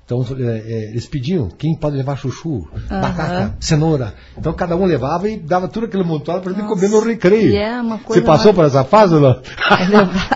então 0.09 0.25
é, 0.41 0.43
é, 0.43 0.89
eles 0.89 1.07
pediam 1.07 1.51
quem 1.51 1.77
pode 1.77 1.95
levar 1.95 2.17
chuchu, 2.17 2.67
batata, 2.89 3.55
cenoura. 3.61 4.15
Então 4.39 4.55
cada 4.55 4.75
um 4.75 4.87
levava 4.87 5.29
e 5.29 5.37
dava 5.37 5.69
tudo 5.69 5.85
aquele 5.85 6.03
montado 6.03 6.41
para 6.41 6.55
gente 6.55 6.67
comer 6.67 6.89
no 6.89 7.01
recreio. 7.01 7.55
é 7.55 7.79
uma 7.79 7.99
coisa 7.99 8.23
Você 8.23 8.27
passou 8.27 8.55
por 8.55 8.65
essa 8.65 8.85
fase 8.85 9.17
ou 9.17 9.21
não? 9.21 9.37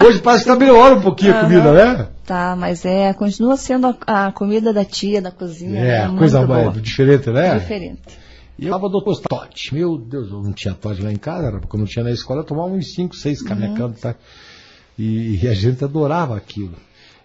Hoje 0.07 0.19
parece 0.19 0.45
que 0.45 0.51
está 0.51 0.57
melhorando 0.57 1.01
um 1.01 1.03
pouquinho 1.03 1.35
a 1.35 1.41
comida, 1.41 1.73
né? 1.73 2.09
Tá, 2.27 2.55
mas 2.55 2.85
é, 2.85 3.15
continua 3.15 3.57
sendo 3.57 3.97
a, 4.07 4.27
a 4.27 4.33
comida 4.33 4.75
da 4.75 4.85
tia, 4.85 5.23
da 5.23 5.31
cozinha. 5.31 5.81
É, 5.81 6.07
né? 6.07 6.19
coisa 6.19 6.47
mais 6.47 6.65
boa. 6.65 6.79
diferente, 6.79 7.31
né? 7.31 7.59
Diferente. 7.59 8.19
E 8.59 8.67
eu 8.67 8.73
tava 8.73 8.91
doutor 8.91 9.19
Todd. 9.23 9.71
Meu 9.73 9.97
Deus, 9.97 10.31
eu 10.31 10.43
não 10.43 10.53
tinha 10.53 10.75
Todd 10.75 11.03
lá 11.03 11.11
em 11.11 11.17
casa, 11.17 11.47
era 11.47 11.59
porque 11.59 11.75
eu 11.75 11.81
não 11.81 11.87
tinha 11.87 12.05
na 12.05 12.11
escola, 12.11 12.41
eu 12.41 12.45
tomava 12.45 12.69
uns 12.69 12.93
5, 12.93 13.17
6 13.17 13.41
Uhum. 13.41 13.49
camecando, 13.49 13.95
tá? 13.99 14.15
E, 14.99 15.41
e 15.43 15.49
a 15.49 15.55
gente 15.55 15.83
adorava 15.83 16.37
aquilo. 16.37 16.77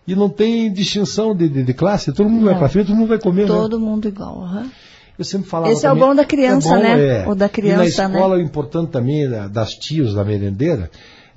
E 0.07 0.15
não 0.15 0.29
tem 0.29 0.71
distinção 0.71 1.35
de, 1.35 1.49
de, 1.49 1.63
de 1.63 1.73
classe, 1.73 2.13
todo 2.13 2.29
mundo 2.29 2.45
vai 2.45 2.53
Não. 2.53 2.59
pra 2.59 2.69
frente, 2.69 2.87
todo 2.87 2.95
mundo 2.95 3.09
vai 3.09 3.19
comer, 3.19 3.41
né? 3.41 3.47
Todo 3.47 3.79
mundo 3.79 4.07
igual. 4.07 4.41
aham. 4.43 4.69
Eu 5.19 5.25
sempre 5.25 5.49
falava 5.49 5.73
Esse 5.73 5.85
é 5.85 5.91
o 5.91 5.95
bom 5.95 6.13
da 6.15 6.23
criança, 6.23 6.69
bom, 6.69 6.81
né? 6.81 7.23
é. 7.23 7.27
O 7.27 7.33
da 7.35 7.47
E 7.47 7.49
criança, 7.49 8.03
na 8.03 8.09
né? 8.09 8.15
escola, 8.15 8.35
o 8.37 8.39
importante 8.41 8.91
também 8.91 9.27
da- 9.27 9.47
das 9.47 9.71
tios, 9.73 10.13
da 10.13 10.23
merendeira, 10.23 10.89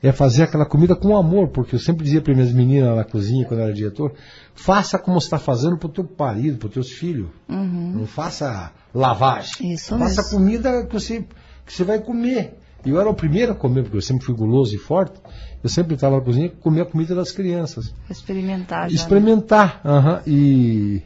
é 0.03 0.13
fazer 0.13 0.43
aquela 0.45 0.67
comida 0.67 0.95
com 0.95 1.17
amor, 1.17 1.49
porque 1.49 1.75
eu 1.75 1.79
sempre 1.79 2.05
dizia 2.05 2.21
para 2.21 2.33
minhas 2.35 2.53
meninas 2.53 2.95
na 2.95 3.05
cozinha, 3.05 3.45
quando 3.47 3.61
eu 3.61 3.65
era 3.65 3.73
diretor, 3.75 4.13
faça 4.55 4.99
como 4.99 5.19
você 5.21 5.27
está 5.27 5.39
fazendo 5.39 5.77
para 5.79 5.89
o 5.89 5.93
teu 5.93 6.09
marido, 6.19 6.59
para 6.59 6.69
os 6.69 6.75
teus 6.75 6.91
filhos. 6.93 7.29
Não 7.49 8.07
faça 8.07 8.71
lavagem. 8.95 9.51
Uhum. 9.63 9.73
Isso 9.73 9.99
faça 9.99 10.31
comida 10.31 10.85
que 10.87 10.93
você, 10.93 11.25
que 11.67 11.73
você 11.73 11.83
vai 11.83 11.99
comer. 11.99 12.55
E 12.85 12.91
eu 12.91 13.01
era 13.01 13.09
o 13.11 13.15
primeiro 13.15 13.53
a 13.53 13.55
comer, 13.55 13.83
porque 13.83 13.97
eu 13.97 14.03
sempre 14.03 14.25
fui 14.27 14.35
guloso 14.35 14.75
e 14.75 14.79
forte. 14.79 15.15
Eu 15.63 15.69
sempre 15.69 15.95
estava 15.95 16.17
na 16.17 16.23
cozinha 16.23 16.51
comia 16.61 16.83
a 16.83 16.87
comida 16.87 17.15
das 17.15 17.33
crianças. 17.33 17.93
Experimentar 18.09 18.83
já. 18.85 18.87
né? 18.89 18.95
Experimentar. 18.95 19.81
aham, 19.85 20.21
E 20.27 21.03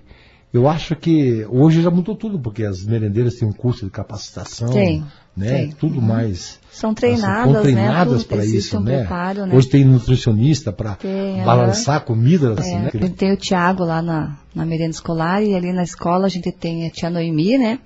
eu 0.52 0.68
acho 0.68 0.94
que 0.94 1.44
hoje 1.50 1.82
já 1.82 1.90
mudou 1.90 2.14
tudo, 2.14 2.38
porque 2.38 2.62
as 2.64 2.84
merendeiras 2.84 3.34
têm 3.34 3.48
um 3.48 3.52
curso 3.52 3.84
de 3.84 3.90
capacitação. 3.90 4.68
Tem, 4.70 5.04
Né? 5.36 5.48
tem. 5.48 5.70
Tudo 5.72 6.00
mais. 6.00 6.60
São 6.70 6.94
treinadas, 6.94 7.52
são 7.52 7.62
treinadas 7.62 8.22
né? 8.22 8.28
para 8.28 8.44
isso, 8.44 8.78
um 8.78 8.80
né? 8.80 8.98
preparo, 8.98 9.46
né? 9.46 9.56
Hoje 9.56 9.68
tem 9.68 9.84
nutricionista 9.84 10.72
para 10.72 10.96
balançar 11.44 11.96
a 11.96 12.00
comida. 12.00 12.54
Assim, 12.56 12.74
É, 12.76 12.78
né? 13.26 13.32
o 13.32 13.36
Tiago 13.36 13.84
lá 13.84 14.00
na, 14.00 14.36
na 14.54 14.64
merenda 14.64 14.90
escolar 14.90 15.42
e 15.42 15.56
ali 15.56 15.72
na 15.72 15.82
escola 15.82 16.26
a 16.26 16.28
gente 16.28 16.52
tem 16.52 16.86
a 16.86 16.90
tia 16.90 17.10
Noemi, 17.10 17.58
né? 17.58 17.80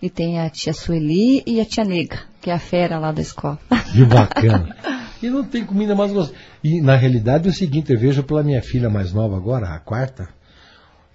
E 0.00 0.08
tem 0.10 0.40
a 0.40 0.48
tia 0.50 0.72
Sueli 0.72 1.42
e 1.46 1.60
a 1.60 1.64
tia 1.64 1.84
Nega, 1.84 2.18
que 2.40 2.50
é 2.50 2.54
a 2.54 2.58
fera 2.58 2.98
lá 2.98 3.12
da 3.12 3.22
escola. 3.22 3.58
Que 3.92 4.04
bacana. 4.04 4.76
E 5.22 5.30
não 5.30 5.44
tem 5.44 5.64
comida 5.64 5.94
mais 5.94 6.12
gostosa. 6.12 6.36
E 6.62 6.80
na 6.80 6.96
realidade 6.96 7.46
é 7.46 7.50
o 7.50 7.54
seguinte, 7.54 7.92
eu 7.92 7.98
vejo 7.98 8.22
pela 8.22 8.42
minha 8.42 8.60
filha 8.60 8.90
mais 8.90 9.12
nova 9.12 9.36
agora, 9.36 9.68
a 9.68 9.78
quarta, 9.78 10.28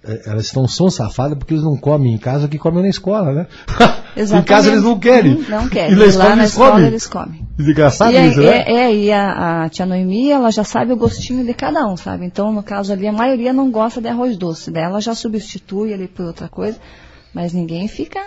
eh, 0.04 0.22
elas 0.26 0.46
estão 0.46 0.66
são 0.66 0.88
safadas 0.88 1.36
porque 1.36 1.54
eles 1.54 1.64
não 1.64 1.76
comem 1.76 2.14
em 2.14 2.18
casa 2.18 2.48
que 2.48 2.58
comem 2.58 2.82
na 2.82 2.88
escola, 2.88 3.32
né? 3.32 3.46
em 4.16 4.20
Exatamente. 4.20 4.48
casa 4.48 4.70
eles 4.70 4.82
não 4.82 4.98
querem. 4.98 5.34
Não 5.48 5.68
querem. 5.68 5.92
E 5.92 5.96
na 5.96 6.06
escola 6.06 6.28
lá 6.30 6.36
na 6.36 6.42
eles 6.42 6.52
escola 6.52 6.70
comem. 6.70 6.86
eles 6.86 7.06
comem. 7.06 7.48
Engraçado 7.58 8.12
e 8.12 8.16
aí, 8.16 8.30
isso, 8.30 8.40
né? 8.40 8.46
é, 8.46 8.72
é, 8.72 8.94
e 8.94 9.12
a, 9.12 9.64
a 9.64 9.68
tia 9.68 9.84
Noemi, 9.84 10.30
ela 10.30 10.50
já 10.50 10.64
sabe 10.64 10.92
o 10.92 10.96
gostinho 10.96 11.44
de 11.44 11.52
cada 11.52 11.86
um, 11.86 11.96
sabe? 11.96 12.24
Então, 12.24 12.52
no 12.52 12.62
caso 12.62 12.92
ali, 12.92 13.06
a 13.06 13.12
maioria 13.12 13.52
não 13.52 13.70
gosta 13.70 14.00
de 14.00 14.08
arroz 14.08 14.36
doce. 14.36 14.70
Daí 14.70 14.84
ela 14.84 15.00
já 15.00 15.14
substitui 15.14 15.92
ali 15.92 16.08
por 16.08 16.24
outra 16.24 16.48
coisa, 16.48 16.78
mas 17.34 17.52
ninguém 17.52 17.88
fica, 17.88 18.20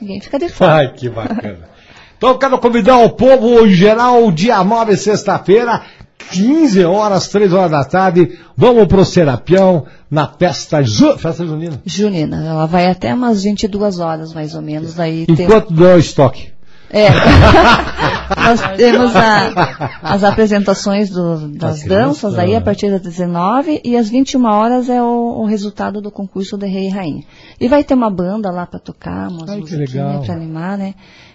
ninguém 0.00 0.20
fica 0.20 0.38
de 0.38 0.48
fora. 0.48 0.74
Ai, 0.74 0.92
que 0.94 1.10
bacana. 1.10 1.68
Então 2.16 2.30
eu 2.30 2.38
quero 2.38 2.58
convidar 2.58 2.98
o 2.98 3.10
povo 3.10 3.66
em 3.66 3.70
geral, 3.70 4.30
dia 4.32 4.62
9, 4.64 4.96
sexta-feira, 4.96 5.82
15 6.30 6.84
horas, 6.84 7.28
3 7.28 7.52
horas 7.52 7.70
da 7.70 7.84
tarde, 7.84 8.38
vamos 8.56 8.86
pro 8.86 9.04
Serapião, 9.04 9.84
na 10.10 10.26
festa, 10.26 10.82
ju 10.82 11.16
festa 11.18 11.46
junina. 11.46 11.80
Junina, 11.84 12.44
ela 12.44 12.66
vai 12.66 12.86
até 12.90 13.12
umas 13.14 13.44
22 13.44 13.98
horas, 13.98 14.32
mais 14.32 14.54
ou 14.54 14.62
menos, 14.62 14.94
daí 14.94 15.26
tem... 15.26 15.44
Enquanto 15.46 15.72
der 15.74 15.96
o 15.96 15.98
estoque. 15.98 16.56
É. 16.88 17.08
Nós 18.46 18.60
temos 18.76 19.14
a- 19.16 19.90
as 20.02 20.22
apresentações 20.22 21.10
do- 21.10 21.48
das 21.48 21.82
crianças, 21.82 22.22
danças 22.32 22.38
aí 22.38 22.54
ah. 22.54 22.58
a 22.58 22.60
partir 22.60 22.90
das 22.90 23.00
19 23.02 23.80
e 23.84 23.96
às 23.96 24.08
21 24.08 24.44
horas 24.46 24.88
é 24.88 25.02
o, 25.02 25.40
o 25.40 25.44
resultado 25.46 26.00
do 26.00 26.10
concurso 26.12 26.56
de 26.56 26.66
Rei 26.66 26.86
e 26.86 26.90
Rainha. 26.90 27.24
E 27.60 27.66
vai 27.68 27.82
ter 27.82 27.94
uma 27.94 28.08
banda 28.10 28.50
lá 28.50 28.66
para 28.66 28.78
tocar, 28.78 29.28
umas 29.28 29.50
Ai, 29.50 29.60
musiquinhas 29.60 30.24
para 30.24 30.34
animar, 30.34 30.78
né? 30.78 30.94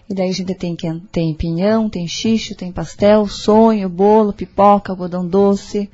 E 0.10 0.14
daí 0.14 0.30
a 0.30 0.34
gente 0.34 0.54
tem, 0.56 0.76
que- 0.76 1.02
tem 1.12 1.34
pinhão, 1.34 1.90
tem 1.90 2.08
xixo, 2.08 2.56
tem 2.56 2.72
pastel, 2.72 3.28
sonho, 3.28 3.88
bolo, 3.90 4.34
pipoca, 4.34 4.92
algodão 4.92 5.26
doce, 5.28 5.90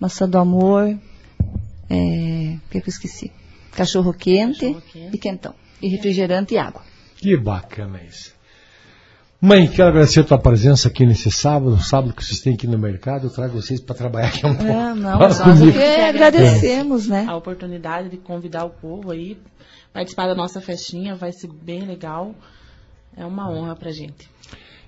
maçã 0.00 0.28
do 0.28 0.38
amor, 0.38 0.96
é, 1.90 2.56
o 2.56 2.70
que 2.70 2.80
que 2.80 2.88
eu 2.88 2.92
esqueci? 2.92 3.30
Cachorro 3.72 4.12
quente, 4.12 4.60
Cachorro-quente. 4.60 5.16
e 5.16 5.18
quentão. 5.18 5.54
E 5.80 5.88
refrigerante 5.88 6.54
e 6.54 6.58
água. 6.58 6.82
Que 7.16 7.36
bacana 7.36 8.00
isso. 8.02 8.32
Mãe, 9.40 9.68
quero 9.68 9.90
agradecer 9.90 10.18
a 10.20 10.24
tua 10.24 10.38
presença 10.38 10.88
aqui 10.88 11.06
nesse 11.06 11.30
sábado, 11.30 11.80
sábado 11.80 12.12
que 12.12 12.24
vocês 12.24 12.40
têm 12.40 12.54
aqui 12.54 12.66
no 12.66 12.76
mercado, 12.76 13.28
eu 13.28 13.30
trago 13.30 13.54
vocês 13.54 13.80
para 13.80 13.94
trabalhar 13.94 14.28
aqui 14.28 14.44
um 14.44 14.54
pouco. 14.54 14.72
É, 14.72 14.94
não, 14.94 15.18
nós 15.18 15.38
que 15.40 15.84
agradecemos, 16.00 17.06
né? 17.06 17.24
a 17.28 17.36
oportunidade 17.36 18.08
de 18.08 18.16
convidar 18.16 18.64
o 18.64 18.70
povo 18.70 19.12
aí, 19.12 19.38
participar 19.92 20.26
da 20.26 20.34
nossa 20.34 20.60
festinha, 20.60 21.14
vai 21.14 21.30
ser 21.30 21.48
bem 21.52 21.82
legal. 21.86 22.34
É 23.18 23.26
uma 23.26 23.50
honra 23.50 23.74
pra 23.74 23.90
gente. 23.90 24.30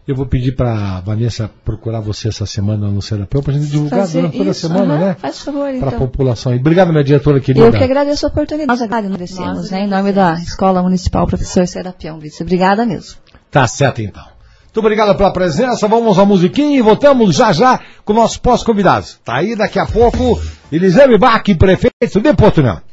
Eu 0.06 0.14
vou 0.14 0.24
pedir 0.24 0.52
para 0.52 1.00
Vanessa 1.00 1.50
procurar 1.64 2.00
você 2.00 2.28
essa 2.28 2.46
semana 2.46 2.88
no 2.88 3.02
Serapeu 3.02 3.42
para 3.42 3.52
a 3.52 3.58
gente 3.58 3.70
divulgar 3.70 4.00
Fazer 4.00 4.20
durante 4.20 4.38
toda 4.38 4.50
a 4.50 4.54
semana, 4.54 4.94
aham, 4.94 5.04
né? 5.06 5.16
Faz 5.18 5.40
favor, 5.40 5.60
Para 5.62 5.72
a 5.72 5.76
então. 5.76 5.98
população. 5.98 6.54
E 6.54 6.58
obrigado, 6.58 6.90
minha 6.90 7.04
diretora 7.04 7.40
querida. 7.40 7.66
Eu 7.66 7.72
que 7.72 7.82
agradeço 7.84 8.26
a 8.26 8.28
oportunidade. 8.28 8.80
Nós 8.80 8.82
agradecemos, 8.82 9.56
Nós 9.56 9.70
né? 9.70 9.84
Em 9.84 9.88
nome 9.88 10.12
da 10.12 10.34
Escola 10.34 10.82
Municipal 10.82 11.26
Professor 11.26 11.66
Serapião, 11.66 12.18
vice. 12.18 12.42
Obrigada 12.42 12.86
mesmo. 12.86 13.16
Tá 13.50 13.66
certo, 13.66 14.00
então. 14.00 14.24
Muito 14.64 14.78
obrigado 14.78 15.16
pela 15.16 15.32
presença. 15.32 15.88
Vamos 15.88 16.18
à 16.18 16.24
musiquinha 16.24 16.78
e 16.78 16.80
voltamos 16.80 17.34
já 17.34 17.52
já 17.52 17.80
com 18.04 18.12
nossos 18.12 18.36
pós-convidados. 18.36 19.20
Tá 19.24 19.36
aí 19.36 19.56
daqui 19.56 19.78
a 19.78 19.86
pouco 19.86 20.40
Eliseu 20.70 21.18
Bach, 21.18 21.42
prefeito 21.58 22.20
de 22.20 22.34
Portugal. 22.34 22.80
Difusora 22.80 22.89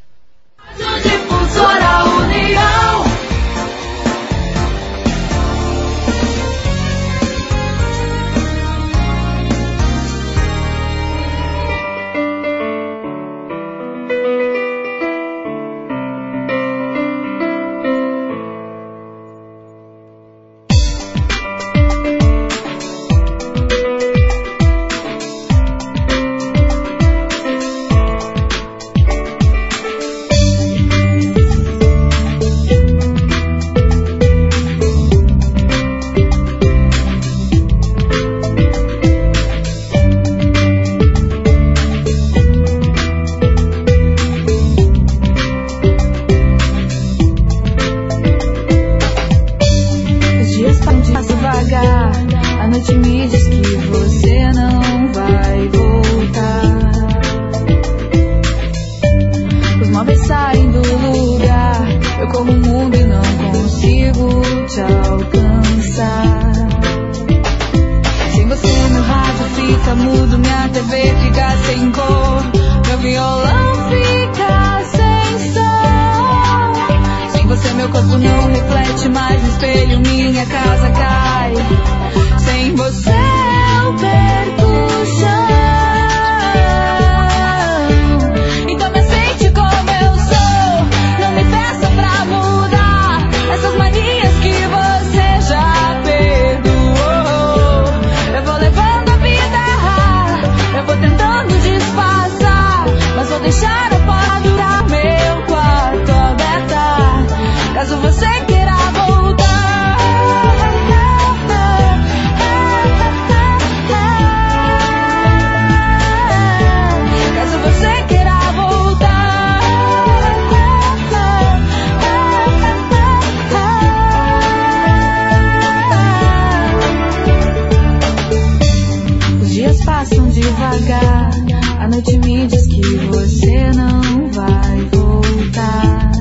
me 132.27 132.45
diz 132.45 132.67
que 132.67 132.81
você 132.81 133.71
não 133.71 134.29
vai 134.31 134.89
voltar. 134.91 136.11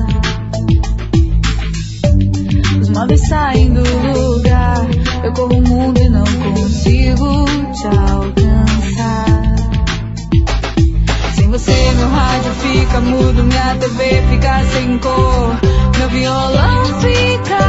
Os 2.81 2.89
móveis 2.89 3.27
saem 3.27 3.73
do 3.73 3.81
lugar. 3.81 4.87
Eu 5.23 5.33
corro 5.33 5.57
o 5.57 5.61
mundo 5.61 5.99
e 5.99 6.07
não 6.07 6.23
consigo 6.23 7.45
te 7.73 7.87
alcançar. 7.87 9.55
Sem 11.35 11.49
você, 11.49 11.91
meu 11.97 12.09
rádio 12.09 12.51
fica 12.53 13.01
mudo, 13.01 13.43
minha 13.43 13.75
TV 13.75 14.21
fica 14.29 14.63
sem 14.63 14.97
cor, 14.99 15.59
meu 15.97 16.09
violão 16.09 16.85
fica 17.01 17.66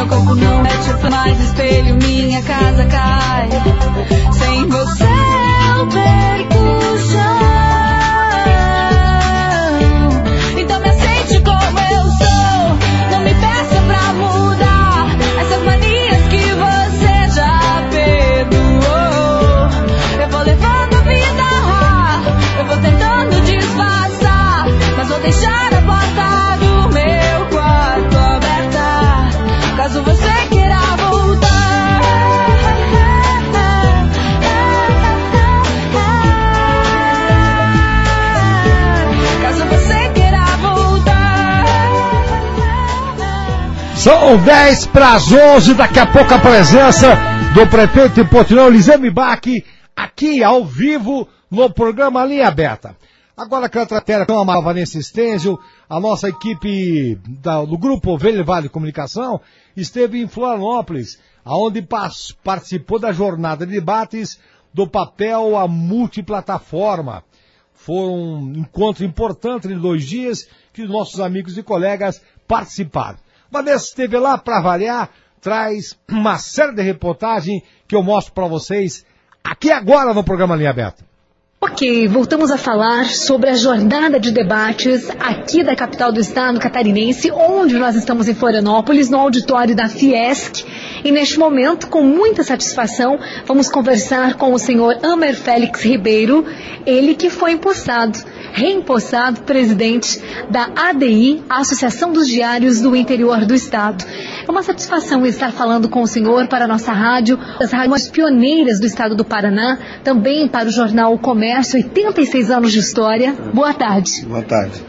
meu 0.00 0.08
corpo 0.08 0.34
não 0.34 0.62
mete 0.62 1.10
mais 1.10 1.40
espelho, 1.40 1.94
minha 1.96 2.42
casa 2.42 2.86
cai. 2.86 3.48
Sem 4.32 4.66
você, 4.66 5.04
eu 5.04 5.86
perco 5.88 6.39
São 44.02 44.42
10 44.42 44.86
para 44.86 45.14
as 45.14 45.30
11, 45.30 45.74
daqui 45.74 45.98
a 45.98 46.06
pouco 46.06 46.32
a 46.32 46.38
presença 46.38 47.08
do 47.54 47.66
prefeito 47.66 48.14
de 48.14 48.24
Portinão, 48.30 48.68
Lisame 48.70 49.10
Bach, 49.10 49.40
aqui 49.94 50.42
ao 50.42 50.64
vivo 50.64 51.28
no 51.50 51.68
programa 51.70 52.24
Linha 52.24 52.48
Aberta. 52.48 52.96
Agora 53.36 53.68
que 53.68 53.78
a 53.78 53.84
Tratera 53.86 54.24
com 54.24 54.38
a 54.50 54.60
Vanessa 54.60 55.00
Stenzio, 55.02 55.58
a 55.88 56.00
nossa 56.00 56.28
equipe 56.28 57.18
da- 57.42 57.64
do 57.64 57.76
grupo 57.76 58.12
Ovelha 58.12 58.42
Vale 58.44 58.68
Comunicação 58.68 59.40
esteve 59.76 60.20
em 60.20 60.28
Florianópolis, 60.28 61.18
aonde 61.44 61.82
pas- 61.82 62.34
participou 62.42 62.98
da 62.98 63.12
jornada 63.12 63.66
de 63.66 63.72
debates 63.72 64.38
do 64.72 64.86
papel 64.86 65.56
à 65.58 65.66
multiplataforma. 65.68 67.22
Foi 67.74 68.06
um 68.08 68.52
encontro 68.56 69.04
importante 69.04 69.68
de 69.68 69.74
dois 69.74 70.04
dias 70.06 70.46
que 70.72 70.82
os 70.82 70.88
nossos 70.90 71.20
amigos 71.20 71.56
e 71.58 71.62
colegas 71.62 72.20
participaram. 72.46 73.18
Vanessa 73.50 73.86
esteve 73.86 74.16
lá 74.16 74.38
para 74.38 74.60
variar, 74.60 75.10
traz 75.40 75.98
uma 76.08 76.38
série 76.38 76.72
de 76.72 76.82
reportagens 76.82 77.62
que 77.88 77.96
eu 77.96 78.02
mostro 78.02 78.32
para 78.32 78.46
vocês 78.46 79.04
aqui 79.42 79.72
agora 79.72 80.14
no 80.14 80.22
programa 80.22 80.54
Linha 80.54 80.70
Aberta. 80.70 81.04
Ok, 81.62 82.08
voltamos 82.08 82.50
a 82.50 82.56
falar 82.56 83.06
sobre 83.06 83.50
a 83.50 83.54
jornada 83.54 84.18
de 84.18 84.30
debates 84.30 85.10
aqui 85.18 85.62
da 85.62 85.76
capital 85.76 86.10
do 86.10 86.18
estado 86.18 86.58
catarinense, 86.58 87.30
onde 87.30 87.76
nós 87.76 87.96
estamos 87.96 88.28
em 88.28 88.34
Florianópolis, 88.34 89.10
no 89.10 89.18
auditório 89.18 89.76
da 89.76 89.86
Fiesc. 89.86 90.64
E 91.04 91.12
neste 91.12 91.38
momento, 91.38 91.88
com 91.88 92.02
muita 92.02 92.42
satisfação, 92.42 93.18
vamos 93.44 93.68
conversar 93.68 94.34
com 94.34 94.54
o 94.54 94.58
senhor 94.58 95.04
Amer 95.04 95.34
Félix 95.34 95.82
Ribeiro, 95.82 96.46
ele 96.86 97.14
que 97.14 97.28
foi 97.28 97.52
empossado, 97.52 98.18
reempossado 98.52 99.42
presidente 99.42 100.20
da 100.50 100.70
ADI, 100.76 101.42
Associação 101.48 102.12
dos 102.12 102.28
Diários 102.28 102.80
do 102.80 102.94
Interior 102.94 103.44
do 103.44 103.54
Estado. 103.54 104.04
É 104.46 104.50
uma 104.50 104.62
satisfação 104.62 105.26
estar 105.26 105.52
falando 105.52 105.88
com 105.88 106.02
o 106.02 106.06
senhor 106.06 106.48
para 106.48 106.64
a 106.64 106.68
nossa 106.68 106.92
rádio, 106.92 107.38
as 107.60 107.72
rádios 107.72 108.08
pioneiras 108.08 108.80
do 108.80 108.86
estado 108.86 109.14
do 109.14 109.24
Paraná, 109.24 109.78
também 110.02 110.48
para 110.48 110.68
o 110.68 110.72
jornal 110.72 111.14
O 111.14 111.18
Comércio, 111.18 111.76
86 111.76 112.50
anos 112.50 112.72
de 112.72 112.78
história. 112.78 113.34
Boa 113.54 113.72
tarde. 113.72 114.24
Boa 114.26 114.42
tarde. 114.42 114.82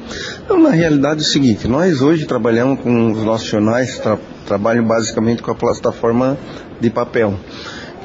Então, 0.43 0.59
na 0.59 0.71
realidade 0.71 1.19
é 1.19 1.23
o 1.23 1.25
seguinte, 1.25 1.67
nós 1.67 2.01
hoje 2.01 2.25
trabalhamos 2.25 2.79
com 2.79 3.11
os 3.11 3.23
nossos 3.23 3.47
jornais, 3.47 3.97
tra 3.99 4.17
trabalham 4.45 4.83
basicamente 4.83 5.41
com 5.41 5.51
a 5.51 5.55
plataforma 5.55 6.37
de 6.79 6.89
papel. 6.89 7.35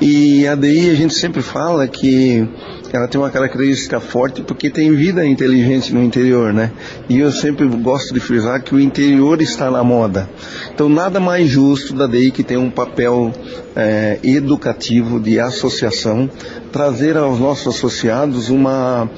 E 0.00 0.46
a 0.46 0.54
DI 0.54 0.90
a 0.90 0.94
gente 0.94 1.14
sempre 1.14 1.40
fala 1.40 1.88
que 1.88 2.46
ela 2.92 3.08
tem 3.08 3.20
uma 3.20 3.30
característica 3.30 3.98
forte 3.98 4.42
porque 4.42 4.68
tem 4.68 4.94
vida 4.94 5.26
inteligente 5.26 5.92
no 5.92 6.02
interior, 6.02 6.52
né? 6.52 6.70
E 7.08 7.18
eu 7.18 7.32
sempre 7.32 7.66
gosto 7.66 8.12
de 8.12 8.20
frisar 8.20 8.62
que 8.62 8.74
o 8.74 8.80
interior 8.80 9.40
está 9.40 9.70
na 9.70 9.82
moda. 9.82 10.28
Então 10.74 10.88
nada 10.88 11.18
mais 11.18 11.48
justo 11.48 11.94
da 11.94 12.06
DI 12.06 12.30
que 12.30 12.42
tem 12.42 12.56
um 12.56 12.70
papel 12.70 13.32
eh, 13.74 14.18
educativo 14.22 15.18
de 15.18 15.40
associação, 15.40 16.30
trazer 16.70 17.16
aos 17.16 17.40
nossos 17.40 17.74
associados 17.74 18.50
uma 18.50 19.08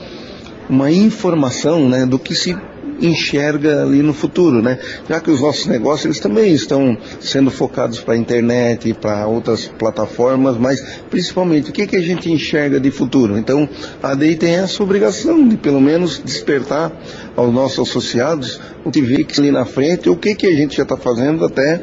uma 0.69 0.91
informação 0.91 1.89
né, 1.89 2.05
do 2.05 2.19
que 2.19 2.35
se 2.35 2.55
enxerga 3.01 3.83
ali 3.83 4.03
no 4.03 4.13
futuro, 4.13 4.63
né? 4.63 4.79
Já 5.09 5.21
que 5.21 5.31
os 5.31 5.41
nossos 5.41 5.67
negócios 5.67 6.05
eles 6.05 6.21
também 6.21 6.53
estão 6.53 6.97
sendo 7.21 7.51
focados 7.51 8.01
para 8.01 8.15
a 8.15 8.17
internet 8.17 8.93
para 8.95 9.27
outras 9.27 9.67
plataformas, 9.67 10.57
mas 10.57 10.81
principalmente 11.11 11.71
o 11.71 11.73
que, 11.73 11.87
que 11.87 11.97
a 11.97 12.03
gente 12.03 12.31
enxerga 12.31 12.81
de 12.81 12.91
futuro. 12.91 13.39
Então 13.39 13.69
a 14.03 14.15
DI 14.15 14.37
tem 14.37 14.57
essa 14.57 14.83
obrigação 14.83 15.47
de 15.49 15.57
pelo 15.57 15.81
menos 15.81 16.19
despertar 16.19 16.93
aos 17.37 17.53
nossos 17.53 17.89
associados 17.89 18.61
o 18.85 18.91
que 18.91 19.01
vê 19.01 19.25
que 19.25 19.41
ali 19.41 19.51
na 19.51 19.65
frente, 19.65 20.09
o 20.09 20.17
que, 20.17 20.35
que 20.35 20.47
a 20.47 20.55
gente 20.55 20.77
já 20.77 20.83
está 20.83 20.97
fazendo 20.97 21.45
até 21.45 21.83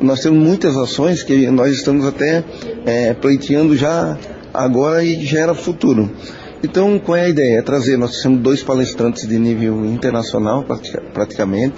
nós 0.00 0.20
temos 0.20 0.42
muitas 0.44 0.76
ações 0.76 1.22
que 1.22 1.50
nós 1.50 1.72
estamos 1.72 2.04
até 2.04 2.44
é, 2.84 3.14
pleiteando 3.14 3.76
já 3.76 4.18
agora 4.52 5.04
e 5.04 5.24
gera 5.24 5.54
futuro. 5.54 6.10
Então, 6.64 6.98
qual 6.98 7.16
é 7.16 7.26
a 7.26 7.28
ideia? 7.28 7.58
É 7.58 7.62
trazer, 7.62 7.98
nós 7.98 8.22
temos 8.22 8.40
dois 8.40 8.62
palestrantes 8.62 9.28
de 9.28 9.38
nível 9.38 9.84
internacional, 9.84 10.62
pratica, 10.62 11.02
praticamente, 11.12 11.74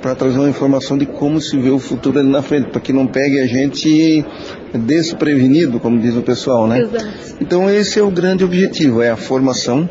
para 0.00 0.14
trazer 0.14 0.38
uma 0.38 0.48
informação 0.48 0.96
de 0.96 1.04
como 1.04 1.40
se 1.42 1.58
vê 1.58 1.68
o 1.68 1.78
futuro 1.78 2.18
ali 2.18 2.30
na 2.30 2.40
frente, 2.40 2.70
para 2.70 2.80
que 2.80 2.90
não 2.90 3.06
pegue 3.06 3.38
a 3.38 3.46
gente 3.46 4.24
desprevenido, 4.72 5.78
como 5.78 6.00
diz 6.00 6.16
o 6.16 6.22
pessoal, 6.22 6.66
né? 6.66 6.80
Exato. 6.80 7.06
Então, 7.38 7.68
esse 7.68 7.98
é 7.98 8.02
o 8.02 8.10
grande 8.10 8.42
objetivo, 8.42 9.02
é 9.02 9.10
a 9.10 9.16
formação, 9.16 9.86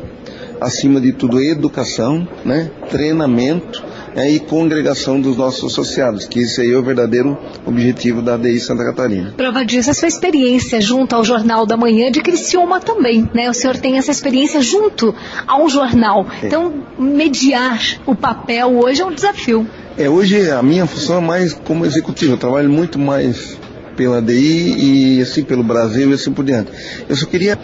acima 0.60 1.00
de 1.00 1.12
tudo, 1.12 1.40
educação, 1.40 2.26
né? 2.44 2.70
treinamento, 2.90 3.84
é, 4.14 4.30
e 4.30 4.40
congregação 4.40 5.20
dos 5.20 5.36
nossos 5.36 5.72
associados, 5.72 6.26
que 6.26 6.40
esse 6.40 6.60
aí 6.60 6.72
é 6.72 6.76
o 6.76 6.82
verdadeiro 6.82 7.36
objetivo 7.66 8.22
da 8.22 8.34
ADI 8.34 8.60
Santa 8.60 8.84
Catarina. 8.84 9.34
Prova 9.36 9.64
disso 9.64 9.90
a 9.90 9.94
sua 9.94 10.08
experiência 10.08 10.80
junto 10.80 11.14
ao 11.14 11.24
Jornal 11.24 11.66
da 11.66 11.76
Manhã 11.76 12.10
de 12.10 12.20
Criciúma 12.20 12.80
também, 12.80 13.28
né? 13.34 13.50
O 13.50 13.54
senhor 13.54 13.76
tem 13.76 13.98
essa 13.98 14.10
experiência 14.10 14.60
junto 14.60 15.14
ao 15.46 15.68
jornal. 15.68 16.26
É. 16.42 16.46
Então, 16.46 16.72
mediar 16.98 17.80
o 18.06 18.14
papel 18.14 18.78
hoje 18.78 19.02
é 19.02 19.04
um 19.04 19.12
desafio. 19.12 19.66
É, 19.96 20.08
hoje 20.08 20.50
a 20.50 20.62
minha 20.62 20.86
função 20.86 21.18
é 21.18 21.20
mais 21.20 21.52
como 21.52 21.86
executivo, 21.86 22.32
eu 22.32 22.38
trabalho 22.38 22.68
muito 22.68 22.98
mais 22.98 23.56
pela 23.96 24.20
DI 24.20 25.18
e 25.18 25.22
assim 25.22 25.44
pelo 25.44 25.62
Brasil 25.62 26.10
e 26.10 26.14
assim 26.14 26.32
por 26.32 26.44
diante. 26.44 26.70
Eu 27.08 27.16
só 27.16 27.26
queria 27.26 27.58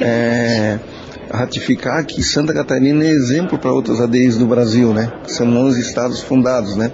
é, 0.00 0.78
ratificar 1.30 2.04
que 2.04 2.22
Santa 2.22 2.52
Catarina 2.52 3.04
é 3.04 3.10
exemplo 3.10 3.58
para 3.58 3.72
outras 3.72 4.00
ADIs 4.00 4.36
do 4.36 4.46
Brasil, 4.46 4.92
né? 4.92 5.12
São 5.26 5.46
11 5.46 5.80
estados 5.80 6.20
fundados, 6.20 6.76
né? 6.76 6.90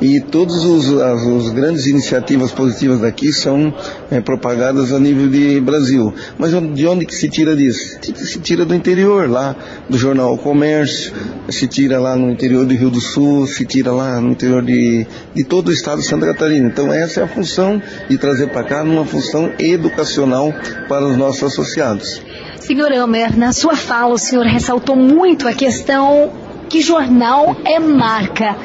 E 0.00 0.20
todas 0.20 0.56
as 1.00 1.48
grandes 1.50 1.86
iniciativas 1.86 2.52
positivas 2.52 3.00
daqui 3.00 3.32
são 3.32 3.72
é, 4.10 4.20
propagadas 4.20 4.92
a 4.92 4.98
nível 4.98 5.28
de 5.28 5.58
Brasil. 5.60 6.12
Mas 6.36 6.52
de 6.74 6.86
onde 6.86 7.06
que 7.06 7.14
se 7.14 7.30
tira 7.30 7.56
disso? 7.56 7.98
Se 8.02 8.38
tira 8.40 8.64
do 8.64 8.74
interior, 8.74 9.30
lá 9.30 9.56
do 9.88 9.96
jornal 9.96 10.34
O 10.34 10.38
Comércio, 10.38 11.14
se 11.48 11.66
tira 11.66 11.98
lá 11.98 12.14
no 12.14 12.30
interior 12.30 12.66
do 12.66 12.74
Rio 12.74 12.90
do 12.90 13.00
Sul, 13.00 13.46
se 13.46 13.64
tira 13.64 13.90
lá 13.90 14.20
no 14.20 14.32
interior 14.32 14.62
de, 14.62 15.06
de 15.34 15.44
todo 15.44 15.68
o 15.68 15.72
estado 15.72 16.00
de 16.00 16.06
Santa 16.06 16.26
Catarina. 16.26 16.68
Então 16.68 16.92
essa 16.92 17.20
é 17.20 17.22
a 17.22 17.28
função 17.28 17.80
de 18.08 18.18
trazer 18.18 18.48
para 18.48 18.64
cá 18.64 18.84
numa 18.84 19.04
função 19.06 19.50
educacional 19.58 20.52
para 20.88 21.06
os 21.06 21.16
nossos 21.16 21.42
associados. 21.44 22.20
Senhor 22.66 22.90
Elmer, 22.90 23.38
na 23.38 23.52
sua 23.52 23.76
fala 23.76 24.12
o 24.12 24.18
senhor 24.18 24.44
ressaltou 24.44 24.96
muito 24.96 25.46
a 25.46 25.52
questão 25.52 26.32
que 26.68 26.80
jornal 26.80 27.56
é 27.64 27.78
marca. 27.78 28.56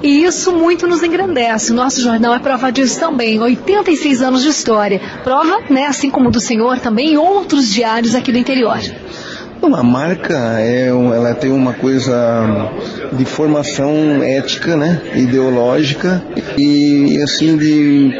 E 0.00 0.22
isso 0.22 0.52
muito 0.52 0.86
nos 0.86 1.02
engrandece. 1.02 1.72
O 1.72 1.74
nosso 1.74 2.00
jornal 2.00 2.32
é 2.32 2.38
prova 2.38 2.70
disso 2.70 3.00
também. 3.00 3.40
86 3.40 4.22
anos 4.22 4.42
de 4.42 4.50
história. 4.50 5.00
Prova, 5.24 5.62
né, 5.68 5.86
assim 5.86 6.10
como 6.10 6.30
do 6.30 6.38
senhor, 6.38 6.78
também 6.78 7.18
outros 7.18 7.72
diários 7.72 8.14
aqui 8.14 8.30
do 8.30 8.38
interior. 8.38 8.78
Uma 9.64 9.82
marca 9.82 10.60
é, 10.60 10.88
ela 10.88 11.34
tem 11.34 11.50
uma 11.50 11.72
coisa 11.72 12.70
de 13.12 13.24
formação 13.24 14.22
ética, 14.22 14.76
né, 14.76 15.00
ideológica 15.16 16.22
e 16.58 17.18
assim 17.22 17.56
de 17.56 18.12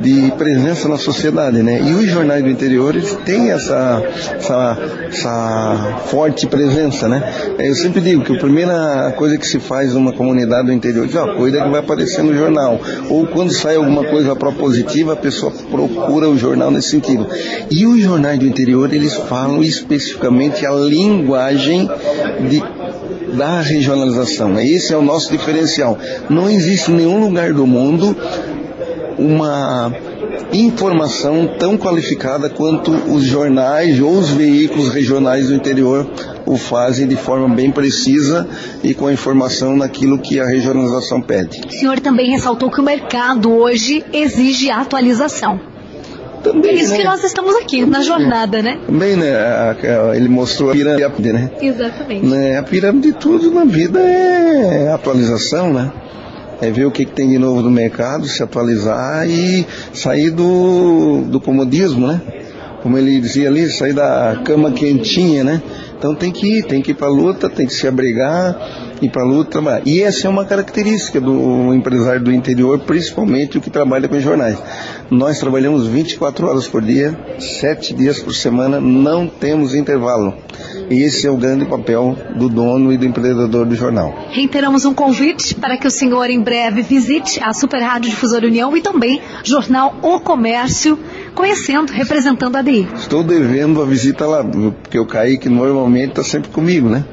de 0.00 0.32
presença 0.36 0.88
na 0.88 0.96
sociedade, 0.96 1.62
né? 1.62 1.80
E 1.82 1.92
os 1.92 2.06
jornais 2.06 2.42
do 2.42 2.48
interior 2.48 2.94
têm 3.24 3.50
essa, 3.50 4.02
essa, 4.34 4.78
essa 5.08 5.98
forte 6.06 6.46
presença, 6.46 7.08
né? 7.08 7.22
Eu 7.58 7.74
sempre 7.74 8.00
digo 8.00 8.24
que 8.24 8.34
a 8.34 8.38
primeira 8.38 9.12
coisa 9.16 9.36
que 9.36 9.46
se 9.46 9.58
faz 9.58 9.94
numa 9.94 10.12
comunidade 10.12 10.66
do 10.66 10.72
interior 10.72 11.08
é 11.12 11.18
uma 11.18 11.34
coisa 11.34 11.62
que 11.62 11.68
vai 11.68 11.80
aparecer 11.80 12.22
no 12.22 12.34
jornal. 12.34 12.80
Ou 13.08 13.26
quando 13.26 13.52
sai 13.52 13.76
alguma 13.76 14.04
coisa 14.04 14.34
propositiva, 14.34 15.12
a 15.12 15.16
pessoa 15.16 15.52
procura 15.70 16.28
o 16.28 16.38
jornal 16.38 16.70
nesse 16.70 16.90
sentido. 16.90 17.26
E 17.70 17.86
os 17.86 18.00
jornais 18.00 18.38
do 18.38 18.46
interior 18.46 18.92
eles 18.92 19.14
falam 19.14 19.62
especificamente 19.62 20.64
a 20.70 20.74
linguagem 20.74 21.88
de 22.48 22.62
da 23.36 23.60
regionalização. 23.60 24.58
Esse 24.58 24.92
é 24.92 24.96
o 24.96 25.02
nosso 25.02 25.30
diferencial. 25.30 25.96
Não 26.28 26.48
existe 26.48 26.90
nenhum 26.90 27.20
lugar 27.20 27.52
do 27.52 27.66
mundo 27.66 28.16
uma 29.18 29.92
informação 30.52 31.48
tão 31.58 31.76
qualificada 31.76 32.48
quanto 32.48 32.90
os 32.90 33.24
jornais 33.24 34.00
ou 34.00 34.18
os 34.18 34.30
veículos 34.30 34.92
regionais 34.92 35.48
do 35.48 35.54
interior 35.54 36.10
o 36.46 36.56
fazem 36.56 37.06
de 37.06 37.16
forma 37.16 37.48
bem 37.54 37.70
precisa 37.70 38.48
e 38.82 38.92
com 38.94 39.06
a 39.06 39.12
informação 39.12 39.76
naquilo 39.76 40.18
que 40.18 40.40
a 40.40 40.46
regionalização 40.46 41.20
pede. 41.20 41.60
O 41.68 41.70
senhor 41.70 42.00
também 42.00 42.30
ressaltou 42.30 42.70
que 42.70 42.80
o 42.80 42.84
mercado 42.84 43.52
hoje 43.52 44.04
exige 44.12 44.70
atualização. 44.70 45.69
Também, 46.42 46.70
é 46.70 46.74
isso 46.74 46.92
né? 46.92 46.98
que 46.98 47.04
nós 47.04 47.22
estamos 47.22 47.54
aqui, 47.56 47.84
na 47.84 48.00
jornada, 48.00 48.62
né? 48.62 48.78
Também, 48.86 49.16
né? 49.16 49.76
Ele 50.14 50.28
mostrou 50.28 50.70
a 50.70 50.72
pirâmide, 50.72 51.32
né? 51.32 51.50
Exatamente. 51.60 52.26
Né, 52.26 52.58
A 52.58 52.62
pirâmide 52.62 53.12
de 53.12 53.18
tudo 53.18 53.50
na 53.50 53.64
vida 53.64 54.00
é 54.00 54.90
atualização, 54.92 55.72
né? 55.72 55.92
É 56.60 56.70
ver 56.70 56.84
o 56.84 56.90
que, 56.90 57.04
que 57.04 57.12
tem 57.12 57.28
de 57.28 57.38
novo 57.38 57.62
no 57.62 57.70
mercado, 57.70 58.26
se 58.26 58.42
atualizar 58.42 59.28
e 59.28 59.66
sair 59.94 60.30
do, 60.30 61.22
do 61.26 61.40
comodismo, 61.40 62.06
né? 62.06 62.20
Como 62.82 62.96
ele 62.96 63.20
dizia 63.20 63.48
ali, 63.48 63.70
sair 63.70 63.92
da 63.92 64.40
cama 64.44 64.70
quentinha, 64.72 65.44
né? 65.44 65.62
Então 65.98 66.14
tem 66.14 66.32
que 66.32 66.58
ir, 66.58 66.62
tem 66.64 66.80
que 66.80 66.92
ir 66.92 66.94
para 66.94 67.08
a 67.08 67.10
luta, 67.10 67.48
tem 67.48 67.66
que 67.66 67.74
se 67.74 67.86
abrigar, 67.86 68.56
ir 69.00 69.10
para 69.10 69.22
a 69.22 69.26
luta, 69.26 69.50
trabalhar. 69.50 69.82
E 69.86 70.02
essa 70.02 70.26
é 70.26 70.30
uma 70.30 70.44
característica 70.44 71.20
do 71.20 71.74
empresário 71.74 72.22
do 72.22 72.32
interior, 72.32 72.78
principalmente 72.80 73.58
o 73.58 73.60
que 73.60 73.70
trabalha 73.70 74.08
com 74.08 74.18
jornais. 74.20 74.58
Nós 75.10 75.38
trabalhamos 75.38 75.86
24 75.86 76.46
horas 76.46 76.68
por 76.68 76.82
dia, 76.82 77.18
7 77.38 77.94
dias 77.94 78.18
por 78.18 78.34
semana, 78.34 78.80
não 78.80 79.26
temos 79.26 79.74
intervalo. 79.74 80.34
Esse 80.90 81.26
é 81.26 81.30
o 81.30 81.36
grande 81.36 81.64
papel 81.64 82.16
do 82.36 82.48
dono 82.48 82.92
e 82.92 82.98
do 82.98 83.06
empreendedor 83.06 83.64
do 83.64 83.74
jornal. 83.74 84.26
Reiteramos 84.30 84.84
um 84.84 84.92
convite 84.92 85.54
para 85.54 85.76
que 85.76 85.86
o 85.86 85.90
senhor 85.90 86.28
em 86.30 86.40
breve 86.40 86.82
visite 86.82 87.42
a 87.42 87.52
Super 87.52 87.80
Rádio 87.80 88.10
Difusora 88.10 88.46
União 88.46 88.76
e 88.76 88.80
também 88.80 89.20
Jornal 89.44 89.96
O 90.02 90.20
Comércio, 90.20 90.98
conhecendo, 91.34 91.92
representando 91.92 92.56
a 92.56 92.62
DI. 92.62 92.88
Estou 92.96 93.22
devendo 93.22 93.80
a 93.80 93.84
visita 93.84 94.26
lá, 94.26 94.44
porque 94.44 94.98
o 94.98 95.06
Kaique 95.06 95.48
normalmente 95.48 96.10
está 96.10 96.24
sempre 96.24 96.50
comigo, 96.50 96.88
né? 96.88 97.04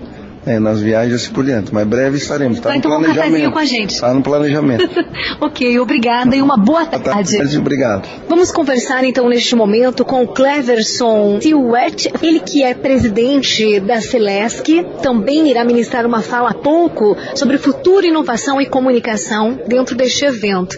É, 0.47 0.59
nas 0.59 0.79
viagens 0.79 1.27
por 1.27 1.43
diante. 1.43 1.73
Mas 1.73 1.85
breve 1.85 2.17
estaremos. 2.17 2.57
Está 2.57 2.69
Vai 2.69 2.77
no 2.77 2.83
tomar 2.83 2.95
um 2.95 2.99
planejamento. 2.99 3.29
cafezinho 3.29 3.51
com 3.51 3.59
a 3.59 3.65
gente. 3.65 3.93
Está 3.93 4.13
no 4.13 4.23
planejamento. 4.23 4.89
ok, 5.41 5.77
obrigada 5.79 6.35
e 6.35 6.41
uma 6.41 6.55
boa 6.57 6.85
tarde. 6.85 7.57
Obrigado. 7.57 8.07
Vamos 8.29 8.49
conversar 8.51 9.03
então 9.03 9.27
neste 9.27 9.55
momento 9.55 10.05
com 10.05 10.23
o 10.23 10.27
Cleverson 10.27 11.39
Silwet, 11.41 12.09
ele 12.21 12.39
que 12.39 12.63
é 12.63 12.73
presidente 12.73 13.79
da 13.81 13.99
Celesc, 13.99 14.85
também 15.01 15.49
irá 15.49 15.65
ministrar 15.65 16.05
uma 16.05 16.21
fala 16.21 16.51
há 16.51 16.53
pouco 16.53 17.17
sobre 17.35 17.57
futuro, 17.57 18.05
inovação 18.05 18.61
e 18.61 18.65
comunicação 18.65 19.59
dentro 19.67 19.95
deste 19.95 20.23
evento. 20.23 20.77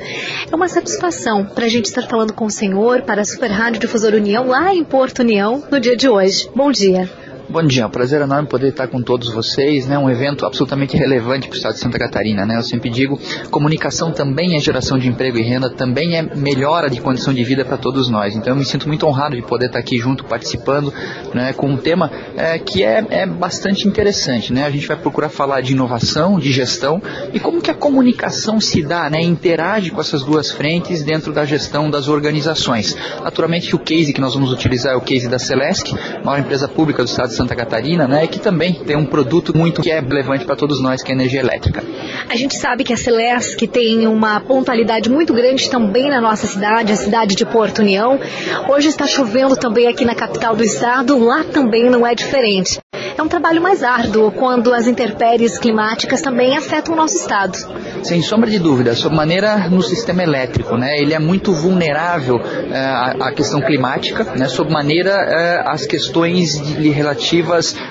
É 0.52 0.56
uma 0.56 0.68
satisfação 0.68 1.46
para 1.46 1.66
a 1.66 1.70
gente 1.70 1.86
estar 1.86 2.08
falando 2.08 2.34
com 2.34 2.46
o 2.46 2.52
senhor 2.52 3.04
para 3.04 3.22
a 3.22 3.26
Super 3.26 3.52
Rádio 3.52 3.82
Difusora 3.82 4.18
União 4.18 4.48
lá 4.48 4.74
em 4.74 4.84
Porto 4.84 5.20
União 5.20 5.64
no 5.70 5.80
dia 5.80 5.96
de 5.96 6.10
hoje. 6.10 6.50
Bom 6.56 6.72
dia. 6.72 7.08
Bom 7.52 7.64
dia, 7.64 7.82
é 7.82 7.86
um 7.88 7.90
prazer 7.90 8.22
enorme 8.22 8.48
poder 8.48 8.68
estar 8.68 8.88
com 8.88 9.02
todos 9.02 9.34
vocês, 9.34 9.88
né? 9.88 9.98
Um 9.98 10.08
evento 10.08 10.46
absolutamente 10.46 10.96
relevante 10.96 11.48
para 11.48 11.56
o 11.56 11.58
estado 11.58 11.74
de 11.74 11.80
Santa 11.80 11.98
Catarina, 11.98 12.46
né? 12.46 12.58
Eu 12.58 12.62
sempre 12.62 12.92
digo, 12.92 13.20
comunicação 13.50 14.12
também 14.12 14.56
é 14.56 14.60
geração 14.60 15.00
de 15.00 15.08
emprego 15.08 15.36
e 15.36 15.42
renda, 15.42 15.68
também 15.68 16.16
é 16.16 16.22
melhora 16.22 16.92
de 16.92 17.02
condição 17.02 17.34
de 17.34 17.44
vida 17.44 17.66
para 17.66 17.76
todos 17.76 18.08
nós. 18.08 18.36
Então 18.36 18.54
eu 18.54 18.56
me 18.56 18.64
sinto 18.64 18.88
muito 18.88 19.08
honrado 19.08 19.36
de 19.36 19.42
poder 19.42 19.66
estar 19.66 19.80
aqui 19.80 19.98
junto, 19.98 20.26
participando, 20.26 20.94
né? 21.34 21.52
Com 21.54 21.72
um 21.72 21.78
tema 21.78 22.12
é, 22.38 22.60
que 22.60 22.84
é, 22.84 23.04
é 23.10 23.26
bastante 23.26 23.88
interessante, 23.88 24.54
né? 24.54 24.66
A 24.66 24.70
gente 24.70 24.88
vai 24.88 24.98
procurar 24.98 25.30
falar 25.30 25.62
de 25.62 25.74
inovação, 25.74 26.38
de 26.38 26.52
gestão 26.52 27.02
e 27.34 27.40
como 27.40 27.64
que 27.64 27.72
a 27.72 27.76
comunicação 27.76 28.62
se 28.62 28.84
dá, 28.84 29.10
né? 29.10 29.24
Interage 29.24 29.90
com 29.90 30.00
essas 30.00 30.22
duas 30.22 30.52
frentes 30.52 31.02
dentro 31.02 31.34
da 31.34 31.46
gestão 31.46 31.90
das 31.90 32.10
organizações. 32.10 32.96
Naturalmente 33.24 33.76
o 33.76 33.80
case 33.80 34.14
que 34.14 34.22
nós 34.22 34.36
vamos 34.36 34.54
utilizar 34.54 34.94
é 34.94 34.96
o 34.96 35.02
case 35.02 35.28
da 35.28 35.40
Celesc, 35.40 35.92
maior 36.24 36.40
empresa 36.40 36.68
pública 36.68 37.04
do 37.04 37.08
estado 37.08 37.30
de 37.30 37.39
Santa 37.40 37.56
Catarina, 37.56 38.06
né, 38.06 38.28
que 38.28 38.38
também 38.38 38.74
tem 38.74 38.98
um 38.98 39.06
produto 39.06 39.58
muito 39.58 39.82
que 39.82 39.90
é 39.90 40.02
relevante 40.02 40.44
para 40.44 40.58
todos 40.58 40.82
nós, 40.82 41.02
que 41.02 41.10
é 41.10 41.16
a 41.16 41.18
energia 41.18 41.40
elétrica. 41.40 41.82
A 42.28 42.36
gente 42.36 42.58
sabe 42.58 42.84
que 42.84 42.92
a 42.92 42.98
Celesc 42.98 43.66
tem 43.66 44.06
uma 44.06 44.42
pontualidade 44.42 45.10
muito 45.10 45.34
grande 45.34 45.70
também 45.70 46.10
na 46.10 46.20
nossa 46.20 46.48
cidade, 46.48 46.92
a 46.92 46.98
cidade 46.98 47.36
de 47.36 47.46
Porto 47.46 47.80
União. 47.80 48.20
Hoje 48.68 48.90
está 48.90 49.08
chovendo 49.08 49.56
também 49.56 49.88
aqui 49.88 50.04
na 50.04 50.16
capital 50.16 50.54
do 50.54 50.64
estado, 50.66 51.18
lá 51.18 51.46
também 51.46 51.90
não 51.90 52.06
é 52.06 52.14
diferente. 52.14 52.78
É 53.20 53.22
um 53.22 53.28
trabalho 53.28 53.62
mais 53.62 53.84
árduo 53.84 54.32
quando 54.32 54.74
as 54.74 54.88
intempéries 54.88 55.58
climáticas 55.58 56.22
também 56.22 56.56
afetam 56.56 56.94
o 56.94 56.98
nosso 56.98 57.18
estado. 57.18 57.58
Sem 58.02 58.22
sombra 58.22 58.50
de 58.50 58.58
dúvida, 58.58 58.96
sob 58.96 59.14
maneira 59.14 59.68
no 59.68 59.82
sistema 59.82 60.24
elétrico, 60.24 60.78
né, 60.78 60.98
ele 60.98 61.14
é 61.14 61.20
muito 61.20 61.52
vulnerável 61.52 62.40
eh, 62.40 62.78
à, 63.20 63.30
questão 63.34 63.60
climática, 63.60 64.24
né, 64.38 64.48
sob 64.48 64.72
maneira 64.72 65.12
eh, 65.12 65.64
às 65.68 65.86
questões 65.86 66.62
de, 66.62 66.90
relativas 66.90 67.29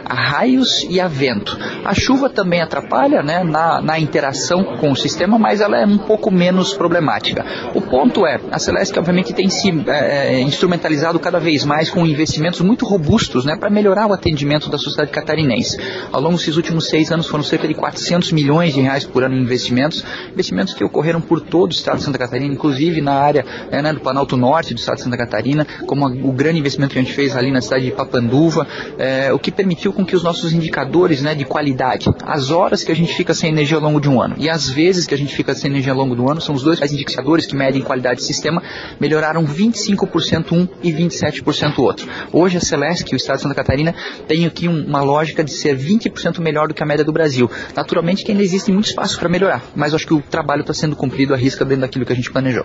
a 0.04 0.14
raios 0.14 0.86
e 0.88 1.00
a 1.00 1.06
vento. 1.06 1.56
A 1.84 1.94
chuva 1.94 2.28
também 2.28 2.60
atrapalha 2.60 3.22
né, 3.22 3.44
na, 3.44 3.80
na 3.80 3.98
interação 3.98 4.76
com 4.76 4.90
o 4.90 4.96
sistema, 4.96 5.38
mas 5.38 5.60
ela 5.60 5.80
é 5.80 5.86
um 5.86 5.98
pouco 5.98 6.30
menos 6.30 6.74
problemática. 6.74 7.44
O 7.74 7.80
ponto 7.80 8.26
é, 8.26 8.40
a 8.50 8.58
Celeste 8.58 8.98
obviamente 8.98 9.32
tem 9.32 9.48
se 9.48 9.68
eh, 9.86 10.40
instrumentalizado 10.40 11.18
cada 11.18 11.38
vez 11.38 11.64
mais 11.64 11.90
com 11.90 12.06
investimentos 12.06 12.60
muito 12.60 12.84
robustos 12.84 13.44
né, 13.44 13.56
para 13.56 13.70
melhorar 13.70 14.06
o 14.06 14.12
atendimento 14.12 14.68
da 14.68 14.78
sociedade 14.78 15.10
catarinense. 15.10 15.78
Ao 16.10 16.20
longo 16.20 16.36
desses 16.36 16.56
últimos 16.56 16.88
seis 16.88 17.12
anos 17.12 17.26
foram 17.26 17.44
cerca 17.44 17.68
de 17.68 17.74
400 17.74 18.32
milhões 18.32 18.74
de 18.74 18.80
reais 18.80 19.04
por 19.04 19.22
ano 19.22 19.36
em 19.36 19.42
investimentos, 19.42 20.04
investimentos 20.32 20.74
que 20.74 20.84
ocorreram 20.84 21.20
por 21.20 21.40
todo 21.40 21.70
o 21.70 21.74
estado 21.74 21.98
de 21.98 22.04
Santa 22.04 22.18
Catarina, 22.18 22.52
inclusive 22.52 23.00
na 23.00 23.12
área 23.12 23.44
eh, 23.70 23.82
né, 23.82 23.92
do 23.92 24.00
Planalto 24.00 24.36
Norte 24.36 24.74
do 24.74 24.78
estado 24.78 24.96
de 24.96 25.02
Santa 25.02 25.16
Catarina, 25.16 25.66
como 25.86 26.06
o 26.06 26.32
grande 26.32 26.58
investimento 26.58 26.92
que 26.92 26.98
a 26.98 27.02
gente 27.02 27.14
fez 27.14 27.36
ali 27.36 27.50
na 27.50 27.60
cidade 27.60 27.86
de 27.86 27.92
Papanduva, 27.92 28.66
eh, 29.28 29.32
o 29.32 29.38
que 29.38 29.52
permitiu 29.52 29.92
com 29.92 30.04
que 30.04 30.16
os 30.16 30.22
nossos 30.22 30.52
indicadores 30.52 31.22
né, 31.22 31.34
de 31.34 31.44
qualidade, 31.44 32.06
as 32.24 32.50
horas 32.50 32.82
que 32.82 32.90
a 32.90 32.96
gente 32.96 33.14
fica 33.14 33.34
sem 33.34 33.50
energia 33.50 33.76
ao 33.76 33.82
longo 33.82 34.00
de 34.00 34.08
um 34.08 34.20
ano 34.20 34.36
e 34.38 34.48
as 34.48 34.68
vezes 34.68 35.06
que 35.06 35.14
a 35.14 35.18
gente 35.18 35.34
fica 35.34 35.54
sem 35.54 35.70
energia 35.70 35.92
ao 35.92 35.98
longo 35.98 36.14
do 36.14 36.30
ano, 36.30 36.40
são 36.40 36.54
os 36.54 36.62
dois 36.62 36.80
indicadores 36.92 37.46
que 37.46 37.54
medem 37.54 37.82
qualidade 37.82 38.20
de 38.20 38.26
sistema, 38.26 38.62
melhoraram 38.98 39.44
25% 39.46 40.52
um 40.52 40.68
e 40.82 40.92
27% 40.92 41.78
o 41.78 41.82
outro. 41.82 42.08
Hoje 42.32 42.56
a 42.56 42.60
Celesc, 42.60 43.12
o 43.12 43.16
estado 43.16 43.36
de 43.36 43.42
Santa 43.42 43.54
Catarina, 43.54 43.94
tem 44.26 44.46
aqui 44.46 44.68
um, 44.68 44.86
uma 44.86 45.02
lógica 45.02 45.44
de 45.44 45.52
ser 45.52 45.76
20% 45.76 46.40
melhor 46.40 46.68
do 46.68 46.74
que 46.74 46.82
a 46.82 46.86
média 46.86 47.04
do 47.04 47.12
Brasil. 47.12 47.50
Naturalmente 47.76 48.24
que 48.24 48.32
ainda 48.32 48.42
existe 48.42 48.72
muito 48.72 48.86
espaço 48.86 49.18
para 49.18 49.28
melhorar, 49.28 49.62
mas 49.76 49.94
acho 49.94 50.06
que 50.06 50.14
o 50.14 50.22
trabalho 50.22 50.62
está 50.62 50.72
sendo 50.72 50.96
cumprido 50.96 51.34
à 51.34 51.36
risca 51.36 51.64
dentro 51.64 51.82
daquilo 51.82 52.04
que 52.04 52.12
a 52.12 52.16
gente 52.16 52.30
planejou. 52.30 52.64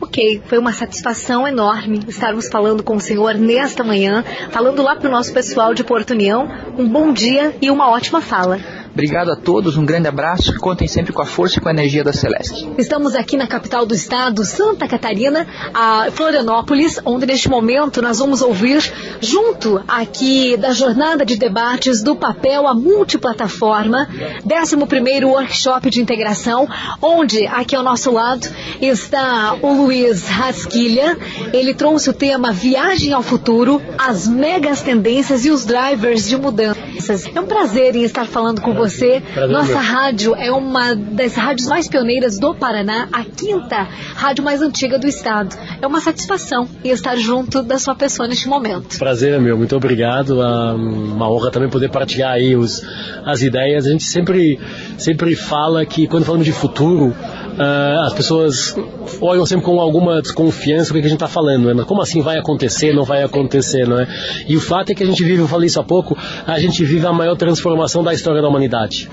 Ok, 0.00 0.42
foi 0.46 0.58
uma 0.58 0.72
satisfação 0.72 1.46
enorme 1.46 2.00
estarmos 2.08 2.48
falando 2.48 2.82
com 2.82 2.96
o 2.96 3.00
senhor 3.00 3.34
nesta 3.34 3.82
manhã, 3.82 4.24
falando 4.50 4.82
lá 4.82 4.96
para 4.96 5.08
o 5.08 5.12
nosso 5.12 5.32
pessoal 5.32 5.72
de 5.72 5.84
Porto 5.84 6.10
União. 6.10 6.48
Um 6.76 6.88
bom 6.88 7.12
dia 7.12 7.56
e 7.60 7.70
uma 7.70 7.88
ótima 7.88 8.20
fala. 8.20 8.58
Obrigado 8.94 9.32
a 9.32 9.34
todos, 9.34 9.76
um 9.76 9.84
grande 9.84 10.06
abraço 10.06 10.52
e 10.52 10.56
contem 10.56 10.86
sempre 10.86 11.12
com 11.12 11.20
a 11.20 11.26
força 11.26 11.58
e 11.58 11.60
com 11.60 11.68
a 11.68 11.72
energia 11.72 12.04
da 12.04 12.12
Celeste. 12.12 12.70
Estamos 12.78 13.16
aqui 13.16 13.36
na 13.36 13.48
capital 13.48 13.84
do 13.84 13.92
estado, 13.92 14.44
Santa 14.44 14.86
Catarina, 14.86 15.48
a 15.74 16.06
Florianópolis, 16.12 17.00
onde 17.04 17.26
neste 17.26 17.48
momento 17.48 18.00
nós 18.00 18.20
vamos 18.20 18.40
ouvir, 18.40 18.80
junto 19.20 19.82
aqui 19.88 20.56
da 20.56 20.72
jornada 20.72 21.26
de 21.26 21.34
debates 21.34 22.04
do 22.04 22.14
papel 22.14 22.68
à 22.68 22.74
multiplataforma, 22.74 24.08
11º 24.46 25.24
Workshop 25.24 25.90
de 25.90 26.00
Integração, 26.00 26.68
onde 27.02 27.44
aqui 27.48 27.74
ao 27.74 27.82
nosso 27.82 28.12
lado 28.12 28.46
está 28.80 29.56
o 29.60 29.74
Luiz 29.84 30.26
Rasquilha. 30.26 31.18
Ele 31.52 31.74
trouxe 31.74 32.08
o 32.08 32.12
tema 32.14 32.52
Viagem 32.52 33.12
ao 33.12 33.22
Futuro, 33.22 33.82
as 33.98 34.26
megas 34.26 34.80
tendências 34.80 35.44
e 35.44 35.50
os 35.50 35.66
drivers 35.66 36.26
de 36.26 36.38
mudanças. 36.38 37.26
É 37.34 37.38
um 37.38 37.44
prazer 37.44 37.94
em 37.94 38.02
estar 38.02 38.26
falando 38.26 38.62
com 38.62 38.72
você. 38.72 39.22
Nossa 39.50 39.78
rádio 39.78 40.34
é 40.34 40.50
uma 40.50 40.94
das 40.94 41.34
rádios 41.34 41.68
mais 41.68 41.86
pioneiras 41.86 42.38
do 42.38 42.54
Paraná, 42.54 43.08
a 43.12 43.24
quinta 43.24 43.86
rádio 44.14 44.42
mais 44.42 44.62
antiga 44.62 44.98
do 44.98 45.06
estado. 45.06 45.54
É 45.82 45.86
uma 45.86 46.00
satisfação 46.00 46.66
em 46.82 46.88
estar 46.88 47.16
junto 47.16 47.62
da 47.62 47.78
sua 47.78 47.94
pessoa 47.94 48.26
neste 48.26 48.48
momento. 48.48 48.98
Prazer 48.98 49.34
é 49.34 49.38
meu, 49.38 49.58
muito 49.58 49.76
obrigado. 49.76 50.40
Ah, 50.40 50.74
Uma 50.74 51.30
honra 51.30 51.50
também 51.50 51.68
poder 51.68 51.90
partilhar 51.90 52.32
aí 52.32 52.56
os, 52.56 52.82
as 53.26 53.42
ideias. 53.42 53.86
A 53.86 53.90
gente 53.90 54.04
sempre, 54.04 54.58
sempre 54.96 55.36
fala 55.36 55.84
que 55.84 56.06
quando 56.06 56.24
falamos 56.24 56.46
de 56.46 56.52
futuro, 56.52 57.14
ah, 57.58 58.04
as 58.06 58.12
pessoas 58.12 58.76
olham 59.20 59.44
sempre 59.46 59.64
com 59.64 59.80
alguma 59.80 60.20
desconfiança 60.20 60.90
o 60.90 60.94
que 60.94 60.98
a 61.00 61.02
gente 61.02 61.14
está 61.14 61.28
falando. 61.28 61.72
Né? 61.74 61.84
Como 61.86 62.02
assim 62.02 62.20
vai 62.20 62.38
acontecer, 62.38 62.92
não 62.92 63.04
vai 63.04 63.22
acontecer, 63.22 63.86
não 63.86 63.98
é? 63.98 64.06
E 64.48 64.56
o 64.56 64.60
fato 64.60 64.90
é 64.90 64.94
que 64.94 65.02
a 65.02 65.06
gente 65.06 65.22
vive, 65.22 65.40
eu 65.40 65.48
falei 65.48 65.66
isso 65.66 65.80
há 65.80 65.84
pouco, 65.84 66.16
a 66.46 66.58
gente 66.58 66.84
vive 66.84 67.06
a 67.06 67.12
maior 67.12 67.36
transformação 67.36 68.02
da 68.02 68.12
história 68.12 68.40
da 68.42 68.48
humanidade. 68.48 69.08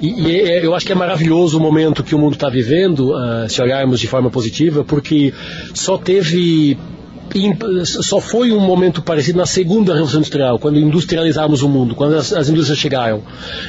E, 0.00 0.28
e 0.28 0.40
é- 0.40 0.64
eu 0.64 0.74
acho 0.74 0.84
que 0.84 0.92
é 0.92 0.94
maravilhoso 0.94 1.58
o 1.58 1.60
momento 1.60 2.02
que 2.02 2.14
o 2.14 2.18
mundo 2.18 2.34
está 2.34 2.48
vivendo, 2.48 3.14
ah, 3.14 3.46
se 3.48 3.60
olharmos 3.62 4.00
de 4.00 4.06
forma 4.06 4.30
positiva, 4.30 4.84
porque 4.84 5.32
só 5.74 5.96
teve 5.96 6.76
só 7.84 8.20
foi 8.20 8.52
um 8.52 8.60
momento 8.60 9.02
parecido 9.02 9.38
na 9.38 9.46
segunda 9.46 9.92
revolução 9.92 10.20
industrial, 10.20 10.58
quando 10.58 10.78
industrializamos 10.78 11.62
o 11.62 11.68
mundo, 11.68 11.94
quando 11.94 12.16
as, 12.16 12.32
as 12.32 12.48
indústrias 12.48 12.78
chegaram. 12.78 13.22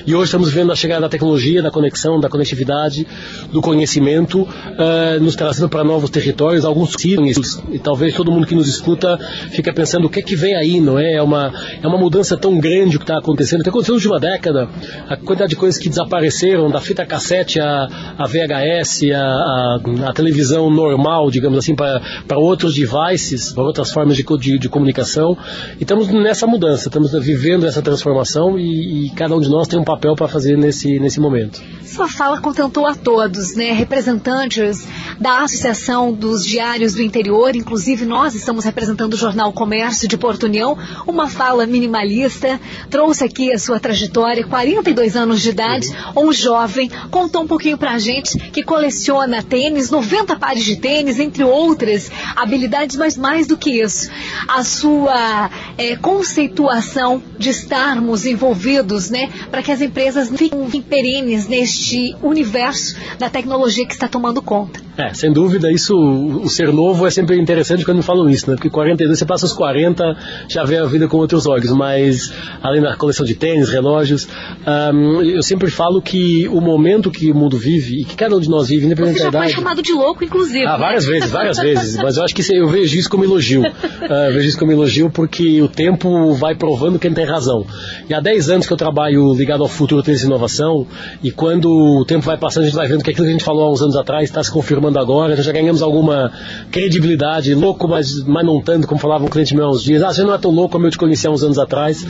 E 0.06 0.16
hoje 0.16 0.26
estamos 0.26 0.52
vendo 0.52 0.72
a 0.72 0.76
chegada 0.76 1.02
da 1.02 1.10
tecnologia, 1.10 1.62
da 1.62 1.72
conexão, 1.72 2.20
da 2.20 2.30
conectividade, 2.30 3.08
do 3.52 3.62
conhecimento, 3.62 4.48
eh, 4.78 5.20
nos 5.20 5.36
trazendo 5.36 5.70
para 5.70 5.84
novos 5.84 6.10
territórios, 6.10 6.66
alguns 6.66 6.94
ciclos, 6.94 7.62
e 7.72 7.80
talvez 7.80 8.14
todo 8.14 8.32
mundo 8.32 8.48
que 8.48 8.56
nos 8.56 8.68
escuta 8.68 9.18
fica 9.52 9.74
pensando 9.74 10.06
o 10.06 10.10
que 10.10 10.20
é 10.20 10.22
que 10.22 10.36
vem 10.36 10.56
aí, 10.56 10.80
não 10.80 10.98
é? 10.98 11.14
É 11.14 11.22
uma, 11.22 11.52
é 11.82 11.88
uma 11.88 11.98
mudança 11.98 12.38
tão 12.38 12.60
grande 12.60 12.96
o 12.96 13.00
que 13.00 13.04
está 13.04 13.18
acontecendo. 13.18 13.64
Tem 13.64 13.70
acontecido 13.70 13.94
na 13.94 13.98
última 13.98 14.20
década, 14.20 14.70
a 15.10 15.18
quantidade 15.18 15.52
de 15.52 15.56
coisas 15.56 15.80
que 15.80 15.90
desapareceram, 15.90 16.70
da 16.70 16.80
fita 16.80 17.06
cassete 17.06 17.60
a 17.60 18.26
VHS, 18.26 19.12
a 19.14 20.14
televisão 20.14 20.70
normal, 20.70 21.30
digamos 21.30 21.58
assim, 21.58 21.76
para 21.76 22.38
outros 22.38 22.76
devices, 22.76 23.54
para 23.58 23.66
outras 23.66 23.92
formas 23.92 24.16
de, 24.16 24.24
de, 24.24 24.60
de 24.60 24.70
comunicação. 24.70 25.36
E 25.80 25.82
estamos 25.82 26.08
nessa 26.10 26.46
mudança, 26.46 26.90
estamos 26.90 27.12
vivendo 27.14 27.66
essa 27.66 27.82
transformação 27.82 28.58
e, 28.60 29.08
e 29.08 29.10
cada 29.16 29.36
um 29.36 29.40
de 29.40 29.50
nós 29.50 29.68
tem 29.68 29.80
um 29.80 29.84
papel 29.84 30.16
para 30.16 30.28
fazer 30.28 30.56
nesse, 30.56 31.00
nesse 31.00 31.20
momento. 31.20 31.60
Sua 31.84 32.08
fala 32.08 32.40
contentou 32.40 32.86
a 32.86 32.94
todos, 32.94 33.56
né? 33.56 33.72
Representantes 33.72 34.88
da 35.20 35.42
Associação 35.42 36.14
dos 36.14 36.46
Diários 36.46 36.94
do 36.94 37.02
Interior, 37.02 37.56
inclusive 37.56 38.06
nós 38.06 38.36
estamos 38.36 38.64
representando 38.64 39.16
o 39.16 39.18
jornal 39.18 39.52
Comércio 39.52 40.08
de 40.08 40.18
Porto 40.18 40.44
União, 40.44 40.78
uma 41.08 41.28
fala 41.28 41.66
minimalista, 41.66 42.60
trouxe 42.92 43.24
aqui 43.24 43.52
a 43.52 43.58
sua 43.58 43.80
trajetória, 43.80 44.46
42 44.46 45.16
anos 45.16 45.42
de 45.42 45.50
idade, 45.50 45.88
um 46.16 46.32
jovem, 46.32 46.92
contou 47.10 47.42
um 47.42 47.48
pouquinho 47.48 47.80
pra 47.80 47.98
gente 47.98 48.38
que 48.52 48.62
coleciona 48.62 49.42
tênis, 49.42 49.90
90 49.90 50.36
pares 50.36 50.64
de 50.64 50.76
tênis, 50.76 51.20
entre 51.20 51.44
outras 51.44 52.12
habilidades, 52.36 52.96
mas 52.96 53.18
mais 53.18 53.47
do 53.48 53.58
que 53.58 53.82
isso, 53.82 54.10
a 54.48 54.64
sua 54.64 55.50
eh, 55.78 55.96
conceituação 55.96 57.22
de 57.38 57.50
estarmos 57.50 58.26
envolvidos, 58.26 59.10
né, 59.10 59.30
para 59.50 59.64
que 59.64 59.72
as 59.72 59.82
empresas 59.82 60.30
fiquem 60.30 60.82
perenes 60.82 61.48
neste 61.48 62.16
universo 62.22 62.96
da 63.18 63.30
tecnologia 63.30 63.86
que 63.86 63.94
está 63.94 64.08
tomando 64.08 64.42
conta. 64.42 64.87
É, 64.98 65.14
sem 65.14 65.32
dúvida, 65.32 65.72
isso, 65.72 65.96
o 65.96 66.50
ser 66.50 66.74
novo 66.74 67.06
é 67.06 67.12
sempre 67.12 67.38
interessante 67.40 67.86
quando 67.86 67.98
me 67.98 68.04
falam 68.04 68.28
isso, 68.28 68.50
né? 68.50 68.56
Porque 68.56 68.70
42, 68.70 69.20
você 69.20 69.26
passa 69.26 69.46
os 69.46 69.54
40, 69.54 70.18
já 70.48 70.64
vê 70.64 70.78
a 70.78 70.86
vida 70.86 71.08
com 71.08 71.18
outros 71.18 71.46
olhos, 71.46 71.72
mas 71.72 72.34
além 72.64 72.82
da 72.82 72.96
coleção 72.96 73.24
de 73.24 73.36
tênis, 73.36 73.70
relógios, 73.70 74.28
ahm, 74.66 75.22
eu 75.22 75.44
sempre 75.44 75.70
falo 75.70 76.02
que 76.02 76.48
o 76.48 76.60
momento 76.60 77.12
que 77.12 77.32
o 77.32 77.36
mundo 77.36 77.58
vive, 77.60 78.02
e 78.02 78.06
que 78.06 78.16
cada 78.16 78.36
um 78.36 78.40
de 78.40 78.50
nós 78.50 78.70
vive, 78.70 78.88
independente 78.88 79.20
Você 79.20 79.26
já 79.26 79.30
da 79.30 79.40
foi 79.40 79.48
idade... 79.48 79.62
chamado 79.62 79.82
de 79.84 79.94
louco, 79.94 80.24
inclusive. 80.24 80.66
Ah, 80.66 80.74
né? 80.74 80.80
várias 80.80 81.06
vezes, 81.06 81.32
várias 81.32 81.58
vezes. 81.58 81.98
Mas 81.98 82.18
eu 82.18 82.24
acho 82.24 82.34
que 82.34 82.56
eu 82.56 82.68
vejo 82.68 82.98
isso 82.98 83.10
como 83.10 83.24
elogio. 83.24 83.62
Ah, 84.10 84.30
vejo 84.32 84.48
isso 84.48 84.58
como 84.58 84.72
elogio 84.72 85.10
porque 85.10 85.62
o 85.62 85.68
tempo 85.68 86.34
vai 86.34 86.56
provando 86.56 86.98
quem 86.98 87.14
tem 87.14 87.26
razão. 87.26 87.66
E 88.10 88.14
há 88.14 88.22
10 88.22 88.50
anos 88.50 88.68
que 88.68 88.72
eu 88.72 88.78
trabalho 88.78 89.34
ligado 89.34 89.64
ao 89.64 89.68
futuro 89.68 90.02
tênis 90.02 90.24
e 90.24 90.26
inovação, 90.26 90.88
e 91.22 91.30
quando 91.30 91.70
o 91.70 92.06
tempo 92.06 92.26
vai 92.26 92.38
passando, 92.38 92.64
a 92.64 92.66
gente 92.68 92.76
vai 92.76 92.88
vendo 92.88 93.04
que 93.04 93.10
aquilo 93.10 93.26
que 93.26 93.30
a 93.30 93.34
gente 93.34 93.44
falou 93.44 93.66
há 93.66 93.72
uns 93.72 93.82
anos 93.82 93.96
atrás 93.98 94.24
está 94.24 94.42
se 94.42 94.52
confirmando 94.52 94.87
agora, 94.96 95.36
já 95.42 95.52
ganhamos 95.52 95.82
alguma 95.82 96.32
credibilidade, 96.72 97.54
louco, 97.54 97.88
mas, 97.88 98.24
mas 98.24 98.46
não 98.46 98.62
tanto, 98.62 98.88
como 98.88 99.00
falava 99.00 99.26
um 99.26 99.28
cliente 99.28 99.56
meu 99.56 99.66
há 99.66 99.70
uns 99.72 99.84
dias. 99.84 100.04
Ah, 100.04 100.14
você 100.14 100.24
não 100.24 100.34
é 100.34 100.38
tão 100.38 100.52
louco 100.52 100.74
como 100.74 100.86
eu 100.86 100.92
te 100.92 100.98
conheci 100.98 101.28
há 101.28 101.32
uns 101.32 101.44
anos 101.44 101.60
atrás. 101.60 102.06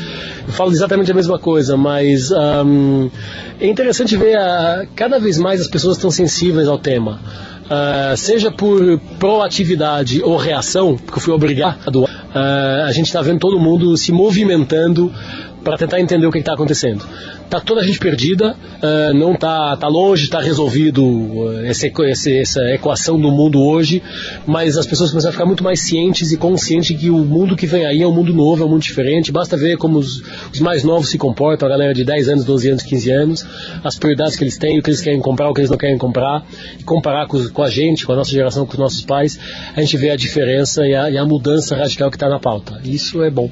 Eu 0.47 0.53
falo 0.53 0.71
exatamente 0.71 1.09
a 1.11 1.13
mesma 1.13 1.39
coisa, 1.39 1.77
mas 1.77 2.31
ahm, 2.31 3.07
é 3.59 3.67
interessante 3.67 4.15
ver 4.17 4.37
a, 4.37 4.85
cada 4.95 5.19
vez 5.19 5.37
mais 5.37 5.61
as 5.61 5.67
pessoas 5.67 5.97
estão 5.97 6.11
sensíveis 6.11 6.67
ao 6.67 6.77
tema. 6.77 7.19
Ah, 7.69 8.13
seja 8.15 8.49
por 8.49 8.99
proatividade 9.19 10.21
ou 10.23 10.37
reação, 10.37 10.95
porque 10.95 11.19
eu 11.19 11.21
fui 11.21 11.33
obrigado, 11.33 12.07
ah, 12.33 12.85
a 12.87 12.91
gente 12.91 13.07
está 13.07 13.21
vendo 13.21 13.39
todo 13.39 13.59
mundo 13.59 13.97
se 13.97 14.11
movimentando 14.11 15.11
para 15.67 15.77
tentar 15.77 15.99
entender 15.99 16.25
o 16.25 16.31
que 16.31 16.37
está 16.39 16.53
acontecendo. 16.53 17.03
Tá 17.49 17.59
toda 17.59 17.81
a 17.81 17.83
gente 17.83 17.99
perdida, 17.99 18.55
ah, 18.81 19.11
não 19.13 19.35
tá, 19.35 19.75
tá 19.75 19.87
longe, 19.89 20.23
está 20.23 20.39
resolvido 20.39 21.03
ah, 21.49 21.67
essa, 21.67 21.87
equa- 21.87 22.09
esse- 22.09 22.37
essa 22.39 22.61
equação 22.73 23.19
do 23.19 23.29
mundo 23.29 23.61
hoje, 23.61 24.01
mas 24.45 24.77
as 24.77 24.85
pessoas 24.85 25.09
começam 25.09 25.27
a 25.27 25.31
ficar 25.33 25.45
muito 25.45 25.65
mais 25.65 25.81
cientes 25.81 26.31
e 26.31 26.37
conscientes 26.37 26.97
que 26.97 27.09
o 27.09 27.17
mundo 27.17 27.53
que 27.53 27.65
vem 27.67 27.85
aí 27.85 28.01
é 28.01 28.07
um 28.07 28.13
mundo 28.13 28.33
novo, 28.33 28.63
é 28.63 28.65
um 28.65 28.69
mundo 28.69 28.81
diferente. 28.81 29.29
Basta 29.29 29.57
ver 29.57 29.75
como 29.77 29.97
os, 29.97 30.23
os 30.53 30.59
mais 30.61 30.85
novos 30.85 31.09
se 31.09 31.17
comportam, 31.17 31.67
a 31.67 31.71
galera 31.71 31.93
de 31.93 32.05
10 32.05 32.29
anos, 32.29 32.45
12 32.45 32.69
anos, 32.69 32.83
15 32.83 33.11
anos, 33.11 33.45
as 33.83 33.97
prioridades 33.99 34.37
que 34.37 34.45
eles 34.45 34.57
têm, 34.57 34.79
o 34.79 34.81
que 34.81 34.89
eles 34.89 35.01
querem 35.01 35.19
comprar, 35.19 35.49
o 35.49 35.53
que 35.53 35.59
eles 35.59 35.69
não 35.69 35.77
querem 35.77 35.97
comprar, 35.97 36.45
e 36.79 36.83
comparar 36.83 37.27
com, 37.27 37.45
com 37.49 37.61
a 37.63 37.69
gente, 37.69 38.05
com 38.05 38.13
a 38.13 38.15
nossa 38.15 38.31
geração, 38.31 38.65
com 38.65 38.71
os 38.71 38.79
nossos 38.79 39.01
pais, 39.01 39.37
a 39.75 39.81
gente 39.81 39.97
vê 39.97 40.11
a 40.11 40.15
diferença 40.15 40.87
e 40.87 40.95
a, 40.95 41.09
e 41.11 41.17
a 41.17 41.25
mudança 41.25 41.75
radical 41.75 42.09
que 42.09 42.15
está 42.15 42.29
na 42.29 42.39
pauta. 42.39 42.79
Isso 42.85 43.21
é 43.21 43.29
bom. 43.29 43.49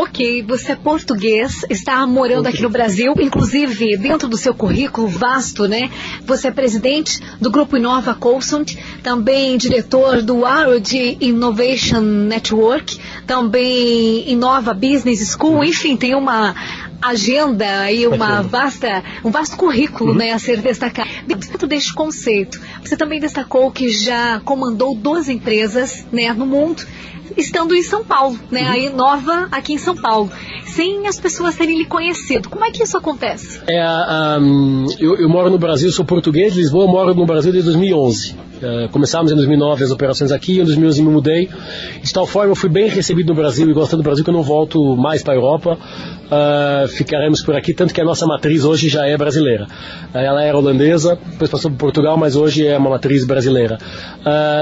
Ok, 0.00 0.44
você 0.44 0.70
é 0.70 0.76
português, 0.76 1.64
está 1.68 2.06
morando 2.06 2.46
aqui 2.46 2.62
no 2.62 2.70
Brasil, 2.70 3.14
inclusive 3.20 3.96
dentro 3.96 4.28
do 4.28 4.36
seu 4.36 4.54
currículo 4.54 5.08
vasto, 5.08 5.66
né? 5.66 5.90
Você 6.24 6.46
é 6.46 6.50
presidente 6.52 7.18
do 7.40 7.50
Grupo 7.50 7.76
Inova 7.76 8.14
Consult, 8.14 8.78
também 9.02 9.58
diretor 9.58 10.22
do 10.22 10.46
R&D 10.46 11.18
Innovation 11.20 11.98
Network, 12.00 12.96
também 13.26 14.30
Inova 14.30 14.72
Business 14.72 15.36
School, 15.36 15.64
enfim, 15.64 15.96
tem 15.96 16.14
uma 16.14 16.54
agenda 17.00 17.90
e 17.92 18.06
uma 18.06 18.42
vasta, 18.42 19.02
um 19.24 19.30
vasto 19.30 19.56
currículo 19.56 20.14
né, 20.14 20.32
a 20.32 20.38
ser 20.38 20.60
destacado. 20.60 21.08
Dentro 21.26 21.66
deste 21.66 21.94
conceito, 21.94 22.60
você 22.84 22.96
também 22.96 23.20
destacou 23.20 23.70
que 23.70 23.88
já 23.88 24.40
comandou 24.44 24.94
12 24.94 25.32
empresas 25.32 26.06
né, 26.12 26.32
no 26.32 26.46
mundo, 26.46 26.82
estando 27.36 27.74
em 27.74 27.82
São 27.82 28.04
Paulo, 28.04 28.38
né, 28.50 28.62
a 28.66 28.76
Inova 28.78 29.48
aqui 29.50 29.74
em 29.74 29.78
São 29.78 29.94
Paulo, 29.96 30.30
sem 30.66 31.06
as 31.06 31.20
pessoas 31.20 31.54
terem 31.56 31.78
lhe 31.78 31.84
conhecido. 31.84 32.48
Como 32.48 32.64
é 32.64 32.70
que 32.70 32.82
isso 32.82 32.96
acontece? 32.96 33.60
É, 33.68 33.80
a- 33.80 34.38
eu, 34.98 35.16
eu 35.16 35.28
moro 35.28 35.50
no 35.50 35.58
Brasil, 35.58 35.90
sou 35.92 36.04
português 36.04 36.52
de 36.54 36.60
Lisboa, 36.60 36.86
moro 36.86 37.14
no 37.14 37.26
Brasil 37.26 37.52
desde 37.52 37.70
2011. 37.70 38.34
Eh, 38.60 38.88
começamos 38.90 39.30
em 39.30 39.34
2009 39.36 39.84
as 39.84 39.90
operações 39.90 40.32
aqui, 40.32 40.60
em 40.60 40.64
2011 40.64 41.02
me 41.02 41.10
mudei. 41.10 41.48
De 42.02 42.12
tal 42.12 42.26
forma, 42.26 42.50
eu 42.50 42.56
fui 42.56 42.68
bem 42.68 42.88
recebido 42.88 43.28
no 43.28 43.34
Brasil 43.34 43.68
e 43.68 43.72
gostando 43.72 44.02
do 44.02 44.06
Brasil 44.06 44.24
que 44.24 44.30
eu 44.30 44.34
não 44.34 44.42
volto 44.42 44.96
mais 44.96 45.22
para 45.22 45.34
a 45.34 45.36
Europa. 45.36 45.78
Ah, 46.30 46.84
ficaremos 46.88 47.42
por 47.42 47.56
aqui, 47.56 47.72
tanto 47.72 47.94
que 47.94 48.00
a 48.00 48.04
nossa 48.04 48.26
matriz 48.26 48.62
hoje 48.62 48.88
já 48.88 49.06
é 49.06 49.16
brasileira. 49.16 49.66
Ah, 50.12 50.20
ela 50.20 50.42
era 50.42 50.58
holandesa, 50.58 51.18
depois 51.30 51.50
passou 51.50 51.70
por 51.70 51.78
Portugal, 51.78 52.18
mas 52.18 52.36
hoje 52.36 52.66
é 52.66 52.76
uma 52.76 52.90
matriz 52.90 53.24
brasileira. 53.24 53.78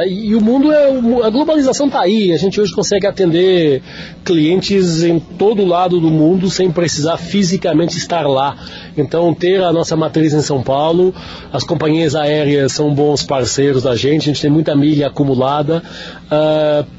E, 0.08 0.34
o 0.34 0.40
mundo 0.40 0.72
é. 0.72 0.86
A 1.24 1.30
globalização 1.30 1.86
está 1.86 2.02
aí, 2.02 2.32
a 2.32 2.36
gente 2.36 2.60
hoje 2.60 2.72
consegue 2.72 3.06
atender 3.06 3.82
clientes 4.24 5.02
em 5.02 5.18
todo 5.18 5.64
lado 5.64 5.98
do 5.98 6.08
mundo 6.08 6.48
sem 6.48 6.70
precisar 6.70 7.16
fisicamente 7.16 7.96
estar 7.96 8.28
lá. 8.28 8.56
Então, 8.96 9.34
ter 9.34 9.62
a 9.62 9.72
nossa 9.72 9.96
matriz 9.96 10.32
em 10.32 10.42
São 10.42 10.62
Paulo, 10.62 11.12
as 11.52 11.64
companhias 11.64 12.14
aéreas 12.14 12.72
são 12.72 12.94
bons 12.94 13.24
parceiros 13.24 13.85
da 13.88 13.96
gente, 13.96 14.22
a 14.22 14.26
gente 14.26 14.42
tem 14.42 14.50
muita 14.50 14.74
milha 14.74 15.06
acumulada 15.06 15.82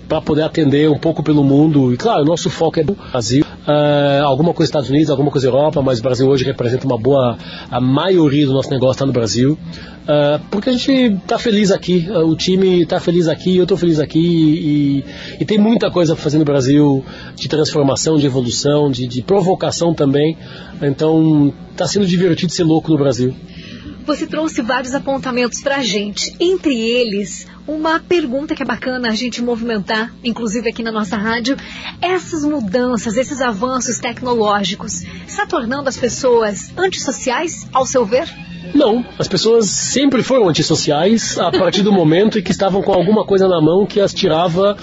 para 0.08 0.22
poder 0.22 0.44
atender 0.44 0.90
um 0.90 0.98
pouco 0.98 1.22
pelo 1.22 1.44
mundo. 1.44 1.94
E 1.94 1.98
claro, 1.98 2.22
o 2.22 2.26
nosso 2.26 2.50
foco 2.50 2.80
é 2.80 2.84
no 2.84 2.96
Brasil, 3.12 3.44
uh, 3.44 4.24
alguma 4.24 4.54
coisa 4.54 4.70
Estados 4.70 4.90
Unidos, 4.90 5.10
alguma 5.10 5.30
coisa 5.30 5.48
Europa, 5.48 5.82
mas 5.82 6.00
o 6.00 6.04
Brasil 6.04 6.28
hoje 6.28 6.46
representa 6.46 6.86
uma 6.86 6.98
boa, 6.98 7.38
a 7.70 7.82
maioria 7.82 8.46
do 8.46 8.54
nosso 8.54 8.70
negócio 8.70 8.94
está 8.94 9.06
no 9.06 9.12
Brasil. 9.12 9.58
Uh, 10.04 10.40
porque 10.50 10.70
a 10.70 10.72
gente 10.74 10.92
está 11.22 11.38
feliz 11.38 11.70
aqui, 11.70 12.08
uh, 12.10 12.26
o 12.26 12.36
time 12.36 12.84
está 12.84 13.00
feliz 13.00 13.28
aqui, 13.28 13.58
eu 13.58 13.64
estou 13.64 13.78
feliz 13.78 14.00
aqui 14.00 14.20
e, 14.20 15.04
e, 15.42 15.46
tem 15.46 15.58
muita 15.58 15.92
coisa 15.92 16.16
para 16.16 16.24
fazer 16.24 16.38
no 16.38 16.46
Brasil 16.46 17.04
de 17.36 17.50
transformação, 17.50 18.18
de 18.18 18.26
evolução, 18.26 18.90
de, 18.90 19.06
de 19.06 19.22
provocação 19.22 19.94
também. 19.94 20.38
Então 20.82 21.54
está 21.72 21.86
sendo 21.86 22.06
divertido 22.06 22.52
ser 22.54 22.64
louco 22.64 22.90
no 22.90 22.98
Brasil. 22.98 23.36
Você 24.08 24.26
trouxe 24.26 24.62
vários 24.62 24.96
apontamentos 24.96 25.62
para 25.62 25.76
a 25.76 25.84
gente, 25.84 26.34
entre 26.40 26.74
eles 26.80 27.46
uma 27.68 28.00
pergunta 28.00 28.56
que 28.56 28.64
é 28.64 28.66
bacana 28.66 29.10
a 29.10 29.14
gente 29.14 29.42
movimentar, 29.42 30.14
inclusive 30.24 30.70
aqui 30.70 30.82
na 30.82 30.94
nossa 30.94 31.18
rádio. 31.18 31.58
Essas 32.02 32.46
mudanças, 32.46 33.18
esses 33.18 33.42
avanços 33.42 34.00
tecnológicos, 34.00 35.02
está 35.28 35.46
tornando 35.46 35.90
as 35.90 35.98
pessoas 35.98 36.72
antissociais, 36.78 37.68
ao 37.74 37.86
seu 37.86 38.06
ver? 38.06 38.34
Não, 38.74 39.06
as 39.20 39.28
pessoas 39.28 39.66
sempre 39.66 40.24
foram 40.24 40.48
antissociais 40.48 41.38
a 41.38 41.52
partir 41.52 41.82
do 41.82 41.92
momento 41.92 42.40
em 42.40 42.42
que 42.42 42.52
estavam 42.52 42.82
com 42.82 42.94
alguma 42.94 43.26
coisa 43.26 43.46
na 43.46 43.62
mão 43.62 43.86
que 43.86 44.00
as 44.00 44.14
tirava 44.14 44.78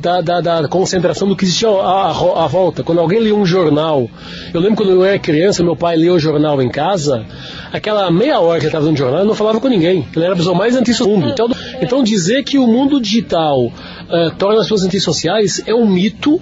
da, 0.00 0.20
da, 0.20 0.40
da, 0.40 0.68
concentração 0.68 1.28
do 1.28 1.36
que 1.36 1.44
existia 1.44 1.68
à, 1.68 2.06
à, 2.06 2.44
à, 2.44 2.46
volta. 2.46 2.82
Quando 2.82 3.00
alguém 3.00 3.20
lia 3.20 3.34
um 3.34 3.44
jornal, 3.44 4.08
eu 4.52 4.60
lembro 4.60 4.76
quando 4.76 4.92
eu 4.92 5.04
era 5.04 5.18
criança, 5.18 5.62
meu 5.62 5.76
pai 5.76 5.96
lia 5.96 6.12
o 6.12 6.18
jornal 6.18 6.60
em 6.62 6.68
casa, 6.68 7.24
aquela 7.72 8.10
meia 8.10 8.40
hora 8.40 8.58
que 8.58 8.66
ele 8.66 8.68
estava 8.68 8.90
no 8.90 8.96
jornal, 8.96 9.20
eu 9.20 9.26
não 9.26 9.34
falava 9.34 9.60
com 9.60 9.68
ninguém. 9.68 10.06
Ele 10.14 10.24
era 10.24 10.34
a 10.34 10.36
pessoa 10.36 10.56
mais 10.56 10.74
do 10.74 11.08
mundo. 11.08 11.28
Então, 11.28 11.48
então 11.80 12.02
dizer 12.02 12.42
que 12.42 12.58
o 12.58 12.66
mundo 12.66 13.00
digital 13.00 13.66
uh, 13.66 13.72
torna 14.38 14.60
as 14.60 14.64
pessoas 14.64 14.84
antissociais 14.84 15.62
é 15.66 15.74
um 15.74 15.86
mito, 15.86 16.40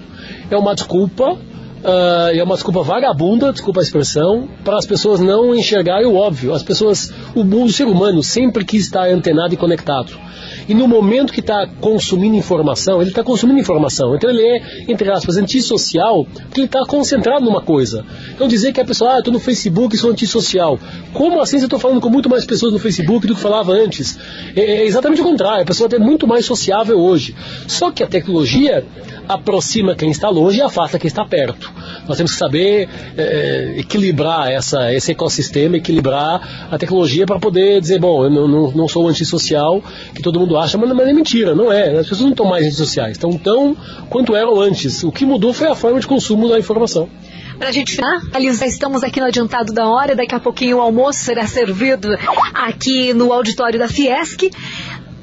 é 0.51 0.57
uma 0.57 0.75
desculpa, 0.75 1.37
Uh, 1.79 2.35
é 2.35 2.43
uma 2.43 2.55
desculpa 2.55 2.83
vagabunda, 2.83 3.53
desculpa 3.53 3.81
a 3.81 3.83
expressão, 3.83 4.49
para 4.65 4.79
as 4.79 4.87
pessoas 4.87 5.21
não 5.21 5.55
enxergarem 5.55 6.07
o 6.07 6.17
óbvio. 6.17 6.53
As 6.53 6.63
pessoas, 6.63 7.13
o, 7.35 7.43
o 7.43 7.71
ser 7.71 7.87
humano 7.87 8.23
sempre 8.23 8.65
quis 8.65 8.85
estar 8.85 9.09
antenado 9.09 9.55
e 9.55 9.57
conectado. 9.57 10.13
E 10.69 10.75
no 10.75 10.87
momento 10.87 11.33
que 11.33 11.41
está 11.41 11.67
consumindo 11.81 12.37
informação, 12.37 13.01
ele 13.01 13.11
está 13.11 13.25
consumindo 13.25 13.59
informação. 13.59 14.15
Então 14.15 14.29
ele 14.29 14.43
é, 14.43 14.85
entre 14.87 15.11
aspas, 15.11 15.39
antissocial, 15.39 16.27
porque 16.27 16.61
ele 16.61 16.67
está 16.67 16.85
concentrado 16.85 17.45
numa 17.45 17.63
coisa. 17.63 18.05
Então 18.35 18.47
dizer 18.47 18.73
que 18.75 18.81
a 18.81 18.85
pessoa, 18.85 19.13
ah, 19.13 19.15
eu 19.15 19.19
estou 19.21 19.33
no 19.33 19.41
Facebook 19.41 19.95
e 19.95 19.99
sou 19.99 20.11
antissocial. 20.11 20.79
Como 21.15 21.41
assim 21.41 21.59
você 21.59 21.65
estou 21.65 21.79
falando 21.79 22.03
com 22.03 22.11
muito 22.11 22.29
mais 22.29 22.45
pessoas 22.45 22.73
no 22.73 22.79
Facebook 22.79 23.27
do 23.27 23.35
que 23.35 23.41
falava 23.41 23.73
antes? 23.73 24.19
É, 24.55 24.61
é 24.61 24.87
exatamente 24.87 25.23
o 25.23 25.25
contrário. 25.25 25.63
A 25.63 25.67
pessoa 25.67 25.89
é 25.91 25.99
muito 25.99 26.27
mais 26.27 26.45
sociável 26.45 26.99
hoje. 26.99 27.35
Só 27.67 27.91
que 27.91 28.03
a 28.03 28.07
tecnologia 28.07 28.85
aproxima 29.27 29.95
quem 29.95 30.11
está 30.11 30.29
longe 30.29 30.59
e 30.59 30.63
afasta 30.63 30.99
quem 30.99 31.09
está 31.09 31.25
perto. 31.25 31.68
Nós 32.07 32.17
temos 32.17 32.33
que 32.33 32.39
saber 32.39 32.89
é, 33.17 33.75
equilibrar 33.79 34.51
essa, 34.51 34.93
esse 34.93 35.13
ecossistema, 35.13 35.77
equilibrar 35.77 36.69
a 36.71 36.79
tecnologia 36.79 37.27
para 37.27 37.39
poder 37.39 37.81
dizer, 37.81 37.99
bom, 38.01 38.25
eu 38.25 38.31
não, 38.31 38.49
não, 38.49 38.71
não, 38.73 38.89
sou 38.89 39.07
antissocial, 39.09 39.83
que 40.15 40.23
todo 40.23 40.41
mundo 40.41 40.57
acha, 40.57 40.79
mas, 40.79 40.91
mas 40.93 41.09
é 41.09 41.13
mentira, 41.13 41.55
não 41.55 41.73
é. 41.73 41.91
As 41.99 42.09
pessoas 42.09 42.21
não 42.21 42.31
estão 42.31 42.47
mais 42.47 42.67
antissociais, 42.67 43.13
estão 43.13 43.33
tão 43.33 43.77
quanto 44.09 44.35
eram 44.35 44.61
antes. 44.61 45.03
O 45.05 45.13
que 45.13 45.25
mudou 45.25 45.53
foi 45.53 45.69
a 45.69 45.75
forma 45.75 46.01
de 46.01 46.07
consumo 46.07 46.49
da 46.49 46.59
informação. 46.59 47.09
Para 47.59 47.71
a 47.71 47.73
gente 47.73 47.97
finalizar, 47.97 48.69
estamos 48.69 49.03
aqui 49.03 49.19
no 49.19 49.27
adiantado 49.27 49.73
da 49.73 49.89
hora, 49.89 50.15
daqui 50.15 50.35
a 50.35 50.39
pouquinho 50.39 50.77
o 50.77 50.81
almoço 50.81 51.19
será 51.19 51.45
servido 51.47 52.09
aqui 52.55 53.13
no 53.13 53.33
auditório 53.33 53.79
da 53.79 53.89
Fiesc. 53.89 54.51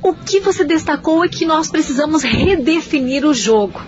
O 0.04 0.14
que 0.14 0.39
você 0.39 0.66
destacou 0.66 1.24
é 1.24 1.30
que 1.30 1.46
nós 1.46 1.70
precisamos 1.70 2.24
redefinir 2.24 3.26
o 3.26 3.34
jogo. 3.34 3.82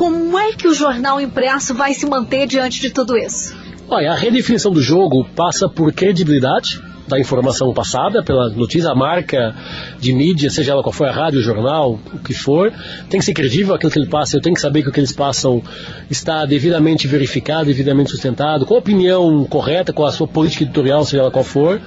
Como 0.00 0.38
é 0.38 0.54
que 0.54 0.66
o 0.66 0.72
jornal 0.72 1.20
impresso 1.20 1.74
vai 1.74 1.92
se 1.92 2.06
manter 2.06 2.46
diante 2.46 2.80
de 2.80 2.88
tudo 2.88 3.18
isso? 3.18 3.54
Olha, 3.86 4.12
a 4.12 4.14
redefinição 4.14 4.72
do 4.72 4.80
jogo 4.80 5.26
passa 5.36 5.68
por 5.68 5.92
credibilidade 5.92 6.80
da 7.06 7.20
informação 7.20 7.70
passada, 7.74 8.24
pela 8.24 8.48
notícia, 8.48 8.90
a 8.90 8.94
marca 8.94 9.54
de 9.98 10.14
mídia, 10.14 10.48
seja 10.48 10.72
ela 10.72 10.82
qual 10.82 10.94
for 10.94 11.06
a 11.06 11.12
rádio, 11.12 11.40
o 11.40 11.42
jornal, 11.42 12.00
o 12.14 12.18
que 12.18 12.32
for, 12.32 12.72
tem 13.10 13.20
que 13.20 13.26
ser 13.26 13.34
credível 13.34 13.74
aquilo 13.74 13.92
que 13.92 13.98
ele 13.98 14.08
passa, 14.08 14.38
eu 14.38 14.40
tenho 14.40 14.54
que 14.54 14.62
saber 14.62 14.82
que 14.82 14.88
o 14.88 14.92
que 14.92 15.00
eles 15.00 15.12
passam 15.12 15.62
está 16.08 16.46
devidamente 16.46 17.06
verificado, 17.06 17.66
devidamente 17.66 18.10
sustentado, 18.10 18.64
com 18.64 18.76
a 18.76 18.78
opinião 18.78 19.44
correta, 19.44 19.92
com 19.92 20.06
a 20.06 20.12
sua 20.12 20.26
política 20.26 20.64
editorial, 20.64 21.04
seja 21.04 21.24
ela 21.24 21.30
qual 21.30 21.44
for. 21.44 21.78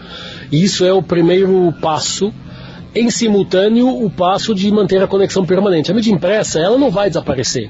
E 0.52 0.64
isso 0.64 0.86
é 0.86 0.94
o 0.94 1.02
primeiro 1.02 1.74
passo 1.82 2.32
em 2.96 3.10
simultâneo 3.10 3.88
o 3.88 4.10
passo 4.10 4.54
de 4.54 4.72
manter 4.72 5.02
a 5.02 5.08
conexão 5.08 5.46
permanente. 5.46 5.92
A 5.92 5.94
mídia 5.94 6.12
impressa, 6.12 6.60
ela 6.60 6.78
não 6.78 6.92
vai 6.92 7.10
desaparecer. 7.10 7.70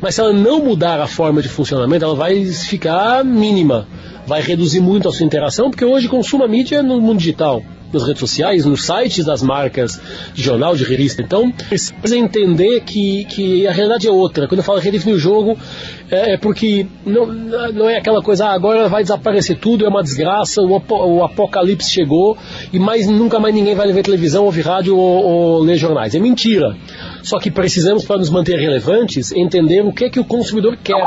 Mas 0.00 0.14
se 0.14 0.20
ela 0.20 0.32
não 0.32 0.64
mudar 0.64 1.00
a 1.00 1.06
forma 1.06 1.42
de 1.42 1.48
funcionamento, 1.48 2.04
ela 2.04 2.14
vai 2.14 2.44
ficar 2.44 3.24
mínima. 3.24 3.86
Vai 4.26 4.42
reduzir 4.42 4.80
muito 4.80 5.08
a 5.08 5.12
sua 5.12 5.26
interação, 5.26 5.70
porque 5.70 5.84
hoje 5.84 6.08
consuma 6.08 6.46
mídia 6.46 6.82
no 6.82 7.00
mundo 7.00 7.18
digital 7.18 7.62
nas 7.92 8.02
redes 8.06 8.20
sociais, 8.20 8.64
nos 8.64 8.84
sites 8.84 9.24
das 9.24 9.42
marcas 9.42 10.00
de 10.34 10.42
jornal, 10.42 10.76
de 10.76 10.84
revista. 10.84 11.22
Então, 11.22 11.50
precisa 11.50 12.16
entender 12.16 12.80
que, 12.82 13.24
que 13.24 13.66
a 13.66 13.72
realidade 13.72 14.06
é 14.06 14.10
outra. 14.10 14.46
Quando 14.46 14.58
eu 14.58 14.64
falo 14.64 14.78
redefinir 14.78 15.16
o 15.16 15.18
jogo, 15.18 15.58
é, 16.10 16.34
é 16.34 16.36
porque 16.36 16.86
não, 17.04 17.26
não 17.26 17.88
é 17.88 17.96
aquela 17.96 18.22
coisa, 18.22 18.46
ah, 18.46 18.52
agora 18.52 18.88
vai 18.88 19.02
desaparecer 19.02 19.58
tudo, 19.58 19.84
é 19.84 19.88
uma 19.88 20.02
desgraça, 20.02 20.60
o, 20.62 20.82
o 20.88 21.24
apocalipse 21.24 21.90
chegou 21.90 22.36
e 22.72 22.78
mais 22.78 23.06
nunca 23.06 23.38
mais 23.38 23.54
ninguém 23.54 23.74
vai 23.74 23.90
ver 23.92 24.02
televisão, 24.02 24.44
ouvir 24.44 24.62
rádio 24.62 24.96
ou, 24.96 25.24
ou 25.24 25.60
ler 25.60 25.76
jornais. 25.76 26.14
É 26.14 26.18
mentira. 26.18 26.76
Só 27.22 27.38
que 27.38 27.50
precisamos, 27.50 28.04
para 28.04 28.18
nos 28.18 28.30
manter 28.30 28.58
relevantes, 28.58 29.32
entender 29.32 29.84
o 29.84 29.92
que 29.92 30.04
é 30.04 30.10
que 30.10 30.20
o 30.20 30.24
consumidor 30.24 30.76
quer. 30.82 31.04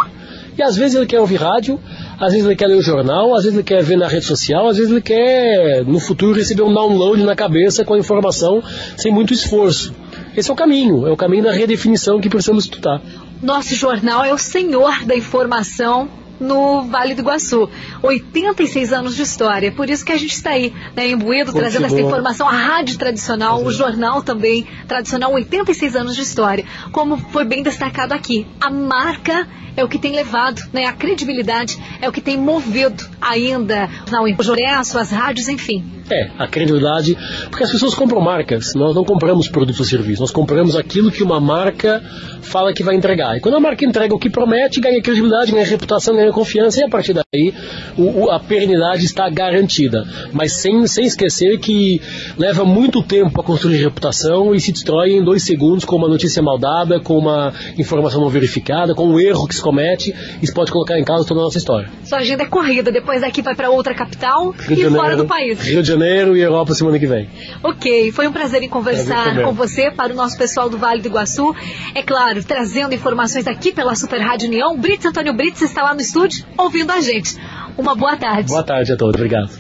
E 0.62 0.64
às 0.64 0.76
vezes 0.76 0.96
ele 0.96 1.08
quer 1.08 1.20
ouvir 1.20 1.38
rádio, 1.38 1.80
às 2.20 2.34
vezes 2.34 2.46
ele 2.46 2.56
quer 2.56 2.68
ler 2.68 2.78
o 2.78 2.84
jornal, 2.84 3.34
às 3.34 3.46
vezes 3.46 3.58
ele 3.58 3.64
quer 3.64 3.82
ver 3.82 3.98
na 3.98 4.08
rede 4.08 4.26
social, 4.26 4.68
às 4.68 4.78
vezes 4.78 4.92
ele 4.92 5.02
quer, 5.02 5.84
no 5.84 6.00
futuro, 6.00 6.38
receber 6.38 6.62
um 6.62 6.72
download 6.72 7.24
na 7.24 7.36
cabeça 7.36 7.84
com 7.84 7.96
a 7.96 7.98
informação 7.98 8.62
sem 8.96 9.12
muito 9.12 9.34
esforço. 9.34 9.92
Esse 10.38 10.52
é 10.52 10.54
o 10.54 10.56
caminho, 10.56 11.08
é 11.08 11.12
o 11.12 11.18
caminho 11.18 11.46
da 11.46 11.52
redefinição 11.52 12.22
que 12.22 12.30
precisamos 12.30 12.66
estudar. 12.66 13.02
Nosso 13.42 13.74
jornal 13.74 14.24
é 14.24 14.32
o 14.32 14.38
senhor 14.38 15.04
da 15.04 15.16
informação 15.16 16.08
no 16.42 16.84
Vale 16.84 17.14
do 17.14 17.22
Iguaçu. 17.22 17.70
86 18.02 18.92
anos 18.92 19.16
de 19.16 19.22
história. 19.22 19.72
Por 19.72 19.90
isso 19.90 20.04
que 20.04 20.12
a 20.12 20.18
gente 20.18 20.34
está 20.34 20.50
aí, 20.50 20.74
né, 20.96 21.08
imbuído, 21.08 21.54
trazendo 21.54 21.86
essa 21.86 22.02
informação. 22.02 22.50
A 22.50 22.52
rádio 22.52 22.98
tradicional, 22.98 23.64
o 23.64 23.72
jornal 23.72 24.22
também 24.22 24.68
tradicional, 24.88 25.32
86 25.32 25.96
anos 25.96 26.16
de 26.16 26.24
história. 26.24 26.66
Como 26.92 27.18
foi 27.18 27.46
bem 27.46 27.64
destacado 27.64 28.14
aqui, 28.14 28.48
a 28.60 28.70
marca 28.70 29.48
é 29.76 29.84
o 29.84 29.88
que 29.88 29.98
tem 29.98 30.14
levado, 30.14 30.62
né? 30.74 30.86
A 30.86 30.94
credibilidade 30.94 31.80
é 32.02 32.10
o 32.10 32.12
que 32.12 32.20
tem 32.20 32.38
movido 32.38 33.04
ainda 33.22 33.90
o 34.22 34.28
impresso, 34.28 34.98
as 34.98 35.12
rádios, 35.12 35.48
enfim. 35.48 36.01
É, 36.12 36.30
a 36.38 36.46
credibilidade, 36.46 37.18
porque 37.50 37.64
as 37.64 37.72
pessoas 37.72 37.96
compram 37.96 38.20
marcas, 38.20 38.74
nós 38.76 38.94
não 38.94 39.06
compramos 39.06 39.48
produtos 39.48 39.80
ou 39.80 39.86
serviços, 39.86 40.20
nós 40.20 40.32
compramos 40.32 40.76
aquilo 40.76 41.10
que 41.10 41.24
uma 41.24 41.40
marca 41.40 42.04
fala 42.42 42.74
que 42.74 42.84
vai 42.84 42.96
entregar. 42.96 43.38
E 43.38 43.40
quando 43.40 43.56
a 43.56 43.62
marca 43.62 43.86
entrega 43.86 44.14
o 44.14 44.20
que 44.20 44.30
promete, 44.30 44.82
ganha 44.82 45.02
credibilidade, 45.02 45.54
ganha 45.54 45.66
reputação, 45.66 46.14
ganha 46.14 46.30
confiança, 46.34 46.82
e 46.82 46.84
a 46.84 46.90
partir 46.90 47.14
daí 47.14 47.54
o, 47.98 48.26
o, 48.26 48.30
a 48.30 48.42
perenidade 48.42 49.06
está 49.06 49.30
garantida. 49.30 50.06
Mas 50.34 50.52
sem, 50.52 50.86
sem 50.86 51.06
esquecer 51.06 51.60
que 51.60 52.02
leva 52.38 52.66
muito 52.66 53.02
tempo 53.02 53.32
para 53.32 53.44
construir 53.44 53.78
reputação 53.78 54.54
e 54.54 54.60
se 54.60 54.74
destrói 54.74 55.14
em 55.14 55.24
dois 55.24 55.44
segundos 55.44 55.86
com 55.86 55.96
uma 55.96 56.10
notícia 56.10 56.44
mal 56.44 56.60
dada, 56.60 57.00
com 57.00 57.18
uma 57.18 57.54
informação 57.78 58.20
não 58.20 58.28
verificada, 58.30 58.94
com 58.94 59.08
um 59.08 59.18
erro 59.18 59.48
que 59.48 59.56
se 59.56 59.62
comete, 59.62 60.14
isso 60.42 60.54
pode 60.54 60.74
colocar 60.74 61.00
em 61.00 61.06
causa 61.06 61.26
toda 61.26 61.40
a 61.40 61.44
nossa 61.44 61.58
história. 61.58 61.90
Sua 62.04 62.18
agenda 62.18 62.44
é 62.44 62.48
corrida, 62.48 62.92
depois 62.92 63.22
daqui 63.22 63.42
vai 63.42 63.56
para 63.56 63.70
outra 63.70 63.96
capital 63.96 64.52
Rio 64.68 64.90
e 64.90 64.94
fora 64.94 65.16
do 65.16 65.26
país. 65.26 65.62
Rio 65.62 65.82
de 65.82 65.88
Janeiro 65.88 66.01
e 66.36 66.42
Europa 66.42 66.74
semana 66.74 67.00
que 67.00 67.08
vem. 67.08 67.30
Ok, 67.64 68.12
foi 68.12 68.28
um 68.28 68.32
prazer 68.32 68.64
em 68.64 68.70
conversar 68.70 69.24
prazer 69.24 69.44
com 69.44 69.54
você, 69.54 69.92
para 69.92 70.14
o 70.14 70.16
nosso 70.16 70.38
pessoal 70.38 70.70
do 70.70 70.78
Vale 70.78 71.02
do 71.02 71.08
Iguaçu. 71.08 71.56
É 71.94 72.02
claro, 72.02 72.44
trazendo 72.44 72.94
informações 72.94 73.48
aqui 73.48 73.72
pela 73.72 73.96
Super 73.96 74.20
Rádio 74.20 74.48
União. 74.48 74.78
Brits 74.78 75.06
Antônio 75.06 75.34
Brits 75.34 75.62
está 75.62 75.84
lá 75.84 75.94
no 75.94 76.02
estúdio 76.02 76.46
ouvindo 76.58 76.92
a 76.92 77.02
gente. 77.02 77.36
Uma 77.78 77.96
boa 77.96 78.18
tarde. 78.18 78.50
Boa 78.50 78.64
tarde 78.64 78.92
a 78.92 78.98
todos, 78.98 79.16
obrigado. 79.16 79.52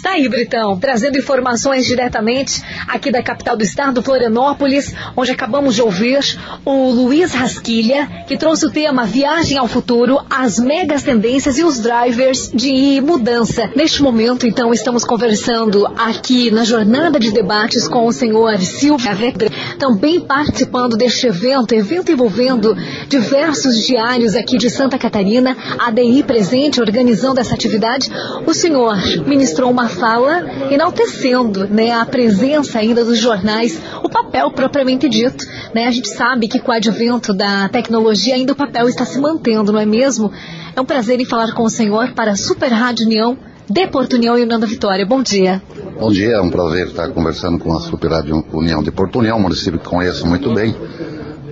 Está 0.00 0.12
aí, 0.12 0.28
Britão, 0.28 0.78
trazendo 0.78 1.18
informações 1.18 1.84
diretamente 1.84 2.62
aqui 2.88 3.10
da 3.10 3.22
capital 3.22 3.56
do 3.56 3.62
estado, 3.62 4.02
Florianópolis, 4.02 4.94
onde 5.16 5.30
acabamos 5.30 5.74
de 5.74 5.82
ouvir 5.82 6.20
o 6.64 6.90
Luiz 6.90 7.34
Rasquilha, 7.34 8.24
que 8.26 8.36
trouxe 8.36 8.64
o 8.64 8.70
tema 8.70 9.04
Viagem 9.04 9.58
ao 9.58 9.68
Futuro, 9.68 10.20
as 10.30 10.58
megas 10.58 11.02
tendências 11.02 11.58
e 11.58 11.64
os 11.64 11.80
drivers 11.80 12.50
de 12.50 13.00
mudança. 13.02 13.70
Neste 13.76 14.02
momento, 14.02 14.46
então, 14.46 14.72
estamos 14.72 15.04
conversando 15.04 15.86
aqui 15.96 16.50
na 16.50 16.64
jornada 16.64 17.18
de 17.18 17.30
debates 17.30 17.86
com 17.88 18.06
o 18.06 18.12
senhor 18.12 18.58
Silvia 18.58 19.14
Vector, 19.14 19.50
também 19.78 20.20
participando 20.20 20.96
deste 20.96 21.26
evento, 21.26 21.74
evento 21.74 22.12
envolvendo 22.12 22.76
diversos 23.08 23.86
diários 23.86 24.34
aqui 24.34 24.56
de 24.56 24.70
Santa 24.70 24.98
Catarina, 24.98 25.56
a 25.78 25.90
DI 25.90 26.22
presente, 26.22 26.80
organizando 26.80 27.40
essa 27.40 27.54
atividade, 27.54 28.10
o 28.46 28.54
senhor 28.54 28.96
ministrou 29.26 29.70
uma 29.70 29.88
fala 29.88 30.44
enaltecendo 30.70 31.66
né, 31.66 31.92
a 31.92 32.04
presença 32.04 32.78
ainda 32.78 33.04
dos 33.04 33.18
jornais, 33.18 33.80
o 34.02 34.08
papel 34.08 34.50
propriamente 34.50 35.08
dito. 35.08 35.44
Né? 35.74 35.86
A 35.86 35.90
gente 35.90 36.08
sabe 36.08 36.48
que 36.48 36.58
com 36.58 36.72
o 36.72 36.74
advento 36.74 37.32
da 37.32 37.68
tecnologia 37.68 38.34
ainda 38.34 38.52
o 38.52 38.56
papel 38.56 38.88
está 38.88 39.04
se 39.04 39.18
mantendo, 39.18 39.72
não 39.72 39.80
é 39.80 39.86
mesmo? 39.86 40.32
É 40.74 40.80
um 40.80 40.84
prazer 40.84 41.20
em 41.20 41.24
falar 41.24 41.52
com 41.52 41.62
o 41.62 41.70
senhor 41.70 42.12
para 42.12 42.32
a 42.32 42.36
Super 42.36 42.72
Rádio 42.72 43.06
União 43.06 43.49
Porto 43.90 44.14
União 44.14 44.36
e 44.36 44.44
Nanda 44.44 44.66
Vitória. 44.66 45.06
Bom 45.06 45.22
dia. 45.22 45.62
Bom 45.98 46.10
dia, 46.10 46.36
é 46.36 46.40
um 46.40 46.50
prazer 46.50 46.88
estar 46.88 47.08
conversando 47.10 47.58
com 47.58 47.72
a 47.72 47.80
Super 47.80 48.10
Rádio 48.10 48.44
União 48.52 48.82
de 48.82 48.90
Porto 48.90 49.20
União, 49.20 49.36
um 49.36 49.42
município 49.42 49.78
que 49.78 49.88
conheço 49.88 50.26
muito 50.26 50.52
bem. 50.52 50.74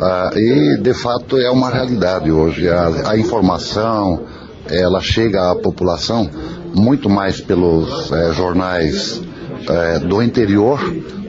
Ah, 0.00 0.30
e, 0.34 0.78
de 0.80 0.94
fato, 0.94 1.38
é 1.38 1.50
uma 1.50 1.70
realidade 1.70 2.30
hoje. 2.30 2.68
A, 2.68 3.10
a 3.10 3.18
informação, 3.18 4.24
ela 4.68 5.00
chega 5.00 5.52
à 5.52 5.54
população 5.54 6.28
muito 6.74 7.08
mais 7.08 7.40
pelos 7.40 8.10
eh, 8.10 8.32
jornais 8.32 9.22
eh, 9.68 9.98
do 10.00 10.22
interior 10.22 10.80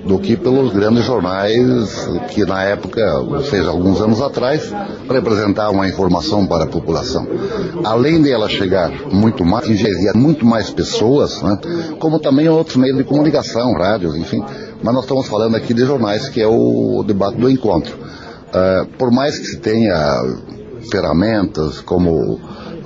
do 0.10 0.18
que 0.18 0.36
pelos 0.36 0.74
grandes 0.74 1.06
jornais 1.06 2.10
que 2.32 2.44
na 2.44 2.64
época, 2.64 3.00
ou 3.20 3.44
seja, 3.44 3.70
alguns 3.70 4.02
anos 4.02 4.20
atrás, 4.20 4.74
representavam 5.08 5.84
a 5.84 5.88
informação 5.88 6.48
para 6.48 6.64
a 6.64 6.68
população. 6.68 7.28
Além 7.86 8.20
de 8.20 8.32
ela 8.32 8.50
chegar 8.50 8.90
muito 9.14 9.46
mais, 9.46 9.70
ingerir 9.70 10.12
muito 10.16 10.48
mais 10.48 10.72
pessoas, 10.72 11.40
né, 11.44 11.60
como 12.00 12.20
também 12.20 12.50
outros 12.50 12.78
meios 12.78 12.98
de 12.98 13.04
comunicação, 13.04 13.72
rádios, 13.74 14.16
enfim, 14.16 14.44
mas 14.82 14.96
nós 14.96 15.04
estamos 15.04 15.28
falando 15.28 15.56
aqui 15.56 15.76
de 15.76 15.86
jornais, 15.86 16.28
que 16.28 16.42
é 16.42 16.48
o 16.48 17.04
debate 17.06 17.38
do 17.38 17.48
encontro. 17.48 17.96
Uh, 17.96 18.88
por 18.98 19.12
mais 19.12 19.38
que 19.38 19.46
se 19.46 19.58
tenha 19.60 20.24
ferramentas 20.92 21.82
como 21.82 22.40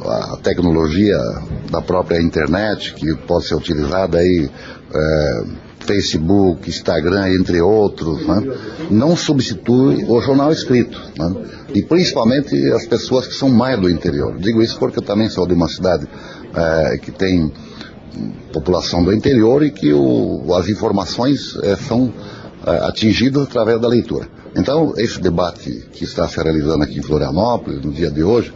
a 0.06 0.36
tecnologia 0.44 1.18
da 1.72 1.82
própria 1.82 2.22
internet, 2.22 2.94
que 2.96 3.16
pode 3.16 3.46
ser 3.46 3.56
utilizada 3.56 4.18
aí, 4.18 4.50
uh, 4.50 5.64
Facebook, 5.84 6.70
Instagram, 6.70 7.30
entre 7.34 7.62
outros, 7.62 8.26
né? 8.26 8.42
não 8.90 9.16
substitui 9.16 10.06
o 10.08 10.22
jornal 10.22 10.52
escrito. 10.52 11.00
Né? 11.18 11.36
E 11.74 11.84
principalmente 11.84 12.56
as 12.72 12.86
pessoas 12.86 13.28
que 13.28 13.34
são 13.34 13.50
mais 13.50 13.80
do 13.80 13.90
interior. 13.90 14.38
Digo 14.38 14.62
isso 14.62 14.78
porque 14.80 15.00
eu 15.00 15.04
também 15.04 15.30
sou 15.30 15.46
de 15.46 15.54
uma 15.54 15.68
cidade 15.68 16.08
é, 16.56 16.98
que 16.98 17.12
tem 17.12 17.52
população 18.52 19.04
do 19.04 19.12
interior 19.12 19.64
e 19.64 19.72
que 19.72 19.92
o, 19.92 20.54
as 20.56 20.70
informações 20.70 21.56
é, 21.64 21.76
são 21.76 22.14
é, 22.66 22.70
atingidas 22.88 23.44
através 23.44 23.82
da 23.82 23.88
leitura. 23.88 24.28
Então, 24.56 24.94
esse 24.98 25.20
debate 25.20 25.88
que 25.92 26.04
está 26.04 26.28
se 26.28 26.36
realizando 26.42 26.84
aqui 26.84 27.00
em 27.00 27.02
Florianópolis, 27.02 27.84
no 27.84 27.92
dia 27.92 28.12
de 28.12 28.24
hoje, 28.24 28.54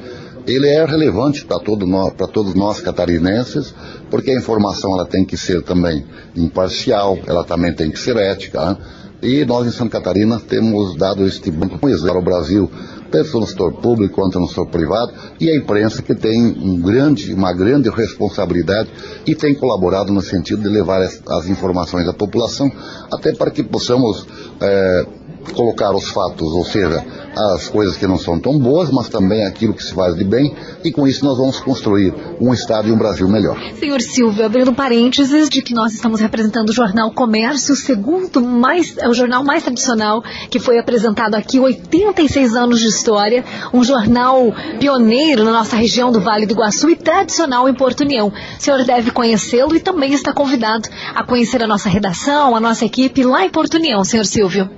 ele 0.47 0.67
é 0.67 0.85
relevante 0.85 1.45
para 1.45 1.59
todo 1.59 1.85
nós, 1.85 2.13
para 2.13 2.27
todos 2.27 2.53
nós 2.53 2.79
catarinenses, 2.79 3.73
porque 4.09 4.31
a 4.31 4.35
informação 4.35 4.93
ela 4.93 5.05
tem 5.05 5.25
que 5.25 5.35
ser 5.35 5.61
também 5.61 6.05
imparcial, 6.35 7.17
ela 7.27 7.43
também 7.43 7.73
tem 7.73 7.91
que 7.91 7.99
ser 7.99 8.15
ética. 8.15 8.65
Né? 8.65 8.77
E 9.21 9.43
nós 9.45 9.67
em 9.67 9.71
Santa 9.71 9.97
Catarina 9.97 10.39
temos 10.39 10.95
dado 10.95 11.25
este 11.25 11.51
banco 11.51 11.79
para 11.79 12.19
o 12.19 12.21
Brasil, 12.21 12.71
tanto 13.11 13.39
no 13.39 13.47
setor 13.47 13.73
público 13.73 14.15
quanto 14.15 14.39
no 14.39 14.47
setor 14.47 14.67
privado, 14.67 15.11
e 15.39 15.49
a 15.49 15.55
imprensa 15.55 16.01
que 16.01 16.15
tem 16.15 16.45
um 16.45 16.79
grande, 16.79 17.33
uma 17.33 17.51
grande 17.51 17.89
responsabilidade 17.89 18.89
e 19.25 19.35
tem 19.35 19.55
colaborado 19.55 20.13
no 20.13 20.21
sentido 20.21 20.61
de 20.61 20.69
levar 20.69 21.01
as, 21.01 21.21
as 21.27 21.49
informações 21.49 22.07
à 22.07 22.13
população, 22.13 22.71
até 23.11 23.33
para 23.33 23.51
que 23.51 23.63
possamos 23.63 24.25
é, 24.61 25.05
colocar 25.53 25.93
os 25.95 26.09
fatos, 26.09 26.53
ou 26.53 26.65
seja, 26.65 27.03
as 27.35 27.67
coisas 27.69 27.97
que 27.97 28.07
não 28.07 28.17
são 28.17 28.39
tão 28.39 28.57
boas, 28.57 28.89
mas 28.89 29.09
também 29.09 29.45
aquilo 29.45 29.73
que 29.73 29.83
se 29.83 29.93
faz 29.93 30.15
de 30.15 30.23
bem, 30.23 30.55
e 30.83 30.91
com 30.91 31.07
isso 31.07 31.23
nós 31.23 31.37
vamos 31.37 31.59
construir 31.59 32.13
um 32.39 32.53
Estado 32.53 32.87
e 32.87 32.91
um 32.91 32.97
Brasil 32.97 33.27
melhor. 33.27 33.57
Senhor 33.79 34.01
Silvio, 34.01 34.45
abrindo 34.45 34.73
parênteses 34.73 35.49
de 35.49 35.61
que 35.61 35.73
nós 35.73 35.93
estamos 35.93 36.19
representando 36.19 36.69
o 36.69 36.73
jornal 36.73 37.11
Comércio, 37.11 37.73
o 37.73 37.77
segundo 37.77 38.41
mais, 38.41 38.97
é 38.97 39.07
o 39.07 39.13
jornal 39.13 39.43
mais 39.43 39.63
tradicional 39.63 40.23
que 40.49 40.59
foi 40.59 40.79
apresentado 40.79 41.35
aqui, 41.35 41.59
86 41.59 42.55
anos 42.55 42.79
de 42.79 42.87
história, 42.87 43.43
um 43.73 43.83
jornal 43.83 44.53
pioneiro 44.79 45.43
na 45.43 45.51
nossa 45.51 45.75
região 45.75 46.11
do 46.11 46.19
Vale 46.19 46.45
do 46.45 46.53
Iguaçu 46.53 46.89
e 46.89 46.95
tradicional 46.95 47.69
em 47.69 47.73
Porto 47.73 48.01
União. 48.01 48.27
O 48.27 48.61
senhor 48.61 48.83
deve 48.83 49.11
conhecê-lo 49.11 49.75
e 49.75 49.79
também 49.79 50.13
está 50.13 50.33
convidado 50.33 50.89
a 51.13 51.23
conhecer 51.23 51.63
a 51.63 51.67
nossa 51.67 51.89
redação, 51.89 52.55
a 52.55 52.59
nossa 52.59 52.85
equipe 52.85 53.23
lá 53.23 53.45
em 53.45 53.49
Porto 53.49 53.75
União, 53.75 54.03
senhor 54.03 54.25
Silvio. 54.25 54.69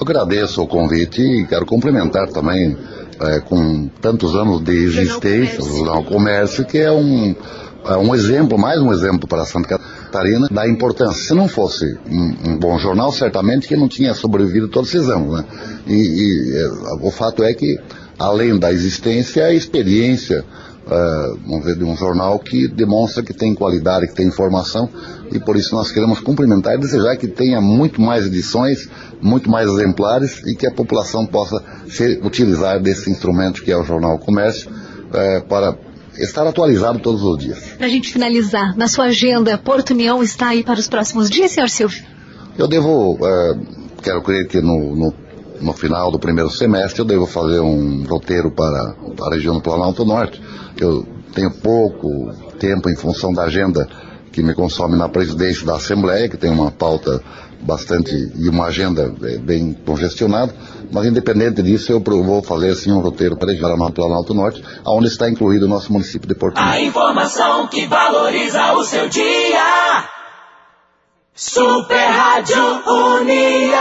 Agradeço 0.00 0.62
o 0.62 0.66
convite 0.66 1.22
e 1.22 1.46
quero 1.46 1.64
complementar 1.64 2.28
também 2.28 2.76
é, 3.20 3.40
com 3.40 3.88
tantos 4.00 4.34
anos 4.34 4.62
de 4.62 4.72
existência, 4.72 5.62
o 5.62 5.78
Jornal 5.78 6.04
Comércio, 6.04 6.66
que 6.66 6.78
é 6.78 6.92
um, 6.92 7.34
é 7.86 7.96
um 7.96 8.14
exemplo, 8.14 8.58
mais 8.58 8.80
um 8.80 8.92
exemplo 8.92 9.26
para 9.26 9.44
Santa 9.46 9.78
Catarina 9.78 10.48
da 10.50 10.68
importância. 10.68 11.22
Se 11.22 11.34
não 11.34 11.48
fosse 11.48 11.96
um, 12.10 12.50
um 12.50 12.58
bom 12.58 12.78
jornal, 12.78 13.10
certamente 13.10 13.66
que 13.66 13.76
não 13.76 13.88
tinha 13.88 14.12
sobrevivido 14.12 14.68
todos 14.68 14.94
esses 14.94 15.08
anos. 15.08 15.32
Né? 15.32 15.44
E, 15.86 15.94
e 15.94 16.56
é, 16.56 16.68
o 17.00 17.10
fato 17.10 17.42
é 17.42 17.54
que, 17.54 17.78
além 18.18 18.58
da 18.58 18.70
existência, 18.70 19.46
a 19.46 19.52
experiência, 19.54 20.44
uh, 20.86 21.38
vamos 21.46 21.64
ver, 21.64 21.76
de 21.76 21.84
um 21.84 21.96
jornal 21.96 22.38
que 22.38 22.68
demonstra 22.68 23.22
que 23.22 23.34
tem 23.34 23.54
qualidade, 23.54 24.06
que 24.08 24.14
tem 24.14 24.28
informação, 24.28 24.88
e 25.32 25.38
por 25.38 25.56
isso 25.56 25.74
nós 25.74 25.90
queremos 25.90 26.20
cumprimentar 26.20 26.74
e 26.74 26.78
desejar 26.78 27.16
que 27.16 27.26
tenha 27.26 27.60
muito 27.60 28.00
mais 28.00 28.26
edições, 28.26 28.88
muito 29.20 29.50
mais 29.50 29.68
exemplares 29.68 30.40
e 30.46 30.54
que 30.54 30.66
a 30.66 30.70
população 30.70 31.26
possa 31.26 31.62
se 31.88 32.20
utilizar 32.22 32.80
desse 32.80 33.10
instrumento 33.10 33.62
que 33.62 33.72
é 33.72 33.76
o 33.76 33.84
Jornal 33.84 34.18
Comércio 34.18 34.70
uh, 34.70 35.44
para 35.48 35.76
estar 36.18 36.46
atualizado 36.46 36.98
todos 37.00 37.22
os 37.22 37.38
dias. 37.38 37.58
Para 37.76 37.86
a 37.86 37.90
gente 37.90 38.10
finalizar, 38.10 38.76
na 38.76 38.88
sua 38.88 39.06
agenda, 39.06 39.58
Porto 39.58 39.90
União 39.90 40.22
está 40.22 40.48
aí 40.48 40.62
para 40.62 40.78
os 40.78 40.88
próximos 40.88 41.28
dias, 41.28 41.50
senhor 41.50 41.68
Silvio? 41.68 42.04
Eu 42.56 42.66
devo, 42.66 43.14
uh, 43.14 43.60
quero 44.02 44.22
crer 44.22 44.46
que 44.46 44.60
no, 44.60 44.96
no 44.96 45.26
no 45.60 45.72
final 45.72 46.10
do 46.10 46.18
primeiro 46.18 46.50
semestre 46.50 47.00
eu 47.00 47.04
devo 47.04 47.26
fazer 47.26 47.60
um 47.60 48.04
roteiro 48.04 48.50
para 48.50 48.94
a 49.22 49.34
região 49.34 49.54
do 49.54 49.60
Planalto 49.60 50.04
Norte. 50.04 50.40
Eu 50.78 51.06
tenho 51.34 51.50
pouco 51.50 52.32
tempo 52.58 52.88
em 52.88 52.96
função 52.96 53.32
da 53.32 53.44
agenda 53.44 53.88
que 54.32 54.42
me 54.42 54.54
consome 54.54 54.96
na 54.96 55.08
presidência 55.08 55.64
da 55.64 55.76
Assembleia, 55.76 56.28
que 56.28 56.36
tem 56.36 56.50
uma 56.50 56.70
pauta 56.70 57.22
bastante 57.62 58.12
e 58.36 58.48
uma 58.48 58.66
agenda 58.66 59.14
é, 59.22 59.38
bem 59.38 59.72
congestionada, 59.72 60.54
mas 60.92 61.06
independente 61.06 61.62
disso 61.62 61.90
eu 61.90 62.00
vou 62.00 62.42
fazer 62.42 62.70
assim 62.70 62.92
um 62.92 63.00
roteiro 63.00 63.36
para 63.36 63.50
a 63.50 63.76
no 63.76 63.92
Planalto 63.92 64.34
Norte, 64.34 64.62
onde 64.84 65.08
está 65.08 65.28
incluído 65.28 65.66
o 65.66 65.68
nosso 65.68 65.92
município 65.92 66.28
de 66.28 66.34
Porto 66.34 66.58
A 66.58 66.80
informação 66.80 67.66
que 67.66 67.86
valoriza 67.86 68.72
o 68.74 68.84
seu 68.84 69.08
dia. 69.08 70.04
Super 71.34 72.06
Rádio 72.06 72.82
União. 72.86 73.76